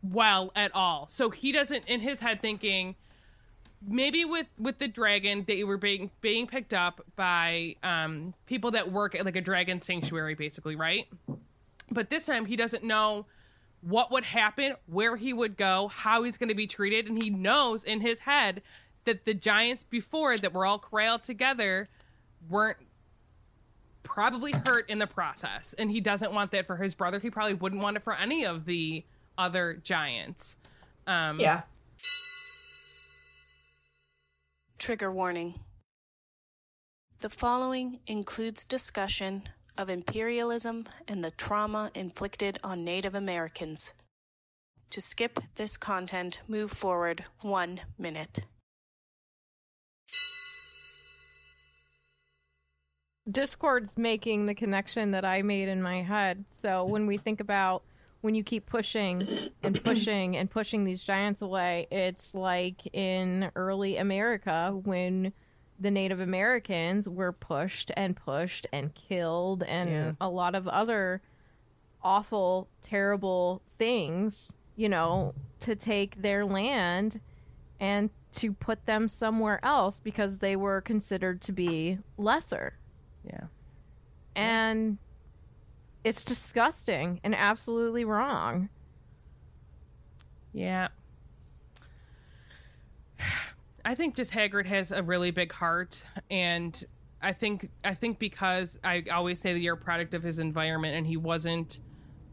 [0.04, 1.08] well at all.
[1.10, 2.96] So he doesn't in his head thinking
[3.88, 8.92] maybe with with the dragon they were being being picked up by um people that
[8.92, 11.08] work at like a dragon sanctuary basically right
[11.90, 13.26] but this time he doesn't know
[13.82, 17.30] what would happen, where he would go, how he's going to be treated, and he
[17.30, 18.62] knows in his head
[19.06, 21.90] that the giants before that were all corralled together
[22.48, 22.78] weren't
[24.04, 27.20] probably hurt in the process, and he doesn't want that for his brother.
[27.20, 29.04] He probably wouldn't want it for any of the
[29.38, 30.56] other giants.
[31.08, 31.64] Um, Yeah.
[34.82, 35.60] Trigger warning.
[37.20, 39.44] The following includes discussion
[39.78, 43.94] of imperialism and the trauma inflicted on Native Americans.
[44.90, 48.40] To skip this content, move forward one minute.
[53.30, 56.46] Discord's making the connection that I made in my head.
[56.60, 57.84] So when we think about
[58.22, 59.28] when you keep pushing
[59.64, 65.34] and pushing and pushing these giants away, it's like in early America when
[65.80, 70.12] the Native Americans were pushed and pushed and killed and Yeah.
[70.22, 71.22] a lot of other
[72.04, 77.20] awful, terrible things, you know, to take their land
[77.80, 82.78] and to put them somewhere else because they were considered to be lesser
[83.24, 83.46] yeah.
[84.36, 84.98] and
[86.04, 88.70] it's disgusting and absolutely wrong.
[90.54, 90.90] Yeah.
[93.86, 96.84] I think just Hagrid has a really big heart and
[97.22, 100.96] I think I think because I always say that you're a product of his environment
[100.96, 101.80] and he wasn't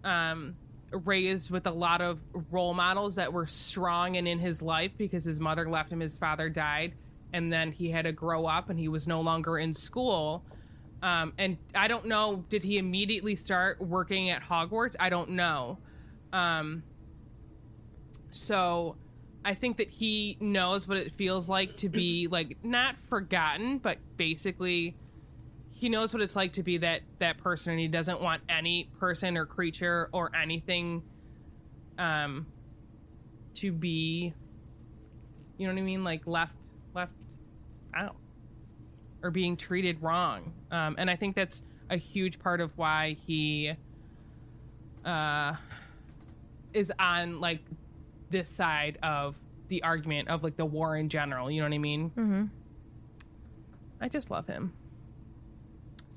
[0.05, 0.57] um
[0.91, 2.19] raised with a lot of
[2.51, 6.17] role models that were strong and in his life because his mother left him his
[6.17, 6.95] father died
[7.35, 10.43] and then he had to grow up and he was no longer in school
[11.03, 14.97] um, and I don't know did he immediately start working at Hogwarts?
[14.99, 15.79] I don't know.
[16.33, 16.83] Um,
[18.31, 18.97] so
[19.45, 23.99] I think that he knows what it feels like to be like not forgotten, but
[24.17, 24.97] basically
[25.71, 28.91] he knows what it's like to be that that person and he doesn't want any
[28.99, 31.05] person or creature or anything
[31.99, 32.47] um
[33.55, 34.35] to be
[35.59, 36.05] you know what I mean?
[36.05, 36.55] Like left
[36.95, 37.13] left
[37.95, 38.17] out
[39.23, 40.53] or being treated wrong.
[40.71, 43.73] Um and I think that's a huge part of why he
[45.05, 45.55] uh
[46.73, 47.61] is on like
[48.31, 49.37] this side of
[49.69, 51.51] the argument of like the war in general.
[51.51, 52.11] You know what I mean?
[52.11, 52.45] Mm-hmm.
[54.01, 54.73] I just love him.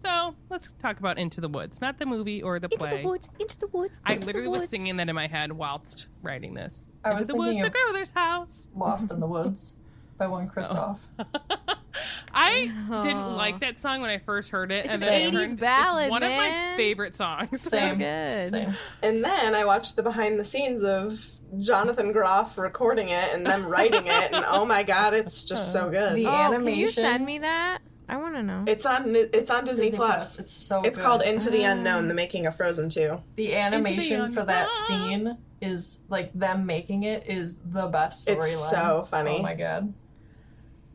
[0.03, 2.89] So let's talk about Into the Woods, not the movie or the play.
[2.91, 3.99] Into the woods, into the woods.
[4.03, 6.85] I literally was singing that in my head whilst writing this.
[7.03, 8.67] I Into was the woods to of- grandmother's house.
[8.75, 9.75] Lost in the Woods
[10.21, 10.99] by one Kristoff.
[12.33, 12.71] I
[13.03, 15.45] didn't like that song when I first heard it, It's and an then it 80s
[15.47, 17.59] turned- ballad, It's one of my favorite songs.
[17.61, 17.97] Same.
[17.97, 18.51] good.
[18.51, 18.73] Same.
[19.01, 21.19] And then I watched the behind the scenes of
[21.59, 25.89] Jonathan Groff recording it and them writing it, and oh my god, it's just so
[25.89, 26.15] good.
[26.15, 27.79] The oh, can you send me that?
[28.07, 28.63] I want to know.
[28.67, 30.37] It's on it's on Disney, Disney Plus.
[30.39, 31.03] It's so It's good.
[31.03, 31.71] called Into the ah.
[31.71, 33.19] Unknown: The Making of Frozen 2.
[33.37, 38.37] the animation for that scene is like them making it is the best storyline.
[38.37, 39.37] It's so funny.
[39.39, 39.93] Oh my god.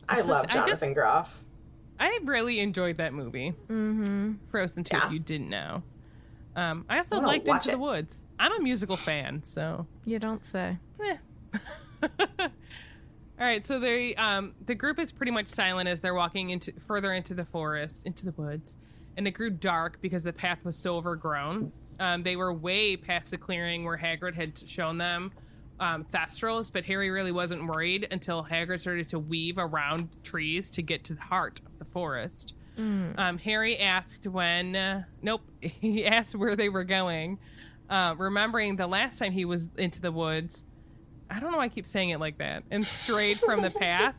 [0.08, 1.42] I It's love such- I just- Jonathan Groff.
[1.98, 4.34] I really enjoyed that movie, mm-hmm.
[4.50, 5.06] Frozen 2, Yeah.
[5.06, 5.82] if you didn't know.
[6.54, 7.72] Um, I also I'm liked Into it.
[7.72, 8.20] the Woods.
[8.38, 10.76] I'm a musical fan, so You don't say.
[11.02, 11.16] Eh.
[13.38, 16.72] All right, so they um the group is pretty much silent as they're walking into
[16.86, 18.76] further into the forest, into the woods,
[19.16, 21.72] and it grew dark because the path was so overgrown.
[22.00, 25.30] Um, they were way past the clearing where Hagrid had shown them
[25.80, 30.82] um, Thestrals, but Harry really wasn't worried until Hagrid started to weave around trees to
[30.82, 32.54] get to the heart of the forest.
[33.18, 34.76] Um, Harry asked when.
[34.76, 37.38] Uh, nope, he asked where they were going,
[37.88, 40.64] uh, remembering the last time he was into the woods.
[41.30, 44.14] I don't know why I keep saying it like that, and strayed from the path.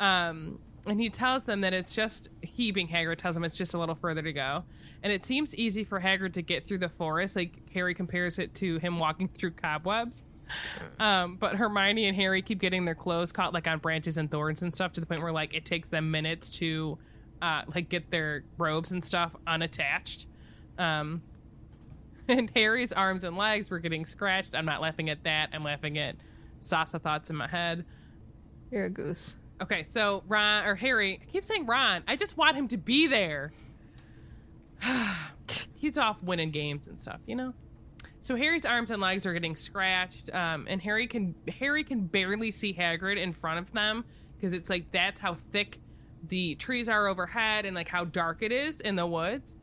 [0.00, 3.74] Um, and he tells them that it's just he being Hagrid tells them it's just
[3.74, 4.64] a little further to go,
[5.02, 7.36] and it seems easy for Hagrid to get through the forest.
[7.36, 10.24] Like Harry compares it to him walking through cobwebs.
[11.00, 14.64] Um, but Hermione and Harry keep getting their clothes caught like on branches and thorns
[14.64, 16.98] and stuff to the point where like it takes them minutes to
[17.40, 20.26] uh, like get their robes and stuff unattached.
[20.76, 21.22] Um,
[22.28, 24.54] and Harry's arms and legs were getting scratched.
[24.54, 25.50] I'm not laughing at that.
[25.52, 26.16] I'm laughing at
[26.60, 27.84] Sasa thoughts in my head.
[28.70, 29.36] You're a goose.
[29.60, 32.04] Okay, so Ron or Harry, I keep saying Ron.
[32.06, 33.52] I just want him to be there.
[35.74, 37.54] He's off winning games and stuff, you know.
[38.20, 42.50] So Harry's arms and legs are getting scratched, um, and Harry can Harry can barely
[42.50, 44.04] see Hagrid in front of them
[44.36, 45.78] because it's like that's how thick
[46.28, 49.54] the trees are overhead and like how dark it is in the woods.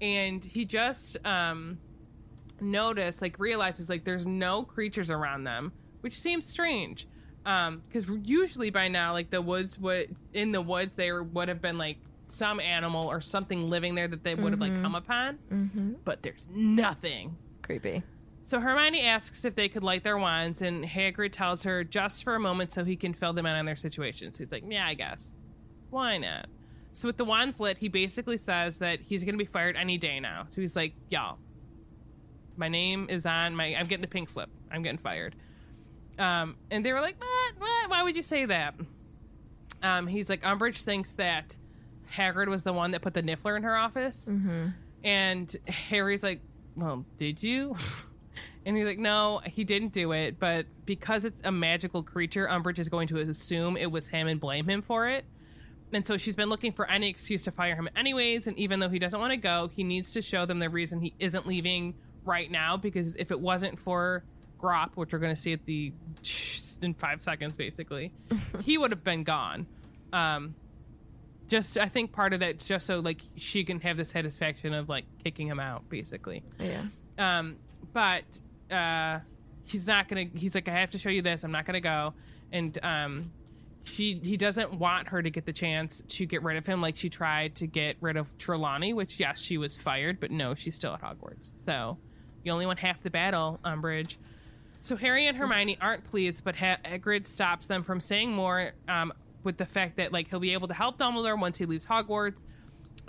[0.00, 1.78] And he just um,
[2.60, 7.06] notice like realizes like there's no creatures around them, which seems strange.
[7.46, 11.62] Um, because usually by now like the woods would in the woods there would have
[11.62, 15.38] been like some animal or something living there that they would have like come upon,
[15.52, 15.92] Mm-hmm.
[16.04, 17.36] but there's nothing.
[17.68, 18.02] Creepy.
[18.44, 22.34] So Hermione asks if they could light their wands, and Hagrid tells her just for
[22.34, 24.32] a moment so he can fill them in on their situation.
[24.32, 25.34] So he's like, "Yeah, I guess.
[25.90, 26.46] Why not?"
[26.92, 29.98] So with the wands lit, he basically says that he's going to be fired any
[29.98, 30.46] day now.
[30.48, 31.38] So he's like, "Y'all,
[32.56, 33.74] my name is on my.
[33.74, 34.48] I'm getting the pink slip.
[34.72, 35.36] I'm getting fired."
[36.18, 37.60] Um, and they were like, "What?
[37.60, 37.90] What?
[37.90, 38.74] Why would you say that?"
[39.82, 41.56] Um, he's like, Umbridge thinks that
[42.12, 44.28] Hagrid was the one that put the Niffler in her office.
[44.30, 44.68] Mm-hmm.
[45.04, 46.40] And Harry's like,
[46.78, 47.76] Well, did you?
[48.66, 50.38] And he's like, No, he didn't do it.
[50.38, 54.38] But because it's a magical creature, Umbridge is going to assume it was him and
[54.38, 55.24] blame him for it.
[55.90, 58.46] And so she's been looking for any excuse to fire him, anyways.
[58.46, 61.00] And even though he doesn't want to go, he needs to show them the reason
[61.00, 61.94] he isn't leaving
[62.26, 62.76] right now.
[62.76, 64.22] Because if it wasn't for
[64.60, 65.92] Grawp, which we're going to see at the
[66.82, 68.12] in five seconds, basically,
[68.62, 69.66] he would have been gone.
[70.12, 70.54] Um,
[71.48, 74.88] just I think part of that just so like she can have the satisfaction of
[74.88, 76.44] like kicking him out, basically.
[76.60, 76.84] Yeah.
[77.18, 77.56] Um,
[77.92, 78.24] but
[78.70, 79.20] uh,
[79.64, 80.26] he's not gonna.
[80.34, 81.44] He's like, I have to show you this.
[81.44, 82.14] I'm not gonna go.
[82.52, 83.32] And um,
[83.84, 86.96] she he doesn't want her to get the chance to get rid of him, like
[86.96, 88.92] she tried to get rid of Trelawney.
[88.92, 91.50] Which yes, she was fired, but no, she's still at Hogwarts.
[91.64, 91.98] So
[92.44, 94.16] you only won half the battle, Umbridge.
[94.80, 98.72] So Harry and Hermione aren't pleased, but ha- Hagrid stops them from saying more.
[98.86, 99.12] Um,
[99.44, 102.40] with the fact that like he'll be able to help Dumbledore once he leaves Hogwarts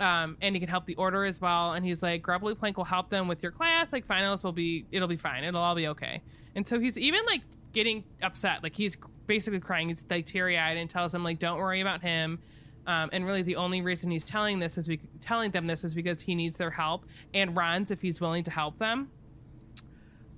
[0.00, 1.72] um, and he can help the order as well.
[1.72, 3.92] And he's like, Grubbly Plank will help them with your class.
[3.92, 5.44] Like finals will be, it'll be fine.
[5.44, 6.22] It'll all be okay.
[6.54, 7.42] And so he's even like
[7.72, 8.62] getting upset.
[8.62, 8.96] Like he's
[9.26, 9.88] basically crying.
[9.88, 12.38] He's like teary eyed and tells them like, don't worry about him.
[12.86, 15.94] Um, and really, the only reason he's telling this is be- telling them this is
[15.94, 17.04] because he needs their help
[17.34, 19.10] and Ron's if he's willing to help them.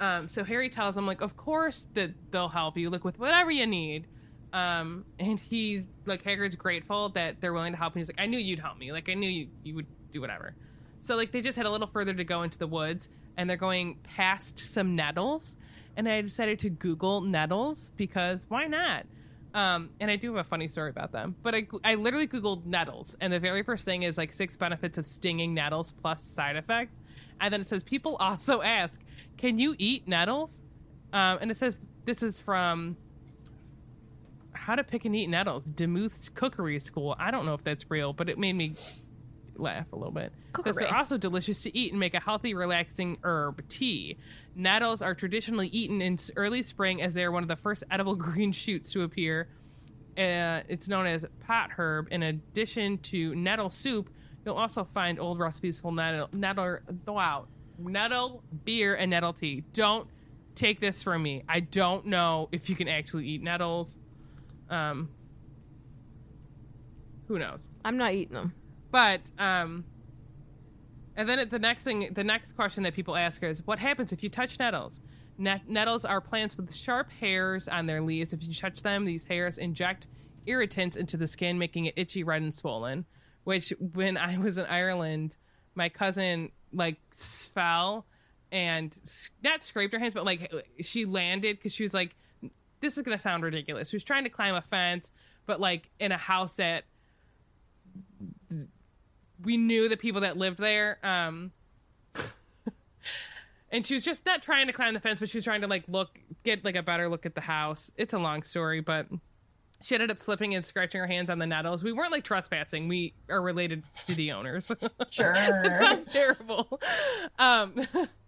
[0.01, 2.91] Um, so Harry tells him like, of course that they'll help you.
[2.91, 4.09] Like with whatever you need.
[4.53, 7.95] Um, and he's like Hagrid's grateful that they're willing to help.
[7.95, 8.93] And he's like, I knew you'd help me.
[8.93, 10.55] Like I knew you you would do whatever.
[11.01, 13.57] So like they just had a little further to go into the woods, and they're
[13.57, 15.57] going past some nettles.
[15.97, 19.07] And I decided to Google nettles because why not?
[19.55, 21.35] Um, and I do have a funny story about them.
[21.43, 24.99] But I I literally Googled nettles, and the very first thing is like six benefits
[24.99, 26.99] of stinging nettles plus side effects.
[27.41, 29.01] And then it says people also ask,
[29.37, 30.63] can you eat nettles?
[31.13, 32.97] Um, and it says this is from
[34.63, 37.17] how to pick and eat nettles, Demuth's Cookery School.
[37.19, 38.75] I don't know if that's real, but it made me
[39.57, 40.33] laugh a little bit.
[40.33, 40.85] Says Cookery.
[40.85, 44.19] they're also delicious to eat and make a healthy, relaxing herb tea.
[44.55, 48.15] Nettles are traditionally eaten in early spring as they are one of the first edible
[48.17, 49.49] green shoots to appear.
[50.17, 52.09] Uh, it's known as pot herb.
[52.11, 54.11] In addition to nettle soup,
[54.45, 57.47] you'll also find old recipes for nettle, nettle, wow,
[57.79, 59.65] nettle beer and nettle tea.
[59.73, 60.07] Don't
[60.55, 61.43] take this from me.
[61.49, 63.97] I don't know if you can actually eat nettles.
[64.73, 65.11] Um,
[67.29, 67.69] who knows?
[67.85, 68.55] I'm not eating them.
[68.91, 69.85] But um,
[71.17, 74.23] and then the next thing, the next question that people ask is, what happens if
[74.23, 75.01] you touch nettles?
[75.39, 78.33] Net- nettles are plants with sharp hairs on their leaves.
[78.33, 80.07] If you touch them, these hairs inject
[80.47, 83.05] irritants into the skin, making it itchy, red, and swollen.
[83.45, 85.37] Which, when I was in Ireland,
[85.75, 88.07] my cousin like fell
[88.51, 88.95] and
[89.43, 90.51] not scraped her hands, but like
[90.81, 92.15] she landed because she was like,
[92.83, 95.11] "This is gonna sound ridiculous." She was trying to climb a fence,
[95.47, 96.85] but like in a house that
[99.43, 100.99] we knew the people that lived there.
[101.03, 101.53] Um,
[103.71, 105.67] and she was just not trying to climb the fence, but she was trying to
[105.67, 107.91] like look, get like a better look at the house.
[107.97, 109.07] It's a long story, but
[109.83, 111.83] she ended up slipping and scratching her hands on the nettles.
[111.83, 112.89] We weren't like trespassing.
[112.89, 114.71] We are related to the owners.
[115.11, 115.35] Sure.
[115.37, 116.81] it sounds terrible.
[117.39, 117.75] Um,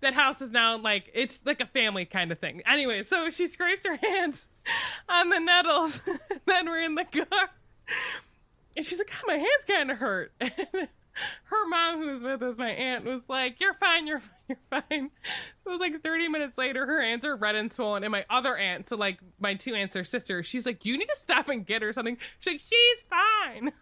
[0.00, 2.62] that house is now like it's like a family kind of thing.
[2.66, 4.46] Anyway, so she scrapes her hands
[5.08, 6.00] on the nettles.
[6.46, 7.50] then we're in the car,
[8.76, 12.58] and she's like, "God, my hands kind of hurt." her mom, who was with us,
[12.58, 15.10] my aunt, was like, "You're fine, you're fine, you're fine."
[15.66, 18.56] It was like 30 minutes later, her hands are red and swollen, and my other
[18.56, 21.66] aunt, so like my two aunts are sisters, she's like, "You need to stop and
[21.66, 23.72] get her something." She's like, "She's fine."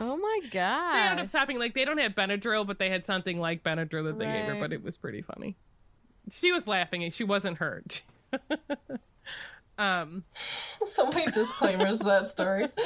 [0.00, 0.94] Oh my god.
[0.94, 1.58] They ended up stopping.
[1.58, 4.56] Like they don't have Benadryl, but they had something like Benadryl that they gave her.
[4.60, 5.56] But it was pretty funny.
[6.30, 8.02] She was laughing, and she wasn't hurt.
[9.78, 12.66] um, so many disclaimers to that story.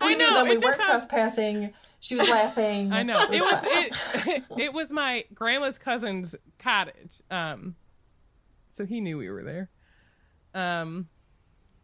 [0.00, 1.72] We I knew know, that we weren't sounds- trespassing.
[2.00, 2.92] She was laughing.
[2.92, 4.34] I know it was fine.
[4.34, 7.22] it, it was my grandma's cousin's cottage.
[7.30, 7.76] Um,
[8.72, 9.70] so he knew we were there.
[10.54, 11.08] Um,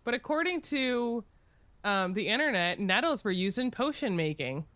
[0.03, 1.23] but according to
[1.89, 4.67] um, the internet, nettles were used in potion making.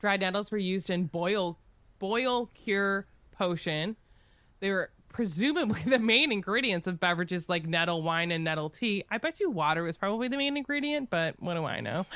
[0.00, 1.58] Dried nettles were used in boil
[1.98, 3.96] boil cure potion.
[4.60, 9.04] They were presumably the main ingredients of beverages like nettle wine and nettle tea.
[9.10, 12.06] I bet you water was probably the main ingredient, but what do I know?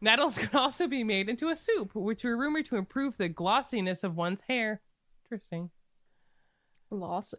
[0.00, 4.04] Nettles could also be made into a soup, which were rumored to improve the glossiness
[4.04, 4.80] of one's hair.
[5.24, 5.70] Interesting.
[6.90, 7.34] Lost.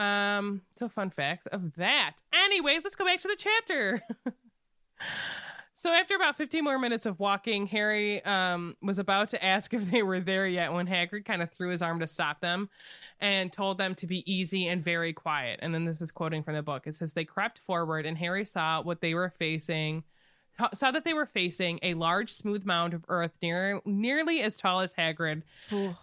[0.00, 2.16] Um, so fun facts of that.
[2.32, 4.02] Anyways, let's go back to the chapter.
[5.74, 9.90] so after about 15 more minutes of walking, Harry um was about to ask if
[9.90, 12.70] they were there yet when Hagrid kind of threw his arm to stop them
[13.20, 15.60] and told them to be easy and very quiet.
[15.62, 16.86] And then this is quoting from the book.
[16.86, 20.04] It says they crept forward and Harry saw what they were facing
[20.74, 24.80] saw that they were facing a large smooth mound of earth near nearly as tall
[24.80, 25.42] as Hagrid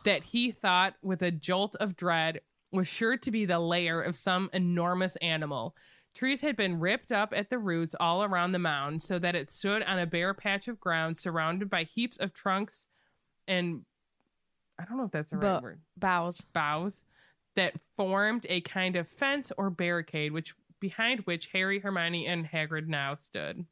[0.03, 2.41] that he thought with a jolt of dread
[2.71, 5.75] was sure to be the lair of some enormous animal.
[6.13, 9.51] Trees had been ripped up at the roots all around the mound so that it
[9.51, 12.87] stood on a bare patch of ground surrounded by heaps of trunks
[13.47, 13.85] and
[14.79, 15.81] I don't know if that's the right Bu- word.
[15.95, 16.41] Bows.
[16.53, 17.01] Boughs
[17.55, 22.87] that formed a kind of fence or barricade which behind which Harry, Hermione and Hagrid
[22.87, 23.65] now stood.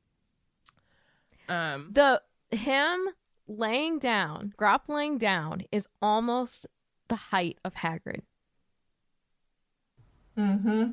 [1.49, 3.09] Um The him
[3.47, 6.65] laying down, Grawp laying down, is almost
[7.07, 8.22] the height of Hagrid.
[10.38, 10.91] Mm-hmm.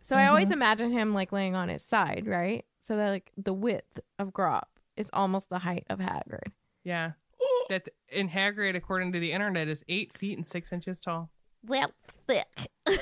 [0.00, 2.64] So I always imagine him like laying on his side, right?
[2.80, 4.62] So that like the width of Grawp
[4.96, 6.52] is almost the height of Hagrid.
[6.84, 7.12] yeah.
[7.68, 11.28] That in Hagrid, according to the internet, is eight feet and six inches tall.
[11.66, 11.92] Well,
[12.26, 12.70] thick.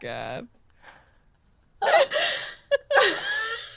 [0.00, 0.46] God.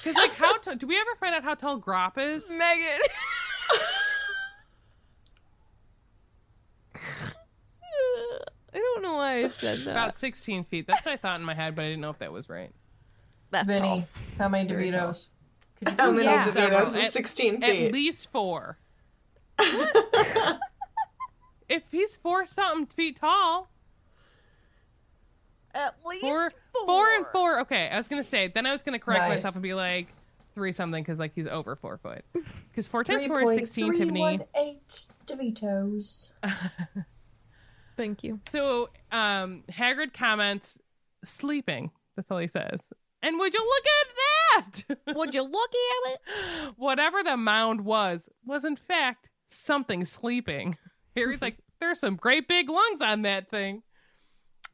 [0.03, 0.75] Because like how tall?
[0.75, 2.47] Do we ever find out how tall Grawp is?
[2.47, 2.99] Megan.
[8.73, 9.91] I don't know why I said that.
[9.91, 10.87] About sixteen feet.
[10.87, 12.71] That's what I thought in my head, but I didn't know if that was right.
[13.51, 14.03] That's Vinny, tall.
[14.37, 15.09] how many Very tall.
[15.09, 15.29] DeVitos?
[15.79, 16.43] Could you How please many Yeah.
[16.45, 16.81] DeVitos Several.
[16.87, 18.77] is At- 16 At least four.
[21.69, 23.69] if he's four something feet tall,
[25.73, 26.51] At least four,
[26.85, 27.59] four and four.
[27.61, 28.47] Okay, I was gonna say.
[28.47, 29.29] Then I was gonna correct Nice.
[29.37, 30.07] myself and be like
[30.53, 32.23] three something because like he's over four foot.
[32.71, 33.93] Because four times four is sixteen.
[33.93, 34.39] Tiffany.
[34.55, 34.87] Eight
[35.27, 36.31] DeVitos.
[37.95, 38.39] Thank you.
[38.51, 40.77] So um Hagrid comments
[41.23, 41.91] sleeping.
[42.15, 42.81] That's all he says.
[43.21, 44.97] And would you look at that?
[45.17, 46.73] Would you look at it?
[46.77, 50.77] Whatever the mound was, was in fact something sleeping.
[51.15, 53.81] Harry's like, there's some great big lungs on that thing.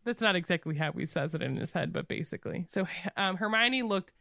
[0.04, 2.66] That's not exactly how he says it in his head, but basically.
[2.70, 4.12] So um, Hermione looked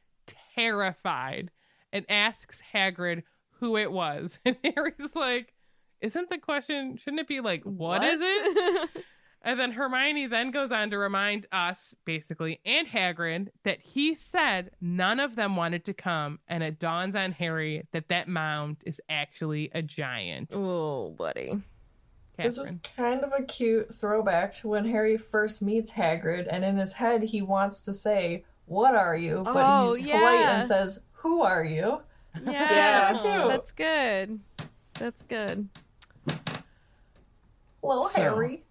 [0.54, 1.50] terrified
[1.92, 3.22] and asks Hagrid
[3.58, 4.38] who it was.
[4.44, 5.52] And Harry's like,
[6.00, 8.88] isn't the question, shouldn't it be like, what is it?
[9.42, 14.70] And then Hermione then goes on to remind us, basically, and Hagrid, that he said
[14.82, 19.00] none of them wanted to come, and it dawns on Harry that that mound is
[19.08, 20.50] actually a giant.
[20.54, 21.58] oh, buddy.
[22.36, 26.76] This is kind of a cute throwback to when Harry first meets Hagrid, and in
[26.76, 29.40] his head he wants to say, What are you?
[29.42, 32.02] But Oh, he's polite and says, Who are you?
[32.44, 33.44] Yeah, Yeah.
[33.48, 34.40] that's good.
[34.98, 35.66] That's good.
[37.82, 38.64] Little So- Harry.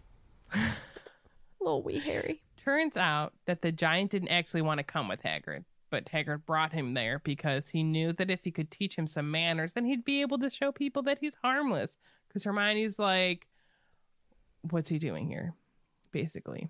[1.60, 2.42] Little wee Harry.
[2.58, 6.72] Turns out that the giant didn't actually want to come with Hagrid, but Hagrid brought
[6.74, 10.06] him there because he knew that if he could teach him some manners, then he'd
[10.06, 11.98] be able to show people that he's harmless.
[12.28, 13.48] Because Hermione's like,
[14.70, 15.54] what's he doing here?
[16.12, 16.70] Basically.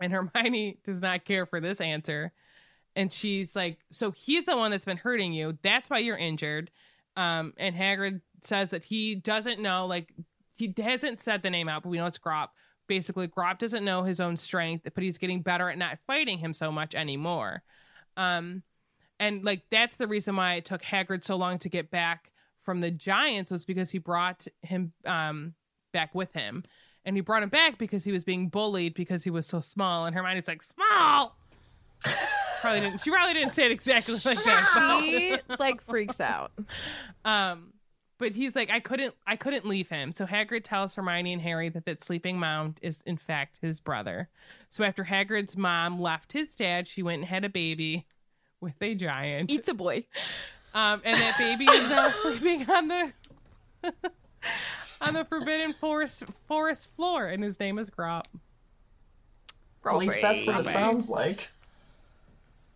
[0.00, 2.32] And Hermione does not care for this answer.
[2.94, 5.58] And she's like, so he's the one that's been hurting you.
[5.62, 6.70] That's why you're injured.
[7.16, 10.12] Um, and Hagrid says that he doesn't know, like
[10.56, 12.48] he hasn't said the name out, but we know it's Grawp.
[12.86, 16.54] Basically, Grawp doesn't know his own strength, but he's getting better at not fighting him
[16.54, 17.62] so much anymore.
[18.16, 18.62] Um,
[19.18, 22.30] and like that's the reason why it took Hagrid so long to get back
[22.62, 25.54] from the Giants was because he brought him um
[25.92, 26.62] back with him,
[27.04, 30.06] and he brought him back because he was being bullied because he was so small.
[30.06, 31.36] And Hermione's like small.
[32.60, 33.00] probably didn't.
[33.00, 35.00] She probably didn't say it exactly like that.
[35.02, 36.52] She like freaks out.
[37.24, 37.72] Um,
[38.18, 40.12] but he's like, I couldn't, I couldn't leave him.
[40.12, 44.28] So Hagrid tells Hermione and Harry that that sleeping mound is in fact his brother.
[44.70, 48.06] So after Hagrid's mom left his dad, she went and had a baby
[48.60, 49.50] with a giant.
[49.50, 50.06] It's a boy.
[50.74, 53.12] Um, and that baby is now sleeping on the
[55.00, 58.24] on the forbidden forest forest floor, and his name is Grawp.
[59.86, 61.48] At least that's what it sounds like.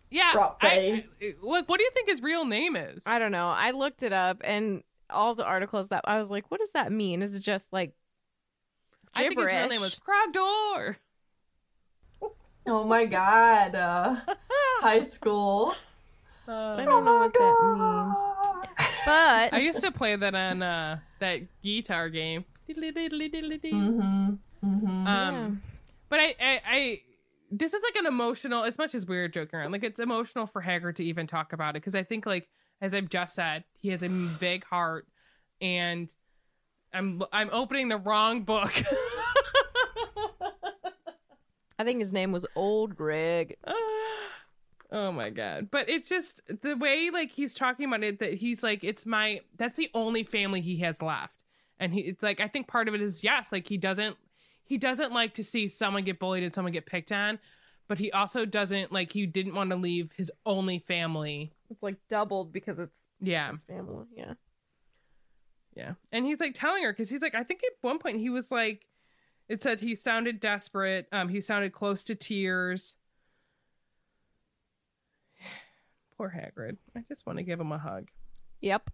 [0.09, 1.05] Yeah, Grawp I, Bay.
[1.21, 3.03] I- what what do you think his real name is?
[3.05, 3.47] I don't know.
[3.47, 6.91] I looked it up and all the articles that I was like, what does that
[6.91, 7.21] mean?
[7.21, 7.93] Is it just like
[9.15, 10.95] I think his real name was Trogdor.
[12.67, 13.75] Oh my god.
[13.75, 14.15] Uh,
[14.79, 15.75] high school.
[16.47, 18.17] I don't know what that means.
[19.05, 22.45] But I used to play that on uh, that guitar game.
[22.69, 24.33] Mm-hmm.
[24.63, 25.07] Mm-hmm.
[25.07, 25.61] Um,
[26.09, 27.01] but I, I, I,
[27.49, 30.45] this is like an emotional, as much as we we're joking around, like it's emotional
[30.45, 32.47] for Hagrid to even talk about it because I think, like
[32.81, 35.07] as I've just said, he has a big heart,
[35.61, 36.13] and
[36.93, 38.73] I'm I'm opening the wrong book.
[41.77, 43.57] I think his name was Old Greg.
[44.91, 45.69] oh my god!
[45.71, 49.41] But it's just the way like he's talking about it that he's like it's my
[49.57, 51.43] that's the only family he has left,
[51.79, 54.17] and he it's like I think part of it is yes, like he doesn't
[54.63, 57.39] he doesn't like to see someone get bullied and someone get picked on,
[57.87, 61.53] but he also doesn't like he didn't want to leave his only family.
[61.71, 64.05] It's like doubled because it's Yeah, his family.
[64.15, 64.33] Yeah.
[65.75, 68.29] yeah, and he's like telling her because he's like I think at one point he
[68.29, 68.85] was like.
[69.49, 71.07] It said he sounded desperate.
[71.11, 72.95] Um, he sounded close to tears.
[76.17, 76.77] Poor Hagrid.
[76.95, 78.09] I just want to give him a hug.
[78.61, 78.89] Yep.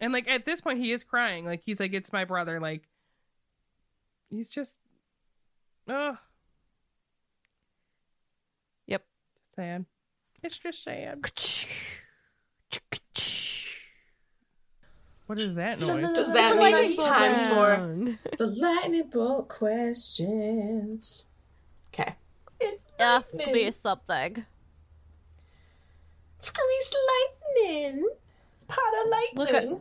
[0.00, 1.46] And like at this point, he is crying.
[1.46, 2.86] Like he's like, "It's my brother." Like
[4.28, 4.76] he's just,
[5.88, 6.18] oh,
[8.86, 9.04] Yep.
[9.56, 9.86] sad.
[10.42, 11.22] It's just sad.
[15.26, 16.14] What is that noise?
[16.14, 21.26] Does that mean it's time for the lightning bolt questions?
[21.92, 22.14] Okay.
[22.60, 23.54] It's Ask lightning.
[23.54, 24.44] me something.
[26.40, 26.92] Squeeze
[27.62, 28.08] lightning.
[28.54, 29.80] It's part of Look at- lightning.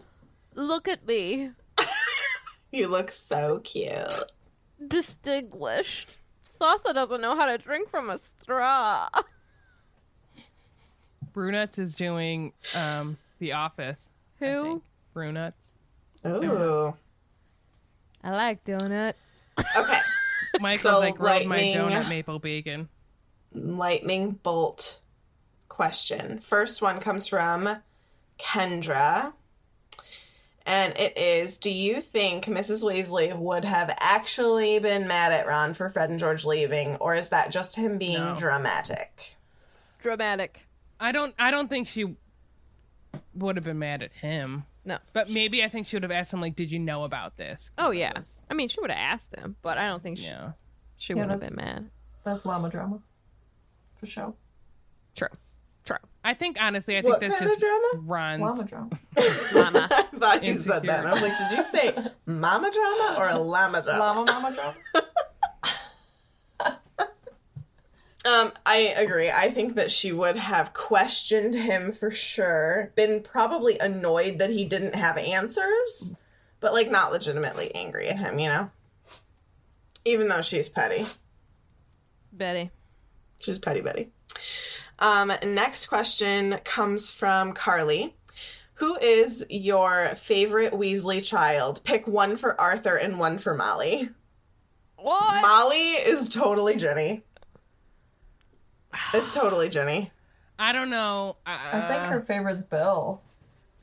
[0.55, 1.51] Look at me.
[2.71, 4.31] You look so cute.
[4.87, 6.17] Distinguished.
[6.57, 9.09] Sasa doesn't know how to drink from a straw.
[11.35, 14.09] Brunuts is doing um The Office.
[14.41, 14.81] I Who?
[15.13, 15.35] Think.
[15.35, 15.53] Brunuts.
[16.25, 16.95] Ooh.
[18.23, 19.19] I like donuts.
[19.75, 19.99] Okay.
[20.59, 22.87] Michael's So, like grilled my donut maple bacon.
[23.53, 24.99] lightning bolt
[25.67, 26.39] question.
[26.39, 27.67] First one comes from
[28.39, 29.33] Kendra.
[30.65, 32.83] And it is Do you think Mrs.
[32.85, 37.29] Weasley would have actually been mad at Ron for Fred and George leaving, or is
[37.29, 38.35] that just him being No.
[38.37, 39.35] dramatic?
[40.01, 40.61] Dramatic.
[41.01, 41.35] I don't.
[41.37, 42.15] I don't think she
[43.35, 44.63] would have been mad at him.
[44.85, 44.97] No.
[45.13, 47.71] But maybe I think she would have asked him like, "Did you know about this?"
[47.77, 48.13] Oh yeah.
[48.49, 50.51] I mean, she would have asked him, but I don't think she, Yeah.
[50.97, 51.89] she Yeah, would have been mad.
[52.23, 52.99] That's llama drama.
[53.97, 54.33] For sure.
[55.15, 55.27] True.
[55.85, 55.97] True.
[56.23, 57.87] I think honestly, I think What that's kind just drama?
[57.97, 58.41] Ron's.
[58.41, 58.89] Llama drama.
[59.53, 59.87] Mama.
[59.91, 61.05] I thought you said that.
[61.05, 61.93] I was like, Did you say
[62.25, 63.99] mama drama or a llama drama?
[63.99, 64.73] llama mama drama.
[68.25, 69.29] Um, I agree.
[69.29, 74.63] I think that she would have questioned him for sure, been probably annoyed that he
[74.63, 76.15] didn't have answers,
[76.61, 78.71] but like not legitimately angry at him, you know?
[80.05, 81.05] Even though she's petty.
[82.31, 82.71] Betty.
[83.41, 84.11] She's petty Betty.
[84.99, 88.15] Um, next question comes from Carly.
[88.75, 91.83] Who is your favorite Weasley child?
[91.83, 94.09] Pick one for Arthur and one for Molly.
[94.95, 95.41] What?
[95.41, 97.23] Molly is totally Ginny.
[99.13, 100.11] It's totally Ginny.
[100.59, 101.37] I don't know.
[101.45, 103.21] Uh, I think her favorite's Bill.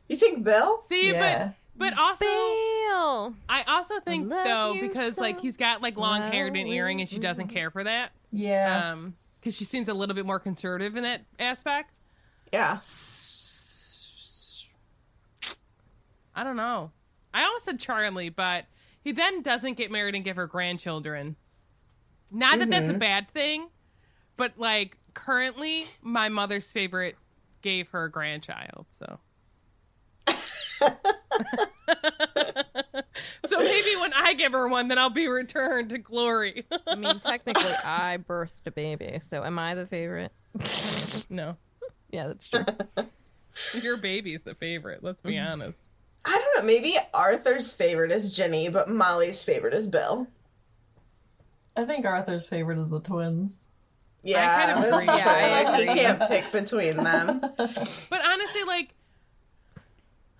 [0.08, 0.80] You think Bill?
[0.82, 1.52] See, Yeah.
[1.76, 3.34] but but also Bill.
[3.48, 6.66] I also think love though because so like he's got like long hair and an
[6.66, 8.12] earring and she doesn't care for that.
[8.30, 8.92] Yeah.
[8.92, 11.94] Um, because she seems a little bit more conservative in that aspect.
[12.52, 12.78] Yeah.
[16.34, 16.92] I don't know.
[17.32, 18.66] I almost said Charlie, but
[19.02, 21.36] he then doesn't get married and give her grandchildren.
[22.30, 23.68] Not that that's a bad thing,
[24.36, 27.16] but like currently, my mother's favorite
[27.62, 28.86] gave her a grandchild.
[28.98, 29.18] So
[33.44, 36.64] so maybe when I give her one, then I'll be returned to glory.
[36.86, 40.32] I mean, technically, I birthed a baby, so am I the favorite?
[41.28, 41.56] no,
[42.10, 42.64] Yeah, that's true.
[43.82, 45.02] your baby's the favorite.
[45.02, 45.52] Let's be mm-hmm.
[45.52, 45.78] honest.
[46.24, 46.66] I don't know.
[46.66, 50.26] Maybe Arthur's favorite is Ginny, but Molly's favorite is Bill.
[51.76, 53.68] I think Arthur's favorite is the twins.
[54.22, 55.22] Yeah, kind of that's agree.
[55.22, 55.32] true.
[55.32, 56.00] Yeah, I Like, he agree.
[56.00, 57.40] can't pick between them.
[58.10, 58.90] But honestly, like,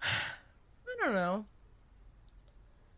[0.02, 1.46] I don't know.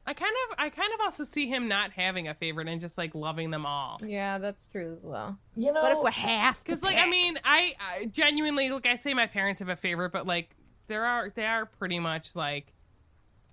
[0.04, 2.98] I kind of, I kind of also see him not having a favorite and just
[2.98, 3.98] like loving them all.
[4.04, 5.38] yeah, that's true as well.
[5.54, 6.64] You know, What if we have to?
[6.64, 10.10] Because, like, I mean, I, I genuinely, like, I say my parents have a favorite,
[10.10, 10.50] but like,
[10.88, 12.72] there are, they are pretty much like,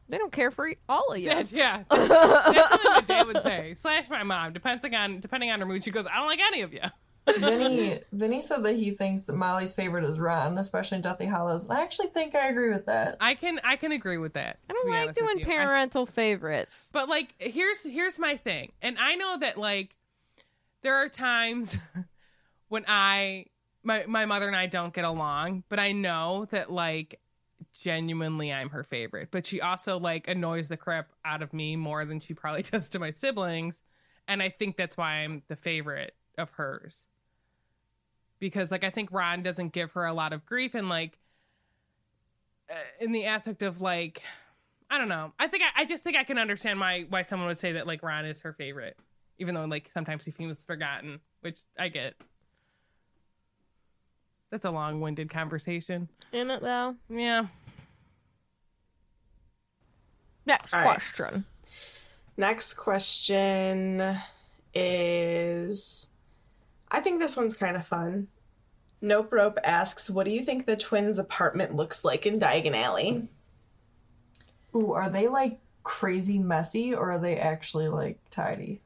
[0.10, 1.30] they don't care for all of you.
[1.30, 3.76] that's, yeah, that's, that's what my dad would say.
[3.78, 5.84] Slash my mom, depending on, depending on her mood.
[5.84, 6.82] She goes, I don't like any of you.
[7.38, 11.68] Vinny, Vinny said that he thinks that Molly's favorite is Ron, especially in Deathly Hallows.
[11.68, 13.18] And I actually think I agree with that.
[13.20, 14.60] I can, I can agree with that.
[14.70, 15.46] I don't like doing you.
[15.46, 16.90] I- parental favorites.
[16.92, 18.72] But like here's here's my thing.
[18.82, 19.96] And I know that like
[20.82, 21.78] there are times
[22.70, 23.46] when I
[23.84, 27.20] my my mother and I don't get along, but I know that like
[27.74, 29.30] genuinely I'm her favorite.
[29.32, 32.90] But she also like annoys the crap out of me more than she probably does
[32.90, 33.82] to my siblings,
[34.28, 37.04] and I think that's why I'm the favorite of hers.
[38.40, 41.18] Because like I think Ron doesn't give her a lot of grief and like
[42.70, 44.22] uh, in the aspect of like
[44.90, 45.34] I don't know.
[45.38, 47.86] I think I, I just think I can understand why why someone would say that
[47.86, 48.98] like Ron is her favorite,
[49.38, 52.16] even though like sometimes he feels forgotten, which I get.
[54.50, 56.10] That's a long winded conversation.
[56.32, 56.96] In it though.
[57.10, 57.48] Yeah.
[60.46, 60.86] Next All right.
[60.88, 61.46] question.
[62.36, 64.16] Next question
[64.74, 66.08] is
[66.92, 68.28] I think this one's kind of fun.
[69.02, 73.30] Nope Rope asks, What do you think the twins' apartment looks like in Diagon Alley?
[74.76, 78.82] Ooh, are they like crazy messy or are they actually like tidy?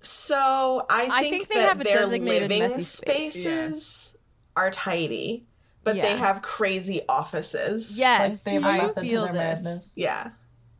[0.00, 4.16] So I I think, think they that have a their living messy space, spaces
[4.56, 5.46] are tidy,
[5.84, 7.98] but they have crazy offices.
[7.98, 9.62] Yes, like they have a I method to feel their this.
[9.64, 9.90] madness.
[9.94, 10.30] Yeah.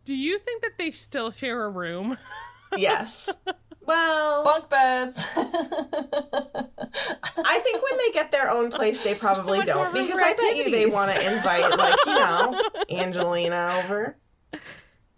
[0.04, 2.18] Do you think that they still share a room?
[2.74, 3.28] Yes.
[3.86, 5.26] Well, Bunk beds.
[5.36, 5.42] I
[7.60, 10.56] think when they get their own place, they probably much more don't because I bet
[10.56, 12.60] you they want to invite, like you know,
[12.90, 14.16] Angelina over.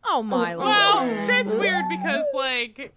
[0.05, 1.28] Oh my Well, lord.
[1.28, 2.93] that's weird because like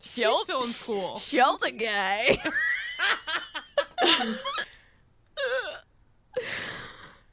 [0.00, 1.16] she's Shield- still in school.
[1.18, 2.38] Sheldon guy.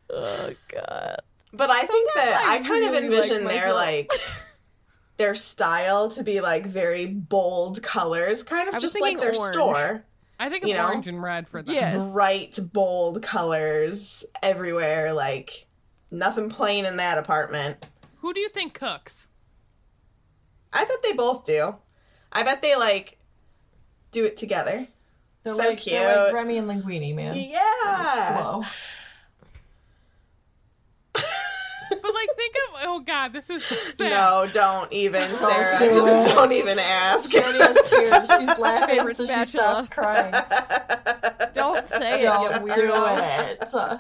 [0.10, 1.18] oh god.
[1.54, 3.80] But I think that I I, kind of envision like their myself.
[3.80, 4.12] like
[5.22, 9.54] their style to be like very bold colors, kind of just like their orange.
[9.54, 10.04] store.
[10.40, 10.88] I think of You know?
[10.88, 11.76] orange and red for them.
[11.76, 11.96] Yes.
[11.96, 15.68] Bright, bold colors everywhere, like
[16.10, 17.86] nothing plain in that apartment.
[18.22, 19.28] Who do you think cooks?
[20.74, 21.76] I bet they both do.
[22.32, 23.20] I bet they like
[24.12, 24.88] do it together.
[25.44, 25.94] They're so like, cute.
[26.00, 27.34] They're like Remy and Linguini, man.
[27.36, 28.38] Yeah.
[28.38, 28.64] flow.
[31.14, 34.10] But like think of oh god, this is so sad.
[34.12, 35.78] No, don't even, Sarah.
[35.78, 36.34] do Just it.
[36.34, 37.30] don't even ask.
[37.32, 38.40] Jody has tears.
[38.40, 40.34] She's laughing, so she stops crying.
[41.54, 43.60] Don't say it, you Don't do it.
[43.72, 44.00] God.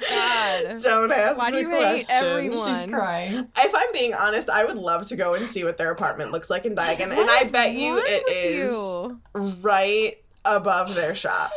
[0.81, 1.43] Don't ask me.
[1.43, 2.79] Why do the you hate everyone?
[2.79, 3.47] She's crying.
[3.57, 6.49] If I'm being honest, I would love to go and see what their apartment looks
[6.49, 9.19] like in Diagon, and I bet you Wrong it with is you?
[9.61, 10.13] right
[10.45, 11.51] above their shop.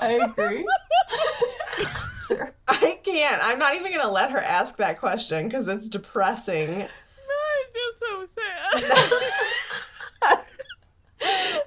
[0.00, 0.64] I agree.
[3.14, 3.40] I can't.
[3.44, 6.82] I'm not even gonna let her ask that question because it's depressing.
[6.82, 6.88] I'm
[7.72, 8.26] just so
[10.24, 10.44] sad.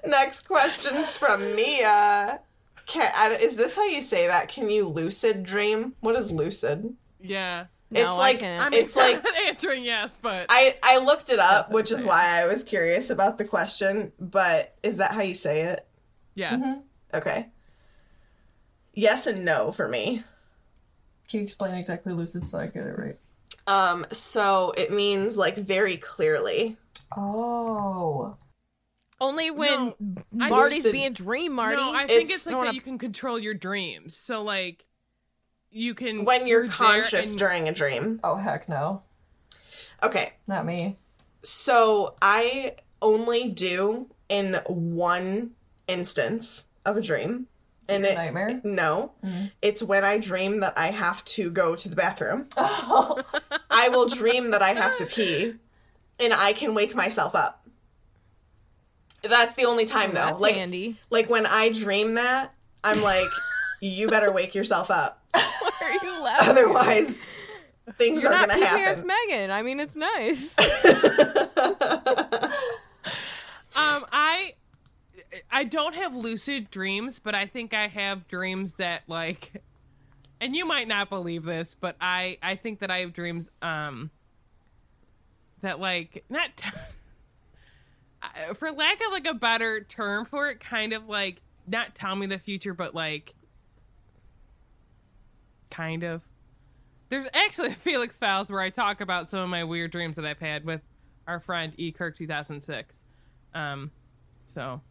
[0.08, 2.40] Next question's from Mia.
[2.86, 4.48] Can, I- is this how you say that?
[4.50, 5.94] Can you lucid dream?
[6.02, 6.94] What is lucid?
[7.22, 7.66] yeah.
[7.90, 8.62] No, it's I like can't.
[8.64, 12.42] I mean, it's like answering yes, but I I looked it up, which is why
[12.42, 14.12] I was curious about the question.
[14.20, 15.88] But is that how you say it?
[16.36, 16.56] yes.
[16.56, 16.82] Mm-hmm.
[17.14, 17.48] Okay.
[18.94, 20.22] Yes and no for me.
[21.30, 23.16] Can you explain exactly lucid so I get it right?
[23.68, 26.78] Um, so it means like very clearly.
[27.16, 28.32] Oh.
[29.20, 29.94] Only when
[30.40, 31.76] I- Marty's Lucid- being dream Marty.
[31.78, 34.16] No, I think It's- it's, like I wanna- you can control your dreams.
[34.16, 34.86] So like
[35.70, 38.20] you can When you're there conscious and- during a dream.
[38.24, 39.04] Oh heck no.
[40.04, 40.34] Okay.
[40.48, 40.96] Not me.
[41.44, 45.56] So I only do in one
[45.88, 47.48] instance of a dream.
[47.90, 48.62] And it Nightmare.
[48.64, 49.12] no,
[49.62, 52.48] it's when I dream that I have to go to the bathroom.
[52.90, 53.22] Oh.
[53.70, 55.54] I will dream that I have to pee,
[56.20, 57.66] and I can wake myself up.
[59.24, 60.22] That's the only time though.
[60.22, 60.96] That's like, handy.
[61.10, 62.54] like when I dream that,
[62.84, 63.30] I'm like,
[63.82, 65.24] you better wake yourself up.
[65.32, 66.50] Why are you laughing?
[66.50, 67.18] Otherwise,
[67.98, 69.08] things You're are going to happen.
[69.08, 69.52] Megan.
[69.52, 70.56] I mean, it's nice.
[73.78, 74.54] Um, I
[75.52, 79.64] I don't have lucid dreams, but I think I have dreams that like,
[80.40, 84.12] and you might not believe this, but I I think that I have dreams um
[85.62, 86.56] that like not.
[86.56, 86.70] T-
[88.56, 92.26] for lack of like a better term for it, kind of like not tell me
[92.26, 93.34] the future, but like
[95.70, 96.22] kind of.
[97.10, 100.26] There's actually a Felix Files where I talk about some of my weird dreams that
[100.26, 100.82] I've had with
[101.28, 102.96] our friend E Kirk 2006.
[103.54, 103.92] Um,
[104.54, 104.82] so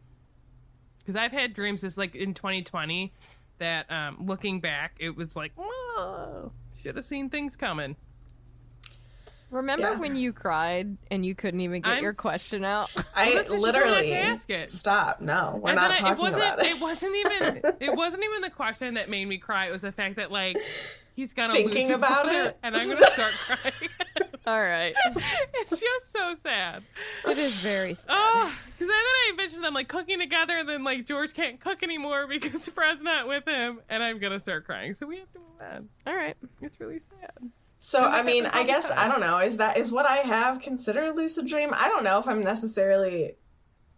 [1.07, 3.13] because I've had dreams this like in 2020
[3.59, 6.51] that um looking back it was like whoa
[6.83, 7.95] should have seen things coming.
[9.49, 9.99] Remember Yeah.
[9.99, 12.91] when you cried and you couldn't even get I'm your question out?
[13.15, 14.67] I that's what you told me not to literally ask it.
[14.67, 15.21] stop.
[15.21, 16.65] No, we're And not then I- talking it wasn't, about it.
[16.75, 17.61] It wasn't even.
[17.79, 19.67] It wasn't even the question that made me cry.
[19.67, 20.57] It was the fact that like
[21.15, 22.57] he's gonna Thinking lose his about brother, it?
[22.61, 24.26] and I'm gonna start crying.
[24.47, 24.95] All right.
[25.55, 26.81] it's just so sad.
[27.25, 28.05] It is very sad.
[28.07, 31.59] Ah, oh, because then I mentioned them like cooking together, and then like George can't
[31.59, 34.93] cook anymore because Fred's not with him, and I'm gonna start crying.
[34.93, 35.89] So we have to move on.
[36.07, 36.37] All right.
[36.61, 37.51] It's really sad.
[37.79, 38.89] So I mean, I guess.
[38.89, 39.39] I don't know.
[39.39, 41.71] Is that is what I have considered a lucid dream?
[41.73, 43.35] I don't know if I'm necessarily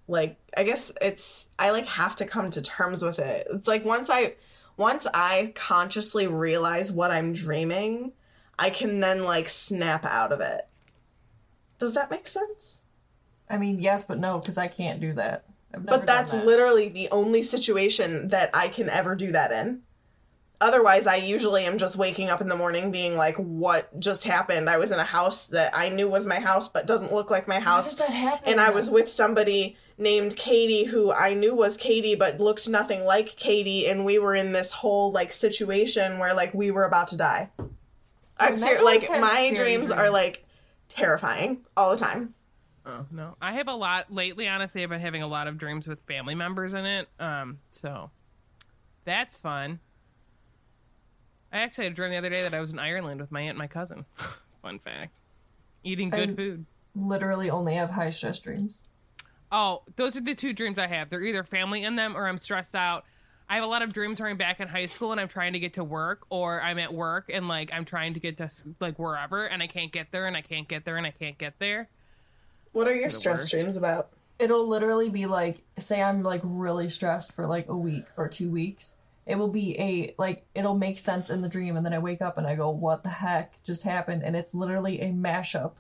[0.08, 3.48] like I guess it's I like have to come to terms with it.
[3.54, 4.34] It's like once I
[4.78, 8.14] once I consciously realize what I'm dreaming,
[8.60, 10.62] I can then like snap out of it.
[11.80, 12.84] Does that make sense?
[13.50, 15.46] I mean, yes, but no, because I can't do that.
[15.72, 16.46] But that's that.
[16.46, 19.82] literally the only situation that I can ever do that in.
[20.62, 24.70] Otherwise, I usually am just waking up in the morning being like, what just happened?
[24.70, 27.48] I was in a house that I knew was my house, but doesn't look like
[27.48, 27.96] my How house.
[27.96, 28.52] does that happen?
[28.52, 33.06] And I was with somebody named Katie who I knew was Katie, but looked nothing
[33.06, 33.88] like Katie.
[33.88, 37.50] And we were in this whole like situation where like we were about to die.
[38.40, 38.84] I'm Megan serious.
[39.10, 40.46] Like, my scary dreams are like
[40.88, 42.34] terrifying all the time.
[42.86, 44.48] Oh no, I have a lot lately.
[44.48, 47.08] Honestly, I've been having a lot of dreams with family members in it.
[47.20, 48.10] Um, so
[49.06, 49.80] that's fun.
[51.52, 53.42] I actually had a dream the other day that I was in Ireland with my
[53.42, 54.06] aunt and my cousin.
[54.62, 55.18] fun fact.
[55.84, 56.66] Eating good I- food.
[56.96, 58.84] literally only have high stress dreams.
[59.52, 61.10] Oh, those are the two dreams I have.
[61.10, 63.04] They're either family in them or I'm stressed out.
[63.50, 65.54] I have a lot of dreams where I'm back in high school and I'm trying
[65.54, 68.50] to get to work, or I'm at work and like I'm trying to get to
[68.80, 71.38] like wherever and I can't get there and I can't get there and I can't
[71.38, 71.90] get there.
[72.74, 73.52] What are your stress worst.
[73.52, 74.10] dreams about?
[74.38, 78.50] It'll literally be like, say I'm like really stressed for like a week or two
[78.52, 78.96] weeks.
[79.26, 82.22] It will be a like it'll make sense in the dream, and then I wake
[82.22, 85.74] up and I go, "What the heck just happened?" And it's literally a mashup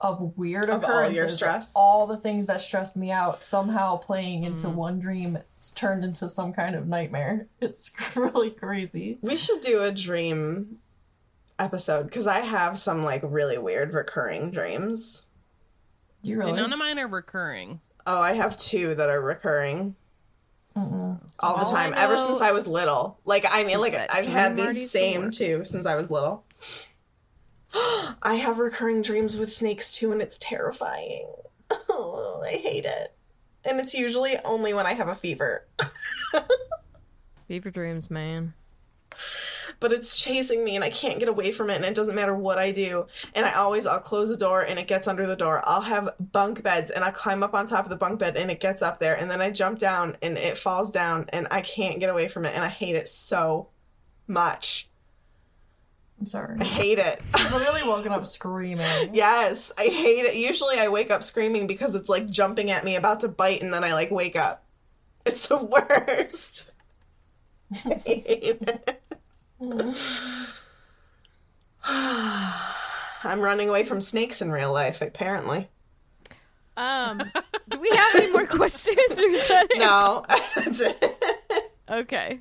[0.00, 1.72] of weird Of all your occurrences, of stress?
[1.74, 4.74] all the things that stressed me out, somehow playing into Mm.
[4.74, 7.48] one dream, it's turned into some kind of nightmare.
[7.60, 9.18] It's really crazy.
[9.20, 10.78] We should do a dream
[11.58, 15.28] episode because I have some like really weird recurring dreams.
[16.22, 16.52] You really?
[16.52, 17.80] none of mine are recurring.
[18.06, 19.96] Oh, I have two that are recurring
[20.76, 21.20] Mm-mm.
[21.40, 23.18] all the All I time ever since I was little.
[23.24, 26.44] Like I mean, like I've had these same the two since I was little.
[28.22, 31.26] I have recurring dreams with snakes too, and it's terrifying.
[31.70, 33.08] I hate it,
[33.68, 35.66] and it's usually only when I have a fever.
[37.48, 38.54] Fever dreams, man.
[39.80, 42.34] but it's chasing me and I can't get away from it and it doesn't matter
[42.34, 43.06] what I do.
[43.34, 45.60] And I always I'll close the door and it gets under the door.
[45.64, 48.50] I'll have bunk beds and I climb up on top of the bunk bed and
[48.50, 51.60] it gets up there and then I jump down and it falls down and I
[51.60, 53.68] can't get away from it and I hate it so
[54.26, 54.88] much.
[56.18, 56.56] I'm sorry.
[56.60, 57.20] I hate it.
[57.34, 59.10] I've literally woken up screaming.
[59.12, 60.36] yes, I hate it.
[60.36, 63.72] Usually I wake up screaming because it's like jumping at me about to bite and
[63.72, 64.64] then I like wake up.
[65.24, 65.58] It's the
[66.08, 66.74] worst.
[67.84, 69.02] I hate it.
[73.24, 75.68] I'm running away from snakes in real life, apparently.
[76.76, 77.22] Um,
[77.68, 78.96] do we have any more questions?
[79.10, 79.66] Or is that?
[79.76, 81.72] No, that's it.
[81.88, 82.40] Okay.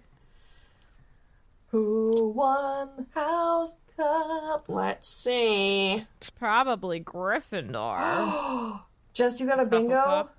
[1.76, 4.64] Who won House Cup?
[4.70, 6.06] Let's see.
[6.16, 8.80] It's probably Gryffindor.
[9.14, 9.96] Jess, you got a bingo?
[9.96, 10.30] Hufflepuff.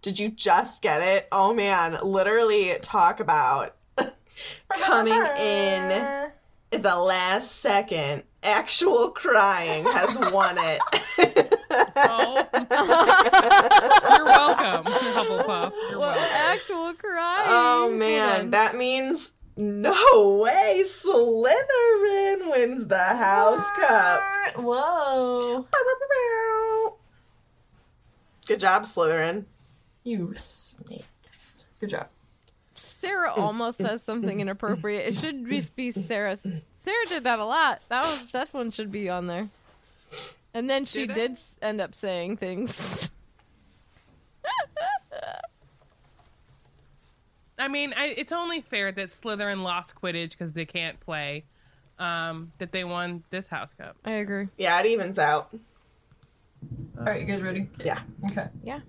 [0.00, 1.28] Did you just get it?
[1.30, 3.76] Oh man, literally talk about
[4.70, 6.30] coming in
[6.70, 8.22] the last second.
[8.42, 10.80] Actual crying has won it.
[11.96, 12.46] Oh,
[14.16, 15.72] you're welcome, Hufflepuff.
[15.90, 16.22] You're well, welcome.
[16.46, 17.46] actual crying.
[17.48, 24.22] oh man, that means no way Slytherin wins the House Cup.
[24.56, 25.66] Whoa.
[28.46, 29.44] Good job, Slytherin.
[30.04, 31.66] You snakes.
[31.80, 32.06] Good job.
[32.76, 33.38] Sarah mm.
[33.38, 35.08] almost says something inappropriate.
[35.08, 36.36] It should just be Sarah.
[36.36, 37.82] Sarah did that a lot.
[37.88, 39.48] That was that one should be on there.
[40.54, 43.10] And then she Did did end up saying things.
[47.58, 51.44] I mean, I, it's only fair that Slytherin lost Quidditch because they can't play.
[51.98, 53.96] Um, that they won this House Cup.
[54.04, 54.46] I agree.
[54.56, 55.48] Yeah, it evens out.
[56.96, 57.68] All right, you guys ready?
[57.84, 57.98] Yeah.
[58.30, 58.46] Okay.
[58.62, 58.80] Yeah.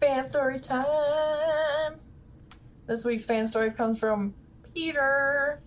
[0.00, 1.94] Fan story time.
[2.86, 4.34] This week's fan story comes from
[4.74, 5.60] Peter.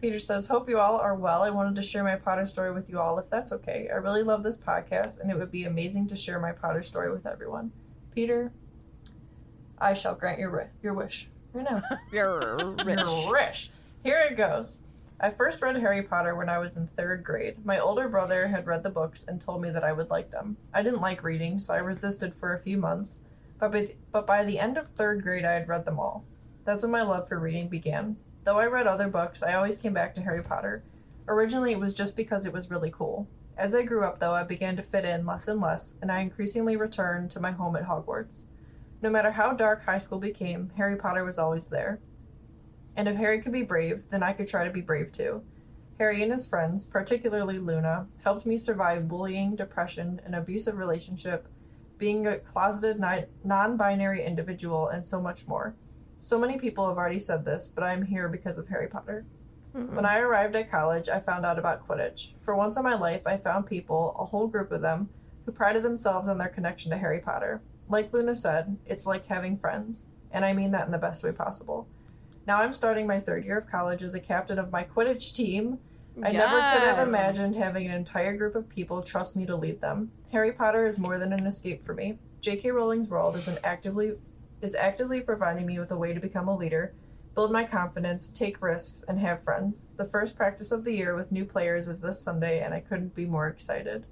[0.00, 1.42] Peter says, Hope you all are well.
[1.42, 3.88] I wanted to share my Potter story with you all, if that's okay.
[3.92, 7.10] I really love this podcast, and it would be amazing to share my Potter story
[7.10, 7.72] with everyone.
[8.14, 8.52] Peter,
[9.78, 11.82] I shall grant your, ri- your wish right now.
[12.12, 12.98] You're rich.
[12.98, 13.70] Your wish.
[14.02, 14.78] Here it goes.
[15.20, 17.64] I first read Harry Potter when I was in third grade.
[17.64, 20.56] My older brother had read the books and told me that I would like them.
[20.74, 23.20] I didn't like reading, so I resisted for a few months,
[23.58, 26.24] but by, but by the end of third grade, I had read them all.
[26.64, 28.16] That's when my love for reading began.
[28.42, 30.82] Though I read other books, I always came back to Harry Potter.
[31.28, 33.26] Originally, it was just because it was really cool.
[33.56, 36.20] As I grew up, though, I began to fit in less and less, and I
[36.20, 38.44] increasingly returned to my home at Hogwarts.
[39.04, 42.00] No matter how dark high school became, Harry Potter was always there.
[42.96, 45.42] And if Harry could be brave, then I could try to be brave too.
[45.98, 51.48] Harry and his friends, particularly Luna, helped me survive bullying, depression, an abusive relationship,
[51.98, 52.98] being a closeted
[53.44, 55.74] non binary individual, and so much more.
[56.20, 59.26] So many people have already said this, but I am here because of Harry Potter.
[59.72, 62.32] When I arrived at college, I found out about Quidditch.
[62.42, 65.10] For once in my life, I found people, a whole group of them,
[65.44, 67.60] who prided themselves on their connection to Harry Potter.
[67.88, 71.32] Like Luna said, it's like having friends, and I mean that in the best way
[71.32, 71.86] possible.
[72.46, 75.78] Now I'm starting my third year of college as a captain of my Quidditch team.
[76.22, 79.80] I never could have imagined having an entire group of people trust me to lead
[79.80, 80.12] them.
[80.30, 82.18] Harry Potter is more than an escape for me.
[82.40, 82.70] J.K.
[82.70, 84.12] Rowling's world is an actively
[84.60, 86.94] is actively providing me with a way to become a leader,
[87.34, 89.90] build my confidence, take risks, and have friends.
[89.96, 93.14] The first practice of the year with new players is this Sunday, and I couldn't
[93.14, 94.04] be more excited.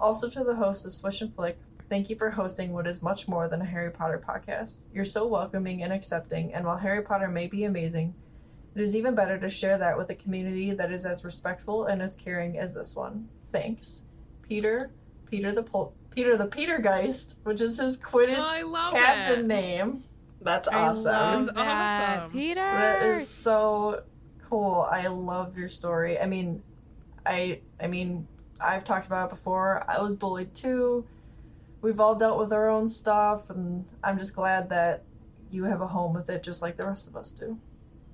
[0.00, 1.58] Also, to the hosts of Swish and Flick,
[1.88, 4.86] thank you for hosting what is much more than a Harry Potter podcast.
[4.92, 8.14] You're so welcoming and accepting, and while Harry Potter may be amazing,
[8.74, 12.02] it is even better to share that with a community that is as respectful and
[12.02, 13.28] as caring as this one.
[13.52, 14.04] Thanks.
[14.42, 14.90] Peter,
[15.30, 19.46] Peter the Pol- Peter the Petergeist, which is his Quidditch Oh, I love captain it.
[19.46, 20.04] name.
[20.40, 21.04] That's I awesome.
[21.04, 22.18] love That's that.
[22.18, 22.32] awesome.
[22.32, 22.60] Peter.
[22.60, 24.02] That is so
[24.50, 24.86] cool.
[24.90, 26.18] I love your story.
[26.20, 26.62] I mean,
[27.24, 28.26] I I mean,
[28.60, 29.82] I've talked about it before.
[29.88, 31.06] I was bullied too.
[31.84, 35.02] We've all dealt with our own stuff, and I'm just glad that
[35.50, 37.58] you have a home with it, just like the rest of us do.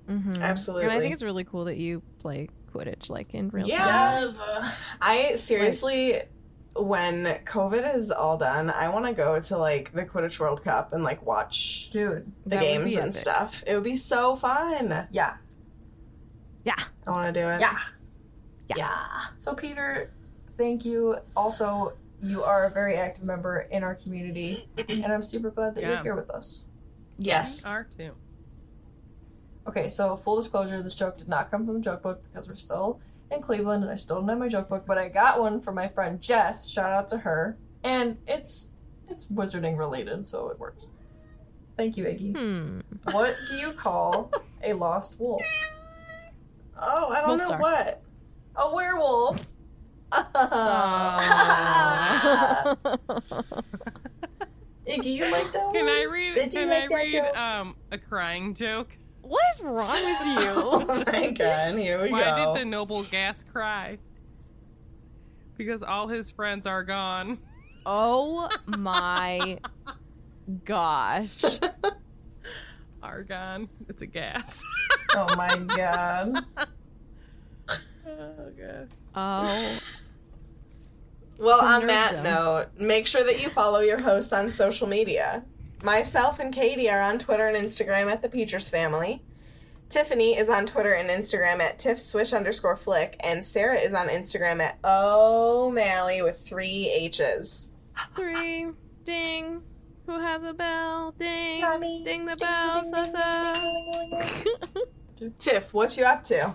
[0.09, 0.41] Mhm.
[0.41, 0.85] Absolutely.
[0.87, 3.71] And I think it's really cool that you play Quidditch like in real time.
[3.71, 4.71] Yeah.
[5.01, 6.21] I seriously,
[6.75, 10.93] when COVID is all done, I want to go to like the Quidditch World Cup
[10.93, 12.31] and like watch dude.
[12.47, 13.13] the games and epic.
[13.13, 13.63] stuff.
[13.69, 15.07] It would be so fun.
[15.13, 15.35] Yeah,
[16.65, 16.75] Yeah.
[17.07, 17.61] I want to do it.
[17.61, 17.79] yeah.
[18.77, 19.07] Yeah.
[19.39, 20.11] So Peter,
[20.59, 21.17] thank you.
[21.37, 21.93] Also,
[22.23, 26.03] you are a very active member in our community, and I'm super glad that you're
[26.03, 26.65] here with us.
[27.19, 27.65] Yes.
[27.65, 28.13] We are too.
[29.69, 32.55] Okay, so full disclosure, this joke did not come from the joke book because we're
[32.55, 35.61] still in Cleveland and I still don't have my joke book, but I got one
[35.61, 36.69] from my friend Jess.
[36.69, 37.57] Shout out to her.
[37.85, 38.69] And it's
[39.09, 40.91] it's wizarding related, so it works.
[41.77, 42.37] Thank you, Iggy.
[42.37, 42.81] Hmm.
[43.15, 44.33] What do you call
[44.63, 45.43] a lost wolf?
[46.83, 47.61] Oh, I don't We'll know start.
[47.61, 48.03] what.
[48.57, 49.47] A werewolf.
[54.87, 55.89] Iggy, you like that Can?
[55.89, 56.35] I read?
[56.35, 57.37] Did you can like I that read joke?
[57.37, 58.89] um a crying joke?
[59.23, 59.87] what is wrong with
[60.45, 60.53] you?
[60.57, 62.55] oh my god, here we Why go.
[62.55, 63.99] did the noble gas cry?
[65.57, 67.39] Because all his friends are gone.
[67.87, 69.59] oh my
[70.65, 71.31] gosh.
[73.03, 73.69] Argon.
[73.89, 74.63] It's a gas.
[75.15, 76.45] Oh my god.
[78.07, 78.89] oh god.
[79.15, 79.79] Oh.
[81.41, 82.23] Well, on that Nerddom.
[82.23, 85.43] note, make sure that you follow your host on social media.
[85.83, 89.23] Myself and Katie are on Twitter and Instagram at the Peachers Family.
[89.89, 94.61] Tiffany is on Twitter and Instagram at tiffswish underscore flick, and Sarah is on Instagram
[94.61, 97.73] at O'Malley with three H's.
[98.15, 98.69] Three.
[99.05, 99.63] Ding.
[100.07, 101.15] Who has a bell?
[101.19, 101.63] Ding.
[101.63, 102.05] Mommy.
[102.05, 102.83] Ding the bell.
[102.83, 103.55] Ding, ding, ding, Sa-sa.
[105.39, 106.55] Tiff, what you up to?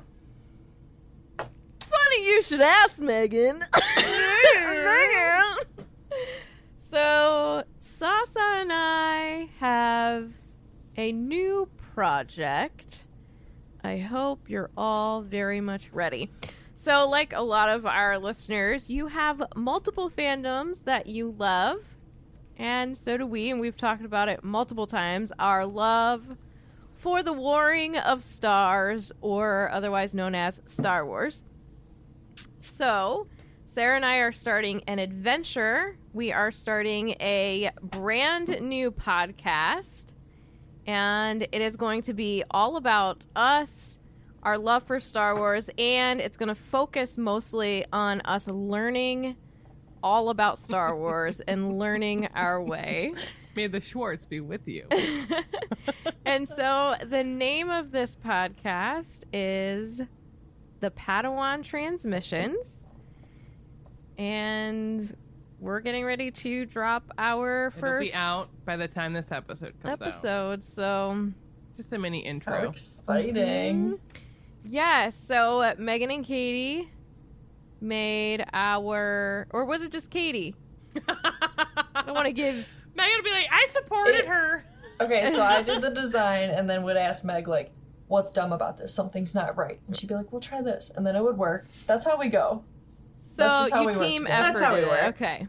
[1.37, 3.59] Funny you should ask, Megan.
[3.59, 3.63] Megan.
[6.87, 10.31] So, Sasa and I have
[10.95, 13.05] a new project.
[13.83, 16.29] I hope you're all very much ready.
[16.75, 21.79] So, like a lot of our listeners, you have multiple fandoms that you love,
[22.55, 25.31] and so do we, and we've talked about it multiple times.
[25.39, 26.37] Our love
[26.93, 31.43] for the Warring of Stars, or otherwise known as Star Wars.
[32.59, 33.25] So,
[33.75, 35.97] Sarah and I are starting an adventure.
[36.13, 40.13] We are starting a brand new podcast,
[40.87, 43.99] and it is going to be all about us,
[44.43, 49.35] our love for Star Wars, and it's going to focus mostly on us learning
[50.01, 53.13] all about Star Wars and learning our way.
[53.57, 54.87] May the Schwartz be with you.
[56.25, 60.01] and so the name of this podcast is
[60.79, 62.79] The Padawan Transmissions.
[64.17, 65.15] And
[65.59, 69.31] we're getting ready to drop our 1st It'll first be out by the time this
[69.31, 70.01] episode comes out.
[70.01, 70.63] episode.
[70.63, 71.31] So,
[71.77, 72.69] Just a mini How intro.
[72.69, 73.99] exciting.
[74.63, 76.89] yeah, so uh, Megan and Katie
[77.81, 80.55] made our or was it just Katie?
[81.07, 84.63] I don't want to give Megan will be like, I supported It- her.
[85.01, 87.69] Okay, so I did the design and then would ask Meg, like,
[88.07, 88.93] what's dumb about this?
[88.93, 89.77] Something's not right.
[89.87, 90.89] And she'd be like, well, try this.
[90.95, 91.65] And then it would work.
[91.85, 92.63] That's how we go.
[93.35, 94.33] So That's just how you we team together.
[94.33, 94.53] effort.
[94.53, 95.03] That's how we work.
[95.15, 95.47] Okay.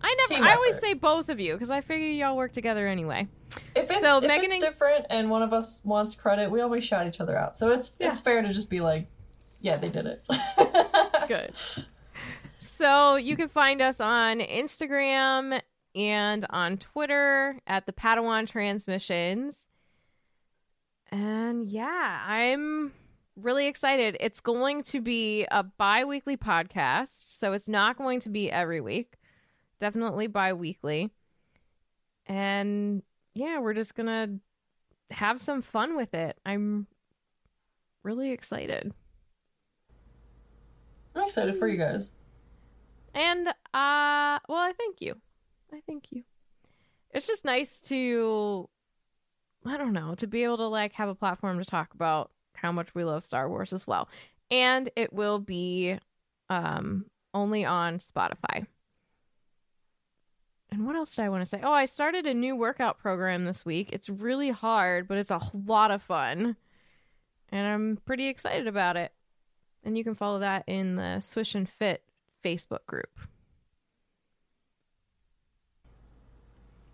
[0.00, 0.28] I never.
[0.34, 0.84] Team I always effort.
[0.86, 3.28] say both of you because I figure y'all work together anyway.
[3.74, 6.60] If it's, So if Megan it's and- different and one of us wants credit, we
[6.62, 7.56] always shout each other out.
[7.56, 9.06] So it's it's fair to just be like,
[9.60, 10.24] yeah, they did it.
[11.28, 11.54] Good.
[12.58, 15.60] So you can find us on Instagram
[15.94, 19.66] and on Twitter at the Padawan Transmissions.
[21.10, 22.92] And yeah, I'm
[23.36, 24.16] really excited.
[24.20, 27.36] It's going to be a bi weekly podcast.
[27.38, 29.14] So it's not going to be every week,
[29.78, 31.10] definitely bi weekly.
[32.26, 33.02] And
[33.34, 36.38] yeah, we're just going to have some fun with it.
[36.44, 36.86] I'm
[38.02, 38.92] really excited.
[41.14, 42.12] I'm excited for you guys.
[43.14, 45.16] And uh well, I thank you.
[45.72, 46.22] I thank you.
[47.12, 48.68] It's just nice to
[49.64, 52.72] I don't know, to be able to like have a platform to talk about how
[52.72, 54.08] much we love Star Wars as well.
[54.50, 55.98] And it will be
[56.48, 58.66] um only on Spotify.
[60.70, 61.60] And what else did I want to say?
[61.62, 63.90] Oh, I started a new workout program this week.
[63.92, 66.56] It's really hard, but it's a lot of fun.
[67.50, 69.12] And I'm pretty excited about it.
[69.84, 72.02] And you can follow that in the Swish and Fit
[72.44, 73.10] Facebook group.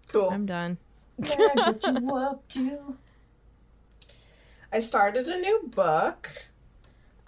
[0.08, 0.28] Cool.
[0.30, 0.76] I'm done.
[1.18, 2.96] Meg, what you up to?
[4.74, 6.30] I started a new book.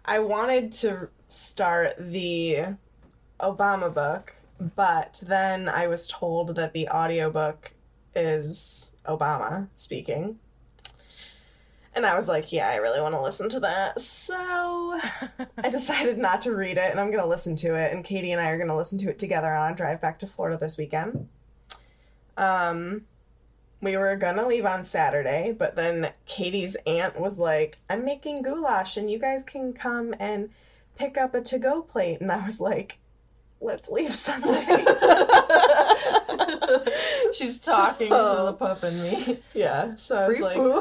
[0.06, 2.64] I wanted to start the
[3.38, 4.34] Obama book,
[4.74, 7.74] but then I was told that the audiobook
[8.14, 10.38] is Obama speaking.
[11.94, 14.00] And I was like, yeah, I really want to listen to that.
[14.00, 14.98] So
[15.62, 17.92] I decided not to read it and I'm going to listen to it.
[17.92, 20.18] And Katie and I are going to listen to it together on a drive back
[20.20, 21.28] to Florida this weekend.
[22.38, 23.04] Um,
[23.84, 28.96] we were gonna leave on Saturday, but then Katie's aunt was like, I'm making goulash
[28.96, 30.50] and you guys can come and
[30.96, 32.20] pick up a to go plate.
[32.20, 32.98] And I was like,
[33.60, 34.64] let's leave Sunday.
[37.34, 39.38] She's talking So- to the pup and me.
[39.54, 40.72] yeah, so I was Free like, food?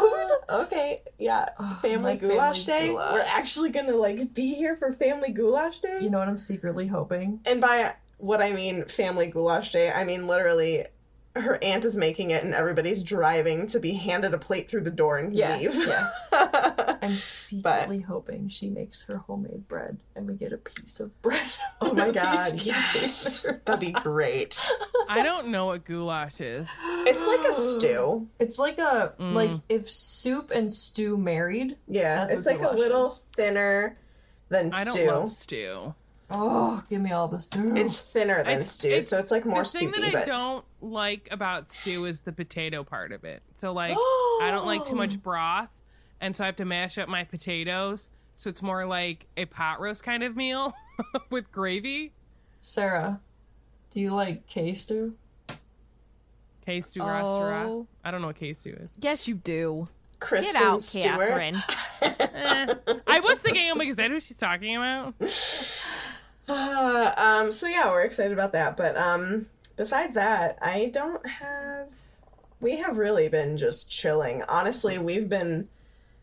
[0.50, 2.88] Oh, okay, yeah, Oh, family goulash day.
[2.90, 3.14] goulash.
[3.14, 6.00] We're actually gonna like be here for family goulash day.
[6.02, 7.40] You know what I'm secretly hoping?
[7.46, 10.86] And by what I mean family goulash day, I mean literally
[11.36, 14.92] her aunt is making it and everybody's driving to be handed a plate through the
[14.92, 15.74] door and Yeah, leave.
[15.88, 16.10] yeah.
[17.02, 21.42] I'm secretly hoping she makes her homemade bread and we get a piece of bread.
[21.82, 23.46] oh my god, yes.
[23.66, 24.64] That'd be great.
[25.10, 26.70] I don't know what goulash is.
[26.82, 28.28] It's like a stew.
[28.40, 29.34] It's like a Mm.
[29.34, 31.78] like if soup and stew married.
[31.88, 33.22] Yeah, That's it's what like a little is.
[33.36, 33.98] thinner
[34.50, 35.06] than I stew.
[35.06, 35.94] don't love stew.
[36.32, 37.76] Oh, give me all the stew.
[37.76, 39.86] It's thinner than stew, so it's like more soupy.
[39.88, 40.16] the thing soupy.
[40.16, 43.44] that I don't like about stew is the potato part of it.
[43.58, 43.96] So like
[44.42, 45.70] I don't like too much broth,
[46.22, 48.10] and so I have to mash up my potatoes.
[48.38, 50.74] So it's more like a pot roast kind of meal
[51.30, 52.14] with gravy.
[52.62, 53.20] Sarah,
[53.92, 55.16] do you like K stew?
[56.66, 57.08] K stew Oh.
[57.08, 57.88] restaurant.
[58.04, 58.90] I don't know what K stew is.
[59.02, 59.88] Yes, you do.
[60.20, 61.04] Kristen Get out, Stewart.
[61.20, 61.56] Catherine.
[62.36, 62.66] Eh.
[63.08, 65.14] I was thinking, I'm like, is that who she's talking about?
[66.48, 67.14] Uh,
[67.44, 68.78] um, so yeah, we're excited about that.
[68.78, 71.88] But um, besides that, I don't have.
[72.60, 74.42] We have really been just chilling.
[74.48, 75.68] Honestly, we've been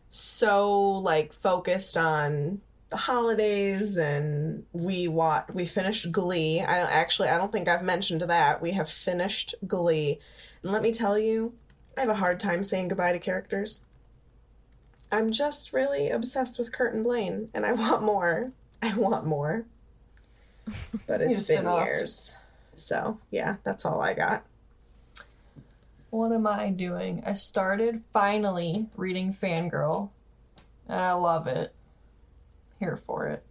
[0.09, 5.49] so like focused on the holidays, and we watch.
[5.53, 6.61] We finished Glee.
[6.61, 7.29] I don't actually.
[7.29, 8.61] I don't think I've mentioned that.
[8.61, 10.19] We have finished Glee,
[10.63, 11.53] and let me tell you,
[11.97, 13.83] I have a hard time saying goodbye to characters.
[15.11, 18.51] I'm just really obsessed with Kurt and Blaine, and I want more.
[18.81, 19.65] I want more
[21.07, 22.35] but it's been years.
[22.75, 24.45] So yeah, that's all I got.
[26.09, 27.23] What am I doing?
[27.25, 30.09] I started finally reading Fangirl,
[30.87, 31.73] and I love it.
[32.79, 33.43] Here for it.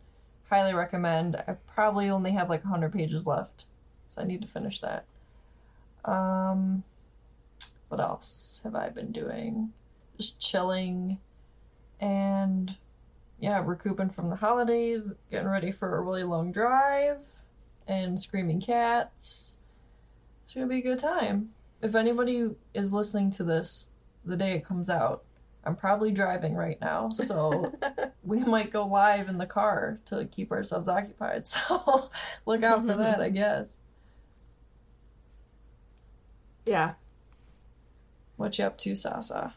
[0.51, 1.37] Highly recommend.
[1.37, 3.67] I probably only have like 100 pages left,
[4.05, 5.05] so I need to finish that.
[6.05, 6.83] Um,
[7.89, 9.73] what else have I been doing?
[10.19, 11.19] Just chilling
[12.01, 12.77] and
[13.41, 17.19] yeah, recouping from the holidays, getting ready for a really long drive,
[17.89, 19.57] and screaming cats.
[20.45, 21.51] It's gonna be a good time.
[21.83, 23.91] If anybody is listening to this
[24.25, 25.25] the day it comes out,
[25.65, 27.73] I'm probably driving right now, so
[28.25, 31.47] we might go live in the car to keep ourselves occupied.
[31.47, 32.11] So
[32.47, 33.81] look out for that, I guess.
[36.67, 36.95] Yeah.
[38.37, 39.55] What you up to, Sasa?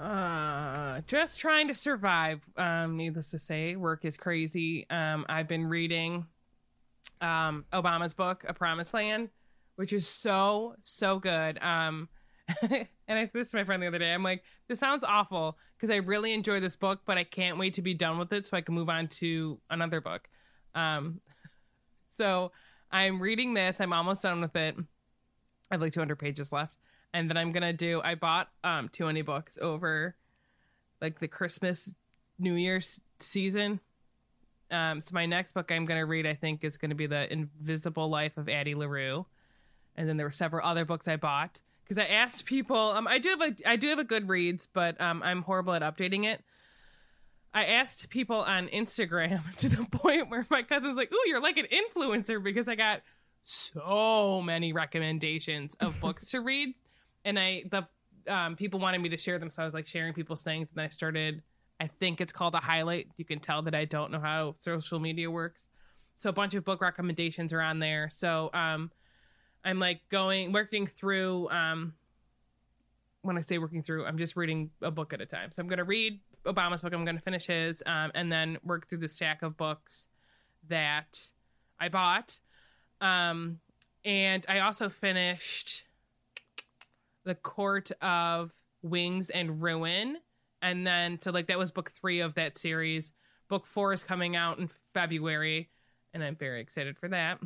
[0.00, 2.40] Uh, just trying to survive.
[2.56, 4.86] Um, needless to say, work is crazy.
[4.88, 6.26] Um, I've been reading
[7.20, 9.28] um Obama's book, A Promised Land,
[9.76, 11.62] which is so so good.
[11.62, 12.08] Um,
[12.62, 14.12] and I this to my friend the other day.
[14.12, 17.74] I'm like, this sounds awful because I really enjoy this book, but I can't wait
[17.74, 20.28] to be done with it so I can move on to another book.
[20.74, 21.20] Um,
[22.16, 22.52] so
[22.90, 23.82] I'm reading this.
[23.82, 24.76] I'm almost done with it.
[25.70, 26.78] I have like 200 pages left
[27.12, 28.00] and then I'm gonna do.
[28.02, 30.14] I bought um too many books over
[31.00, 31.94] like the Christmas,
[32.38, 33.80] New Year's season.
[34.70, 38.08] Um, so my next book I'm gonna read, I think, is gonna be the Invisible
[38.08, 39.26] Life of Addie LaRue,
[39.96, 42.76] and then there were several other books I bought because I asked people.
[42.76, 45.82] Um, I do have a I do have a Goodreads, but um, I'm horrible at
[45.82, 46.42] updating it.
[47.52, 51.56] I asked people on Instagram to the point where my cousin's like, "Ooh, you're like
[51.56, 53.02] an influencer," because I got
[53.42, 56.74] so many recommendations of books to read
[57.24, 57.86] and I the
[58.32, 60.80] um, people wanted me to share them, so I was like sharing people's things, and
[60.80, 61.42] I started.
[61.80, 63.08] I think it's called a highlight.
[63.16, 65.68] You can tell that I don't know how social media works.
[66.16, 68.10] So a bunch of book recommendations are on there.
[68.12, 68.90] So um,
[69.64, 71.48] I'm like going working through.
[71.48, 71.94] Um,
[73.22, 75.50] when I say working through, I'm just reading a book at a time.
[75.52, 76.92] So I'm to read Obama's book.
[76.92, 80.08] I'm to finish his, um, and then work through the stack of books
[80.68, 81.30] that
[81.78, 82.38] I bought.
[83.00, 83.60] Um,
[84.04, 85.84] and I also finished
[87.24, 88.52] the Court of
[88.82, 90.18] Wings and Ruin.
[90.62, 93.12] And then, so like that was book three of that series.
[93.48, 95.70] Book four is coming out in February,
[96.14, 97.40] and I'm very excited for that.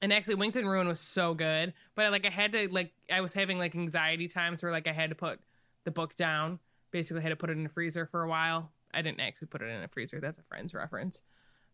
[0.00, 3.20] And actually, Wings and Ruin was so good, but like I had to like I
[3.20, 5.40] was having like anxiety times where like I had to put
[5.84, 6.60] the book down.
[6.90, 8.70] Basically, I had to put it in a freezer for a while.
[8.94, 10.20] I didn't actually put it in a freezer.
[10.20, 11.20] That's a friend's reference.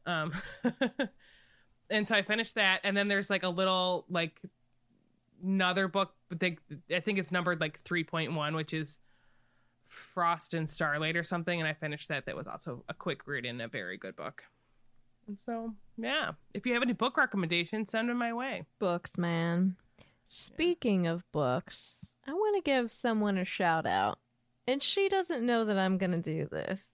[0.07, 0.32] Um,
[1.91, 4.41] and so I finished that, and then there's like a little like
[5.45, 6.59] another book, but they,
[6.95, 8.99] I think it's numbered like 3.1, which is
[9.89, 11.61] Frost and Starlight or something.
[11.61, 12.27] And I finished that.
[12.27, 14.45] That was also a quick read and a very good book.
[15.27, 18.65] And so, yeah, if you have any book recommendations, send them my way.
[18.79, 19.77] Books, man.
[20.27, 24.19] Speaking of books, I want to give someone a shout out.
[24.66, 26.93] And she doesn't know that I'm going to do this.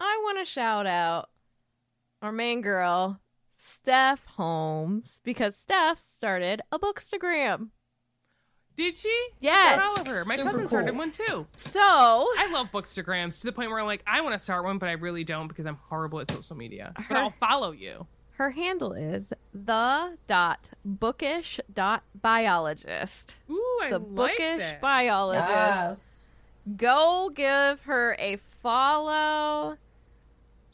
[0.00, 1.30] I want to shout out
[2.22, 3.20] our main girl,
[3.56, 7.70] Steph Holmes, because Steph started a bookstagram.
[8.78, 9.28] Did she?
[9.40, 9.82] Yes.
[9.82, 10.24] Shout out to her.
[10.26, 10.98] My Super cousin started cool.
[10.98, 11.46] one too.
[11.56, 14.78] So I love bookstagrams to the point where I'm like, I want to start one,
[14.78, 16.92] but I really don't because I'm horrible at social media.
[16.96, 18.06] But Her- I'll follow you.
[18.36, 23.36] her handle is the dot bookish dot biologist.
[23.50, 24.80] Ooh, I The like bookish that.
[24.80, 25.48] biologist.
[25.50, 26.32] Yes.
[26.76, 29.76] Go give her a follow.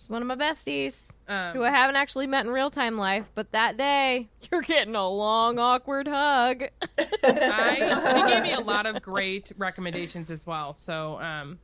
[0.04, 3.24] She's one of my besties Um, who I haven't actually met in real time life,
[3.34, 6.64] but that day you're getting a long, awkward hug.
[6.98, 10.74] I, she gave me a lot of great recommendations as well.
[10.74, 11.58] So, um,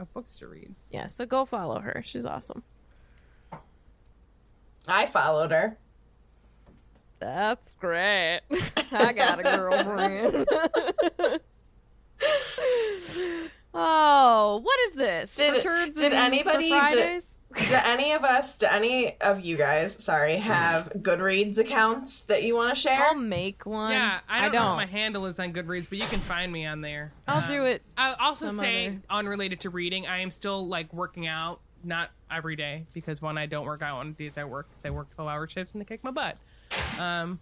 [0.00, 0.74] of books to read.
[0.90, 2.02] yeah, so go follow her.
[2.04, 2.64] She's awesome.
[4.88, 5.78] I followed her.
[7.20, 8.40] That's great.
[8.92, 10.46] I got a girlfriend.
[13.72, 15.36] oh, what is this?
[15.36, 17.26] Did- Returns did and- for anybody- did- Fridays?
[17.68, 22.54] Do any of us, do any of you guys, sorry, have Goodreads accounts that you
[22.56, 22.98] want to share?
[23.00, 23.90] I'll make one.
[23.92, 26.52] Yeah, I don't, I know what my handle is on Goodreads, but you can find
[26.52, 27.12] me on there.
[27.26, 27.82] I'll do it.
[27.96, 32.54] I'll also say, other- unrelated to reading, I am still like working out, not every
[32.56, 35.48] day, because when I don't work out on days I work, I work 12 hour
[35.48, 36.36] shifts and they kick my butt.
[37.00, 37.40] Um,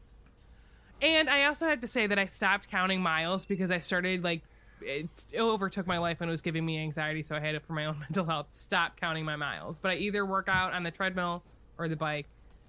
[1.01, 4.43] and I also had to say that I stopped counting miles because I started like,
[4.85, 7.73] it overtook my life and it was giving me anxiety, so I had it for
[7.73, 8.47] my own mental health.
[8.53, 9.79] Stop counting my miles.
[9.79, 11.43] But I either work out on the treadmill
[11.79, 12.27] or the bike,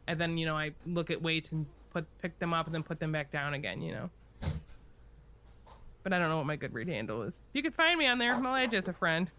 [0.08, 2.84] and then, you know, I look at weights and put pick them up and then
[2.84, 4.10] put them back down again, you know.
[6.04, 7.34] But I don't know what my Goodread handle is.
[7.54, 8.34] You can find me on there.
[8.34, 9.32] I'll add you as a friend.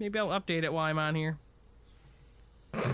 [0.00, 1.38] Maybe I'll update it while I'm on here.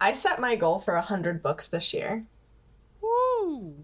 [0.00, 2.24] I set my goal for 100 books this year.
[3.00, 3.74] Woo!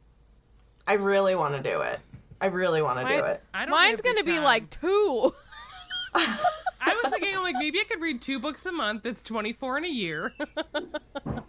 [0.86, 1.98] I really want to do it.
[2.44, 3.42] I really want to do it.
[3.54, 5.34] I don't Mine's gonna be like two.
[6.14, 9.06] I was thinking, I'm like, maybe I could read two books a month.
[9.06, 10.34] It's 24 in a year.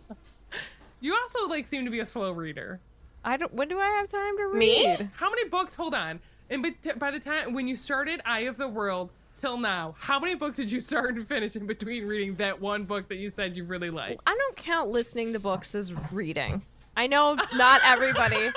[1.02, 2.80] you also like seem to be a slow reader.
[3.26, 3.54] I don't.
[3.54, 4.60] When do I have time to read?
[4.60, 5.10] Me?
[5.16, 5.76] How many books?
[5.76, 6.22] Hold on.
[6.50, 10.18] And but by the time when you started Eye of the World till now, how
[10.18, 13.30] many books did you start and finish in between reading that one book that you
[13.30, 14.18] said you really like?
[14.26, 16.62] I don't count listening to books as reading.
[16.96, 18.52] I know not everybody.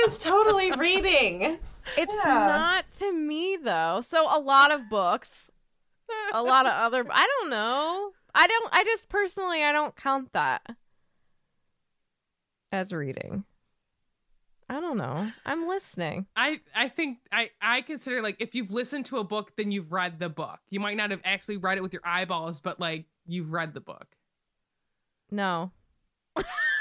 [0.00, 1.58] That is totally reading.
[1.96, 2.24] It's Yeah.
[2.24, 4.00] not to me though.
[4.04, 5.50] So a lot of books,
[6.32, 7.06] a lot of other.
[7.10, 8.12] I don't know.
[8.34, 8.72] I don't.
[8.72, 10.76] I just personally, I don't count that
[12.72, 13.44] as reading.
[14.70, 15.30] I don't know.
[15.46, 16.26] I'm listening.
[16.36, 19.90] I I think I I consider like if you've listened to a book, then you've
[19.92, 20.58] read the book.
[20.68, 23.80] You might not have actually read it with your eyeballs, but like you've read the
[23.80, 24.06] book.
[25.30, 25.72] No,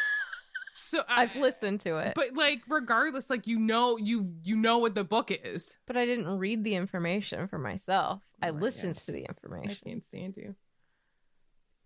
[0.90, 4.56] So I, I've listened to it, but, But like regardless, like you know you you
[4.56, 5.76] know what the book is.
[5.86, 8.22] But I didn't read the information for myself.
[8.24, 9.70] Oh I Right, listened to the information.
[9.70, 9.82] I information.
[9.86, 10.56] can't stand you.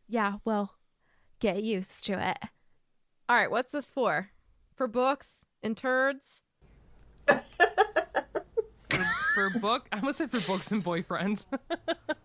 [0.07, 0.75] Yeah, well,
[1.39, 2.37] get used to it.
[3.29, 4.29] All right, what's this for?
[4.75, 6.41] For books and turds?
[9.33, 11.45] For book, I almost said for books and boyfriends.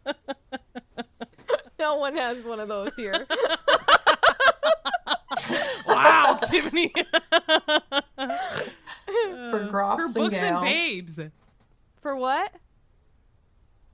[1.78, 3.26] No one has one of those here.
[5.86, 6.92] wow, Tiffany.
[8.16, 10.62] For grops for and books and gals.
[10.64, 11.20] babes.
[12.02, 12.52] For what?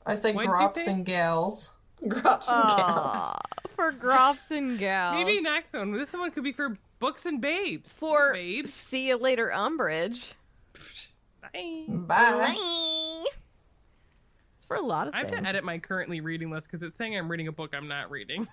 [0.06, 0.90] I say What'd grops say?
[0.93, 1.74] and gals.
[2.02, 3.36] Grops and gals.
[3.77, 5.14] For grops and gals.
[5.24, 5.93] Maybe next one.
[5.93, 7.93] This one could be for books and babes.
[7.93, 8.73] for babes.
[8.73, 10.32] see you later, Umbridge.
[11.52, 11.85] Bye.
[11.89, 13.24] Bye.
[14.56, 15.14] It's for a lot of things.
[15.14, 15.43] I have things.
[15.43, 18.10] to edit my currently reading list because it's saying I'm reading a book I'm not
[18.10, 18.48] reading.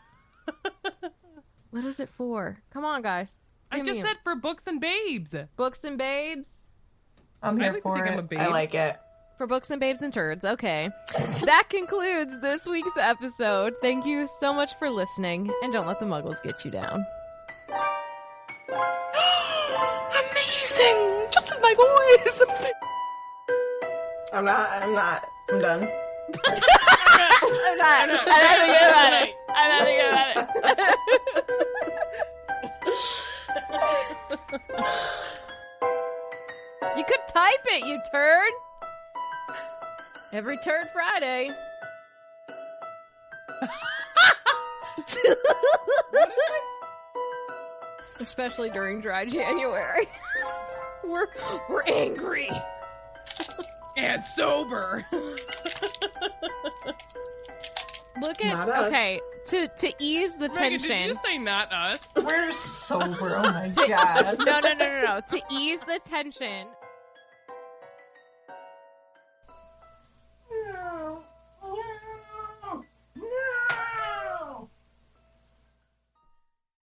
[1.71, 2.57] What is it for?
[2.71, 3.29] Come on, guys.
[3.71, 5.35] I Give me just a- said for books and babes.
[5.55, 6.47] books and babes.
[7.43, 8.11] I'm here like to for think it.
[8.13, 8.39] I'm a babe.
[8.39, 8.97] I like it.
[9.37, 10.43] For books and babes and turds.
[10.43, 10.89] Okay.
[11.45, 13.73] that concludes this week's episode.
[13.81, 17.05] Thank you so much for listening, and don't let the muggles get you down.
[19.69, 21.27] Amazing!
[21.31, 22.71] Just my voice!
[24.33, 24.67] I'm not.
[24.83, 25.25] I'm not.
[25.51, 25.81] I'm done.
[26.45, 28.09] I'm not.
[28.09, 29.35] I'm not thinking about it.
[29.55, 30.47] I'm not thinking about it.
[36.97, 38.53] you could type it, you turd.
[40.31, 41.49] Every turd Friday.
[48.19, 50.07] Especially during dry January.
[51.03, 51.27] we're
[51.69, 52.49] we're angry.
[53.97, 55.05] And sober.
[58.21, 58.87] Look at Not us.
[58.93, 61.01] okay to to ease the Megan, did tension.
[61.01, 62.09] you just say not us?
[62.23, 63.35] We're sober.
[63.37, 64.37] Oh my god.
[64.39, 65.21] no, no, no, no, no.
[65.31, 66.67] To ease the tension,